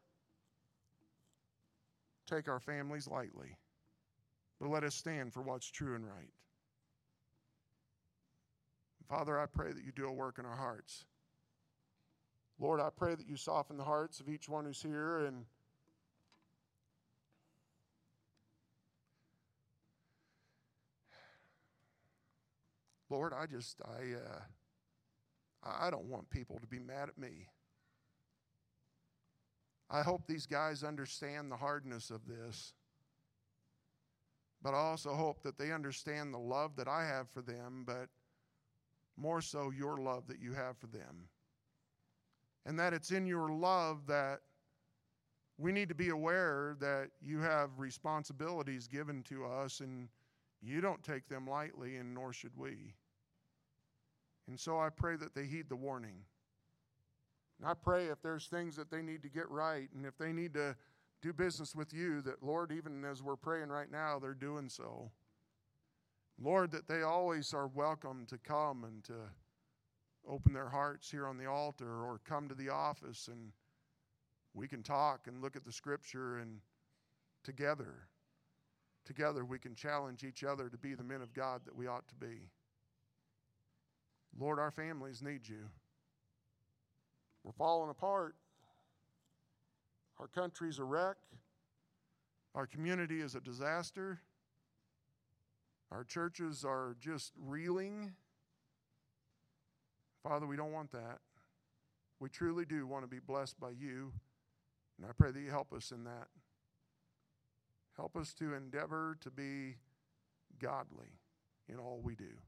take 2.28 2.48
our 2.48 2.60
families 2.60 3.08
lightly, 3.08 3.56
but 4.60 4.70
let 4.70 4.84
us 4.84 4.94
stand 4.94 5.32
for 5.32 5.42
what's 5.42 5.68
true 5.68 5.96
and 5.96 6.06
right. 6.06 6.30
Father, 9.10 9.40
I 9.40 9.46
pray 9.46 9.72
that 9.72 9.84
you 9.84 9.90
do 9.90 10.06
a 10.06 10.12
work 10.12 10.38
in 10.38 10.46
our 10.46 10.56
hearts. 10.56 11.04
Lord, 12.60 12.80
I 12.80 12.90
pray 12.96 13.16
that 13.16 13.26
you 13.26 13.34
soften 13.34 13.76
the 13.76 13.82
hearts 13.82 14.20
of 14.20 14.28
each 14.28 14.48
one 14.48 14.64
who's 14.64 14.80
here 14.80 15.24
and 15.26 15.46
Lord, 23.08 23.32
I 23.36 23.46
just 23.46 23.80
I 23.84 24.14
uh, 24.14 24.42
I 25.64 25.90
don't 25.90 26.04
want 26.04 26.30
people 26.30 26.60
to 26.60 26.66
be 26.68 26.78
mad 26.78 27.08
at 27.08 27.18
me. 27.18 27.48
I 29.90 30.02
hope 30.02 30.28
these 30.28 30.46
guys 30.46 30.84
understand 30.84 31.50
the 31.50 31.56
hardness 31.56 32.10
of 32.10 32.20
this. 32.28 32.74
But 34.62 34.74
I 34.74 34.78
also 34.78 35.14
hope 35.14 35.42
that 35.42 35.58
they 35.58 35.72
understand 35.72 36.32
the 36.32 36.38
love 36.38 36.76
that 36.76 36.86
I 36.86 37.04
have 37.06 37.28
for 37.28 37.42
them, 37.42 37.82
but 37.84 38.08
more 39.20 39.40
so 39.40 39.70
your 39.70 39.98
love 39.98 40.26
that 40.28 40.40
you 40.40 40.52
have 40.54 40.76
for 40.78 40.86
them. 40.86 41.28
And 42.66 42.78
that 42.78 42.92
it's 42.92 43.10
in 43.10 43.26
your 43.26 43.50
love 43.50 44.06
that 44.06 44.40
we 45.58 45.72
need 45.72 45.88
to 45.90 45.94
be 45.94 46.08
aware 46.08 46.76
that 46.80 47.10
you 47.20 47.40
have 47.40 47.78
responsibilities 47.78 48.88
given 48.88 49.22
to 49.24 49.44
us 49.44 49.80
and 49.80 50.08
you 50.62 50.80
don't 50.80 51.02
take 51.02 51.26
them 51.28 51.46
lightly, 51.46 51.96
and 51.96 52.14
nor 52.14 52.32
should 52.32 52.56
we. 52.56 52.94
And 54.46 54.58
so 54.58 54.78
I 54.78 54.90
pray 54.90 55.16
that 55.16 55.34
they 55.34 55.44
heed 55.44 55.68
the 55.68 55.76
warning. 55.76 56.24
And 57.58 57.68
I 57.68 57.74
pray 57.74 58.06
if 58.06 58.20
there's 58.22 58.46
things 58.46 58.76
that 58.76 58.90
they 58.90 59.02
need 59.02 59.22
to 59.22 59.28
get 59.28 59.50
right 59.50 59.88
and 59.94 60.04
if 60.04 60.16
they 60.18 60.32
need 60.32 60.54
to 60.54 60.76
do 61.22 61.32
business 61.32 61.74
with 61.74 61.92
you, 61.92 62.22
that, 62.22 62.42
Lord, 62.42 62.72
even 62.72 63.04
as 63.04 63.22
we're 63.22 63.36
praying 63.36 63.68
right 63.68 63.90
now, 63.90 64.18
they're 64.18 64.34
doing 64.34 64.68
so. 64.68 65.10
Lord, 66.40 66.72
that 66.72 66.88
they 66.88 67.02
always 67.02 67.52
are 67.52 67.66
welcome 67.68 68.24
to 68.26 68.38
come 68.38 68.84
and 68.84 69.04
to 69.04 69.14
open 70.28 70.52
their 70.52 70.68
hearts 70.68 71.10
here 71.10 71.26
on 71.26 71.36
the 71.36 71.46
altar 71.46 72.04
or 72.04 72.20
come 72.26 72.48
to 72.48 72.54
the 72.54 72.70
office 72.70 73.28
and 73.28 73.52
we 74.54 74.66
can 74.66 74.82
talk 74.82 75.26
and 75.26 75.42
look 75.42 75.56
at 75.56 75.64
the 75.64 75.72
scripture 75.72 76.38
and 76.38 76.58
together 77.44 78.08
together 79.04 79.44
we 79.44 79.58
can 79.58 79.74
challenge 79.74 80.24
each 80.24 80.44
other 80.44 80.68
to 80.68 80.76
be 80.76 80.94
the 80.94 81.02
men 81.02 81.22
of 81.22 81.32
God 81.34 81.62
that 81.64 81.74
we 81.74 81.86
ought 81.86 82.06
to 82.08 82.14
be. 82.14 82.42
Lord, 84.38 84.58
our 84.58 84.70
families 84.70 85.22
need 85.22 85.48
you. 85.48 85.64
We're 87.42 87.52
falling 87.52 87.90
apart. 87.90 88.36
Our 90.18 90.28
country's 90.28 90.78
a 90.78 90.84
wreck. 90.84 91.16
Our 92.54 92.66
community 92.66 93.20
is 93.20 93.34
a 93.34 93.40
disaster. 93.40 94.20
Our 95.92 96.04
churches 96.04 96.64
are 96.64 96.96
just 97.00 97.32
reeling. 97.38 98.12
Father, 100.22 100.46
we 100.46 100.56
don't 100.56 100.72
want 100.72 100.92
that. 100.92 101.18
We 102.20 102.28
truly 102.28 102.64
do 102.64 102.86
want 102.86 103.04
to 103.04 103.08
be 103.08 103.18
blessed 103.18 103.58
by 103.58 103.70
you, 103.70 104.12
and 104.98 105.06
I 105.08 105.12
pray 105.16 105.32
that 105.32 105.40
you 105.40 105.50
help 105.50 105.72
us 105.72 105.90
in 105.90 106.04
that. 106.04 106.28
Help 107.96 108.16
us 108.16 108.34
to 108.34 108.54
endeavor 108.54 109.16
to 109.20 109.30
be 109.30 109.76
godly 110.58 111.18
in 111.68 111.78
all 111.78 112.00
we 112.02 112.14
do. 112.14 112.38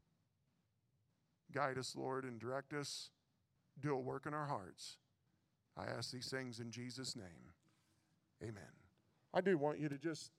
Guide 1.52 1.78
us, 1.78 1.94
Lord, 1.96 2.24
and 2.24 2.38
direct 2.38 2.72
us. 2.72 3.10
Do 3.80 3.94
a 3.94 4.00
work 4.00 4.26
in 4.26 4.34
our 4.34 4.46
hearts. 4.46 4.98
I 5.76 5.84
ask 5.84 6.10
these 6.10 6.28
things 6.28 6.60
in 6.60 6.70
Jesus' 6.70 7.16
name. 7.16 7.52
Amen. 8.42 8.62
I 9.34 9.40
do 9.40 9.56
want 9.56 9.78
you 9.78 9.88
to 9.88 9.96
just 9.98 10.30